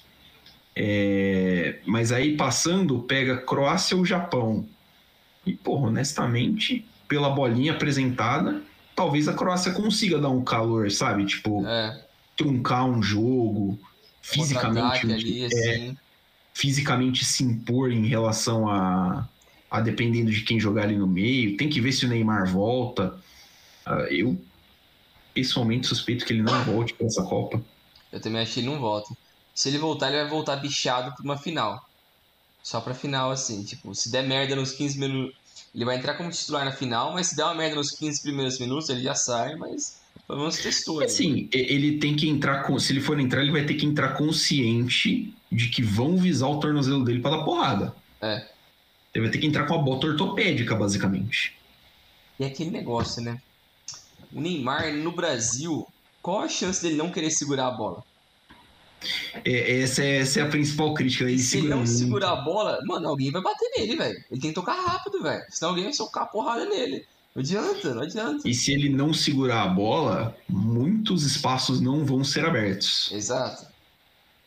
É, 0.76 1.80
mas 1.86 2.12
aí 2.12 2.36
passando, 2.36 3.00
pega 3.04 3.38
Croácia 3.38 3.96
ou 3.96 4.06
Japão. 4.06 4.66
E, 5.46 5.54
porra, 5.54 5.88
honestamente, 5.90 6.86
pela 7.08 7.30
bolinha 7.30 7.74
apresentada, 7.74 8.62
talvez 8.96 9.28
a 9.28 9.34
Croácia 9.34 9.72
consiga 9.74 10.18
dar 10.18 10.30
um 10.30 10.44
calor, 10.44 10.90
sabe? 10.90 11.26
Tipo, 11.26 11.64
É, 11.68 12.02
truncar 12.36 12.86
um 12.86 13.04
jogo. 13.04 13.78
Fisicamente, 14.24 15.12
ali, 15.12 15.44
é, 15.44 15.46
assim. 15.46 15.98
fisicamente 16.54 17.26
se 17.26 17.44
impor 17.44 17.92
em 17.92 18.08
relação 18.08 18.70
a, 18.70 19.28
a 19.70 19.82
dependendo 19.82 20.32
de 20.32 20.42
quem 20.42 20.60
jogar 20.60 20.84
ali 20.84 20.96
no 20.96 21.06
meio. 21.06 21.58
Tem 21.58 21.70
que 21.70 21.82
ver 21.82 21.92
se 21.92 22.06
o 22.06 22.10
Neymar 22.10 22.50
volta. 22.50 23.16
Ah, 23.86 24.08
eu 24.10 24.40
pessoalmente 25.34 25.88
suspeito 25.88 26.26
que 26.26 26.32
ele 26.32 26.42
não 26.42 26.64
volte 26.64 26.94
para 26.94 27.06
essa 27.06 27.22
Copa. 27.24 27.62
Eu 28.12 28.22
também 28.22 28.42
acho 28.42 28.54
que 28.54 28.60
ele 28.62 28.68
não 28.68 28.80
volta. 28.80 29.14
Se 29.54 29.68
ele 29.68 29.78
voltar, 29.78 30.08
ele 30.08 30.22
vai 30.22 30.30
voltar 30.30 30.56
bichado 30.56 31.14
pra 31.14 31.24
uma 31.24 31.38
final. 31.38 31.84
Só 32.64 32.80
pra 32.80 32.94
final, 32.94 33.30
assim. 33.30 33.64
Tipo, 33.64 33.94
se 33.94 34.10
der 34.10 34.24
merda 34.24 34.56
nos 34.56 34.72
15 34.72 34.98
minutos. 34.98 35.36
Ele 35.76 35.86
vai 35.86 35.98
entrar 35.98 36.14
como 36.14 36.30
titular 36.30 36.64
na 36.64 36.72
final, 36.72 37.12
mas 37.14 37.28
se 37.28 37.36
der 37.36 37.44
uma 37.44 37.56
merda 37.56 37.76
nos 37.76 37.92
15 37.92 38.22
primeiros 38.22 38.60
minutos, 38.60 38.90
ele 38.90 39.02
já 39.02 39.16
sai, 39.16 39.56
mas 39.56 40.03
pelo 40.28 40.40
menos 40.40 40.58
testou. 40.58 41.00
né? 41.00 41.06
Assim, 41.06 41.50
ele 41.52 41.98
tem 41.98 42.16
que 42.16 42.28
entrar 42.30 42.64
com. 42.64 42.78
Se 42.80 42.94
ele 42.94 43.02
for 43.02 43.20
entrar, 43.20 43.42
ele 43.42 43.52
vai 43.52 43.66
ter 43.66 43.76
que 43.76 43.86
entrar 43.86 44.10
consciente 44.18 45.34
de 45.52 45.70
que 45.70 45.82
vão 45.82 46.18
visar 46.18 46.48
o 46.48 46.60
tornozelo 46.60 47.04
dele 47.04 47.20
para 47.20 47.38
dar 47.38 47.44
porrada. 47.44 47.96
É. 48.22 48.48
Ele 49.14 49.24
vai 49.26 49.32
ter 49.32 49.38
que 49.38 49.46
entrar 49.46 49.66
com 49.68 49.76
a 49.76 49.78
bota 49.78 50.08
ortopédica, 50.08 50.74
basicamente. 50.76 51.56
E 52.40 52.46
aquele 52.46 52.72
negócio, 52.72 53.22
né? 53.22 53.40
O 54.34 54.42
Neymar 54.42 54.92
no 54.94 55.12
Brasil, 55.12 55.88
qual 56.22 56.42
a 56.42 56.50
chance 56.50 56.82
dele 56.82 56.96
não 56.96 57.12
querer 57.12 57.30
segurar 57.30 57.68
a 57.68 57.72
bola? 57.72 58.04
É, 59.46 59.82
essa, 59.82 60.02
é, 60.04 60.18
essa 60.20 60.40
é 60.40 60.44
a 60.44 60.48
principal 60.48 60.94
crítica. 60.94 61.26
Ele 61.26 61.38
Se 61.38 61.58
ele 61.58 61.68
não 61.68 61.78
muito. 61.78 61.92
segurar 61.92 62.32
a 62.32 62.36
bola, 62.38 62.80
mano, 62.86 63.10
alguém 63.10 63.32
vai 63.32 63.42
bater 63.42 63.70
nele, 63.78 63.96
velho. 63.98 64.24
Ele 64.32 64.42
tem 64.42 64.50
que 64.50 64.56
tocar 64.56 64.74
rápido, 64.74 65.22
velho. 65.22 65.44
Senão 65.50 65.70
alguém 65.72 65.84
vai 65.84 65.94
socar 65.94 66.24
a 66.24 66.28
porrada 66.28 66.66
nele. 66.66 67.06
Não 67.36 67.42
adianta, 67.42 67.94
não 67.96 68.04
adianta. 68.04 68.48
E 68.48 68.54
se 68.54 68.72
ele 68.72 68.90
não 68.90 69.14
segurar 69.14 69.64
a 69.64 69.68
bola, 69.68 70.36
muitos 70.48 71.24
espaços 71.24 71.82
não 71.82 72.06
vão 72.06 72.24
ser 72.24 72.46
abertos. 72.46 73.12
Exato. 73.12 73.66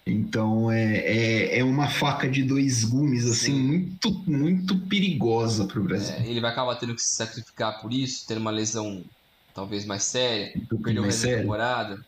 Então 0.06 0.70
é, 0.70 0.98
é, 0.98 1.58
é 1.58 1.64
uma 1.64 1.88
faca 1.88 2.28
de 2.28 2.44
dois 2.44 2.84
gumes, 2.84 3.24
assim, 3.26 3.52
Sim. 3.52 3.62
muito, 3.62 4.22
muito 4.24 4.78
perigosa 4.86 5.66
pro 5.66 5.82
Brasil. 5.82 6.14
É, 6.14 6.28
ele 6.28 6.40
vai 6.40 6.52
acabar 6.52 6.76
tendo 6.76 6.94
que 6.94 7.02
se 7.02 7.16
sacrificar 7.16 7.80
por 7.80 7.92
isso, 7.92 8.24
ter 8.26 8.38
uma 8.38 8.52
lesão 8.52 9.04
talvez 9.52 9.84
mais 9.84 10.04
séria, 10.04 10.52
Um 10.72 10.80
perder 10.80 11.00
o 11.00 11.02
resto 11.02 11.26
da 11.26 11.36
temporada. 11.38 12.06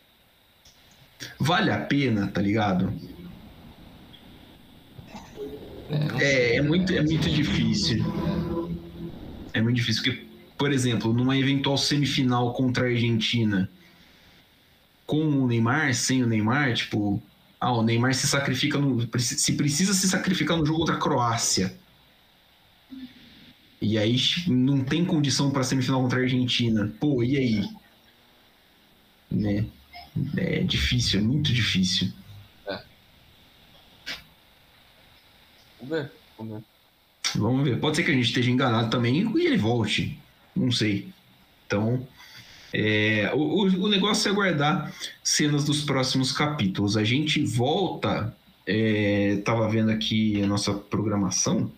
Vale 1.39 1.71
a 1.71 1.79
pena, 1.85 2.27
tá 2.31 2.41
ligado? 2.41 2.93
não 5.89 6.17
É, 6.17 6.19
sei, 6.19 6.57
é 6.57 6.61
muito, 6.61 6.93
é 6.93 7.01
muito 7.01 7.29
difícil. 7.29 8.05
É 9.53 9.61
muito 9.61 9.75
difícil, 9.77 10.03
porque, 10.03 10.28
por 10.59 10.73
exemplo, 10.73 11.13
numa 11.13 11.37
eventual 11.37 11.77
semifinal 11.77 12.53
contra 12.53 12.83
a 12.83 12.89
Argentina, 12.89 13.71
com 15.05 15.23
o 15.23 15.47
Neymar, 15.47 15.95
sem 15.95 16.21
o 16.21 16.27
Neymar, 16.27 16.73
tipo, 16.73 17.23
ah, 17.61 17.71
o 17.71 17.81
Neymar 17.81 18.13
se 18.13 18.27
sacrifica 18.27 18.77
no. 18.77 19.07
Se 19.17 19.53
precisa 19.53 19.93
se 19.93 20.09
sacrificar 20.09 20.57
no 20.57 20.65
jogo 20.65 20.79
contra 20.79 20.95
a 20.95 20.99
Croácia. 20.99 21.73
E 23.81 23.97
aí 23.97 24.17
não 24.47 24.83
tem 24.83 25.05
condição 25.05 25.49
para 25.49 25.63
semifinal 25.63 26.01
contra 26.01 26.19
a 26.19 26.23
Argentina. 26.23 26.93
Pô, 26.99 27.23
e 27.23 27.37
aí? 27.37 27.69
Né? 29.31 29.65
É 30.35 30.61
difícil, 30.63 31.21
é 31.21 31.23
muito 31.23 31.53
difícil. 31.53 32.11
Vamos 35.79 35.89
ver, 35.89 36.11
vamos 36.37 36.53
ver. 36.57 36.63
Vamos 37.35 37.63
ver. 37.63 37.79
Pode 37.79 37.95
ser 37.95 38.03
que 38.03 38.11
a 38.11 38.13
gente 38.13 38.25
esteja 38.25 38.51
enganado 38.51 38.89
também 38.89 39.15
e 39.15 39.45
ele 39.45 39.57
volte. 39.57 40.19
Não 40.55 40.71
sei. 40.71 41.09
Então, 41.65 42.07
é, 42.73 43.31
o, 43.33 43.63
o- 43.85 43.89
negócio 43.89 44.29
é 44.29 44.31
aguardar 44.31 44.93
cenas 45.23 45.65
dos 45.65 45.83
próximos 45.83 46.31
capítulos. 46.31 46.97
A 46.97 47.03
gente 47.03 47.43
volta. 47.43 48.35
É, 48.67 49.37
tava 49.45 49.67
vendo 49.69 49.89
aqui 49.91 50.41
a 50.43 50.47
nossa 50.47 50.73
programação. 50.73 51.71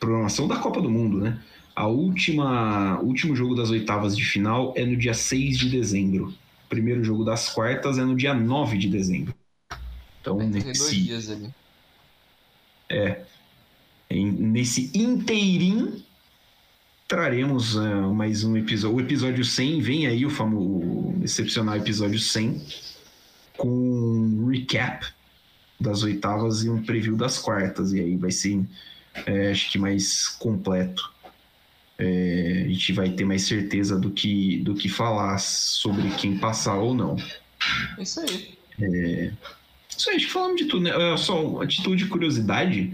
Programação 0.00 0.46
da 0.46 0.56
Copa 0.56 0.80
do 0.80 0.90
Mundo, 0.90 1.18
né? 1.18 1.40
A 1.74 1.86
última, 1.86 3.00
o 3.00 3.06
último 3.06 3.34
jogo 3.36 3.54
das 3.54 3.70
oitavas 3.70 4.16
de 4.16 4.24
final 4.24 4.72
é 4.76 4.84
no 4.84 4.96
dia 4.96 5.14
6 5.14 5.56
de 5.58 5.68
dezembro. 5.68 6.34
O 6.66 6.68
primeiro 6.68 7.02
jogo 7.04 7.24
das 7.24 7.48
quartas 7.48 7.98
é 7.98 8.04
no 8.04 8.16
dia 8.16 8.34
9 8.34 8.76
de 8.78 8.88
dezembro. 8.88 9.34
Então, 10.20 10.38
nesse, 10.38 11.02
dias 11.02 11.30
ali. 11.30 11.50
Em- 14.10 14.32
nesse 14.32 14.90
inteirinho 14.94 16.02
traremos 17.08 17.74
é, 17.74 17.94
mais 18.12 18.44
um 18.44 18.54
episódio. 18.54 18.98
O 18.98 19.00
episódio 19.00 19.42
100 19.42 19.80
vem 19.80 20.06
aí, 20.06 20.26
o 20.26 20.30
famoso 20.30 21.14
excepcional 21.24 21.76
episódio 21.76 22.18
100, 22.18 22.62
com 23.56 23.68
um 23.68 24.46
recap 24.46 25.06
das 25.80 26.02
oitavas 26.02 26.62
e 26.64 26.68
um 26.68 26.82
preview 26.82 27.16
das 27.16 27.38
quartas. 27.38 27.94
E 27.94 28.00
aí 28.00 28.16
vai 28.16 28.30
ser, 28.30 28.62
é, 29.24 29.50
acho 29.50 29.72
que 29.72 29.78
mais 29.78 30.28
completo. 30.28 31.10
É, 31.96 32.64
a 32.66 32.68
gente 32.68 32.92
vai 32.92 33.10
ter 33.10 33.24
mais 33.24 33.42
certeza 33.42 33.98
do 33.98 34.10
que, 34.10 34.58
do 34.58 34.74
que 34.74 34.88
falar 34.88 35.38
sobre 35.38 36.10
quem 36.10 36.36
passar 36.36 36.76
ou 36.76 36.94
não. 36.94 37.16
É 37.96 38.02
isso 38.02 38.20
aí. 38.20 38.58
Isso 39.88 40.10
aí, 40.10 40.16
acho 40.16 40.26
que 40.26 40.32
falamos 40.32 40.60
de 40.60 40.66
tudo, 40.66 40.82
né? 40.82 40.90
É, 40.90 41.16
Só 41.16 41.62
a 41.62 41.66
título 41.66 41.96
de 41.96 42.06
curiosidade, 42.06 42.92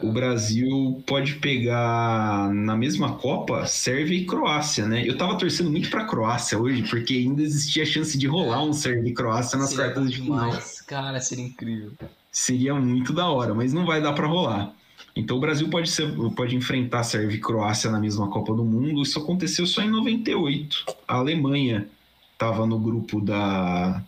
o 0.00 0.12
Brasil 0.12 1.02
pode 1.06 1.36
pegar 1.36 2.52
na 2.52 2.76
mesma 2.76 3.14
Copa 3.16 3.66
Sérvia 3.66 4.18
e 4.18 4.26
Croácia, 4.26 4.86
né? 4.86 5.06
Eu 5.06 5.16
tava 5.16 5.38
torcendo 5.38 5.70
muito 5.70 5.88
pra 5.88 6.04
Croácia 6.04 6.58
hoje, 6.58 6.82
porque 6.82 7.14
ainda 7.14 7.42
existia 7.42 7.82
a 7.82 7.86
chance 7.86 8.16
de 8.18 8.26
rolar 8.26 8.62
um 8.62 8.72
Sérvia 8.72 9.10
e 9.10 9.14
Croácia 9.14 9.58
nas 9.58 9.70
Seria 9.70 9.84
quartas 9.84 10.10
de 10.10 10.18
final. 10.18 10.50
Cara, 10.86 11.20
seria 11.20 11.44
incrível. 11.44 11.92
Seria 12.30 12.74
muito 12.74 13.12
da 13.12 13.26
hora, 13.28 13.54
mas 13.54 13.72
não 13.72 13.86
vai 13.86 14.02
dar 14.02 14.12
pra 14.12 14.26
rolar. 14.26 14.72
Então 15.14 15.38
o 15.38 15.40
Brasil 15.40 15.68
pode, 15.70 15.88
ser, 15.88 16.14
pode 16.36 16.54
enfrentar 16.54 17.02
Sérvia 17.02 17.36
e 17.36 17.40
Croácia 17.40 17.90
na 17.90 17.98
mesma 17.98 18.28
Copa 18.28 18.54
do 18.54 18.64
Mundo. 18.64 19.02
Isso 19.02 19.18
aconteceu 19.18 19.66
só 19.66 19.80
em 19.80 19.88
98. 19.88 20.84
A 21.08 21.16
Alemanha 21.16 21.88
estava 22.32 22.66
no 22.66 22.78
grupo 22.78 23.18
da, 23.18 24.02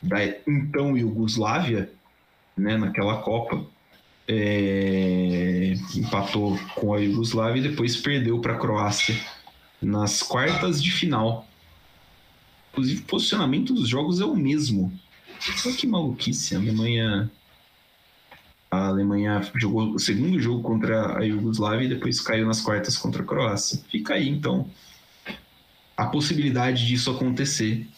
da 0.00 0.24
então 0.46 0.96
Iugoslávia, 0.96 1.90
né, 2.56 2.78
naquela 2.78 3.18
Copa. 3.18 3.62
É, 4.30 5.72
empatou 5.94 6.58
com 6.74 6.92
a 6.92 6.98
Iugoslávia 6.98 7.60
e 7.60 7.68
depois 7.68 7.96
perdeu 7.96 8.38
para 8.40 8.54
a 8.54 8.58
Croácia 8.58 9.18
nas 9.80 10.22
quartas 10.22 10.82
de 10.82 10.90
final. 10.90 11.48
Inclusive, 12.72 13.00
o 13.00 13.04
posicionamento 13.04 13.72
dos 13.72 13.88
jogos 13.88 14.20
é 14.20 14.24
o 14.24 14.36
mesmo. 14.36 14.92
Olha 15.64 15.76
que 15.76 15.86
maluquice. 15.86 16.54
A 16.54 16.58
Alemanha. 16.58 17.30
A 18.70 18.88
Alemanha 18.88 19.40
jogou 19.56 19.94
o 19.94 19.98
segundo 19.98 20.38
jogo 20.38 20.62
contra 20.62 21.18
a 21.18 21.22
Iugoslávia 21.22 21.86
e 21.86 21.88
depois 21.88 22.20
caiu 22.20 22.46
nas 22.46 22.60
quartas 22.60 22.98
contra 22.98 23.22
a 23.22 23.24
Croácia. 23.24 23.82
Fica 23.88 24.14
aí, 24.14 24.28
então, 24.28 24.68
a 25.96 26.06
possibilidade 26.06 26.86
disso 26.86 27.10
acontecer. 27.10 27.88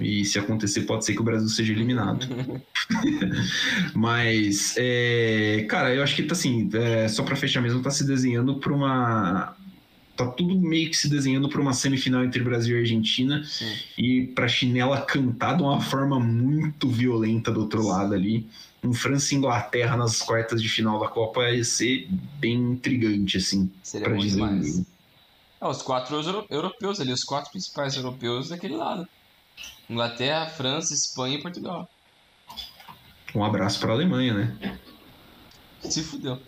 E 0.00 0.24
se 0.24 0.38
acontecer, 0.38 0.82
pode 0.82 1.04
ser 1.04 1.12
que 1.14 1.20
o 1.20 1.24
Brasil 1.24 1.48
seja 1.48 1.72
eliminado. 1.72 2.26
Mas, 3.94 4.74
é, 4.76 5.66
cara, 5.68 5.94
eu 5.94 6.02
acho 6.02 6.16
que 6.16 6.22
tá 6.22 6.32
assim, 6.32 6.68
é, 6.72 7.08
só 7.08 7.22
pra 7.22 7.36
fechar 7.36 7.60
mesmo, 7.60 7.82
tá 7.82 7.90
se 7.90 8.06
desenhando 8.06 8.56
pra 8.56 8.72
uma. 8.72 9.54
Tá 10.16 10.26
tudo 10.26 10.58
meio 10.58 10.90
que 10.90 10.96
se 10.96 11.08
desenhando 11.08 11.48
pra 11.48 11.60
uma 11.62 11.72
semifinal 11.72 12.22
entre 12.22 12.42
Brasil 12.42 12.76
e 12.76 12.80
Argentina 12.80 13.42
Sim. 13.44 13.72
e 13.96 14.26
pra 14.26 14.46
chinela 14.48 15.00
cantar 15.00 15.56
de 15.56 15.62
uma 15.62 15.80
forma 15.80 16.20
muito 16.20 16.88
violenta 16.90 17.50
do 17.50 17.60
outro 17.60 17.86
lado 17.86 18.12
ali. 18.14 18.46
Um 18.84 18.92
França 18.92 19.34
e 19.34 19.38
Inglaterra 19.38 19.96
nas 19.96 20.20
quartas 20.20 20.60
de 20.62 20.68
final 20.68 20.98
da 21.00 21.08
Copa 21.08 21.48
ia 21.50 21.64
ser 21.64 22.06
bem 22.38 22.54
intrigante, 22.54 23.38
assim, 23.38 23.70
Seria 23.82 24.08
pra 24.08 24.16
dizer 24.18 24.42
o 24.42 24.46
demais. 24.46 24.66
mínimo. 24.66 24.86
Ah, 25.58 25.68
os 25.70 25.82
quatro 25.82 26.16
euro- 26.16 26.46
europeus 26.50 27.00
ali, 27.00 27.12
os 27.12 27.24
quatro 27.24 27.50
principais 27.50 27.94
europeus 27.96 28.48
daquele 28.50 28.76
lado. 28.76 29.06
Inglaterra, 29.88 30.46
França, 30.46 30.94
Espanha 30.94 31.38
e 31.38 31.42
Portugal. 31.42 31.88
Um 33.34 33.44
abraço 33.44 33.80
pra 33.80 33.92
Alemanha, 33.92 34.34
né? 34.34 34.78
Se 35.80 36.02
fudeu. 36.02 36.40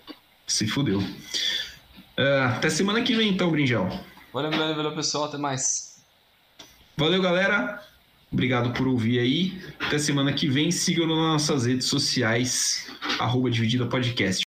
Se 0.46 0.66
fudeu. 0.66 1.00
Ah, 2.16 2.54
até 2.56 2.68
semana 2.68 3.02
que 3.02 3.14
vem, 3.14 3.30
então, 3.30 3.50
Brinjal. 3.50 3.88
Valeu, 4.32 4.50
valeu, 4.50 4.76
valeu, 4.76 4.94
pessoal. 4.94 5.24
Até 5.24 5.38
mais. 5.38 6.02
Valeu, 6.96 7.22
galera. 7.22 7.82
Obrigado 8.30 8.72
por 8.72 8.86
ouvir 8.86 9.18
aí. 9.18 9.62
Até 9.80 9.98
semana 9.98 10.32
que 10.32 10.48
vem. 10.48 10.70
Sigam 10.70 11.06
nas 11.06 11.16
nossas 11.16 11.66
redes 11.66 11.86
sociais, 11.86 12.90
arroba 13.18 13.50
Dividida 13.50 13.86
Podcast. 13.86 14.42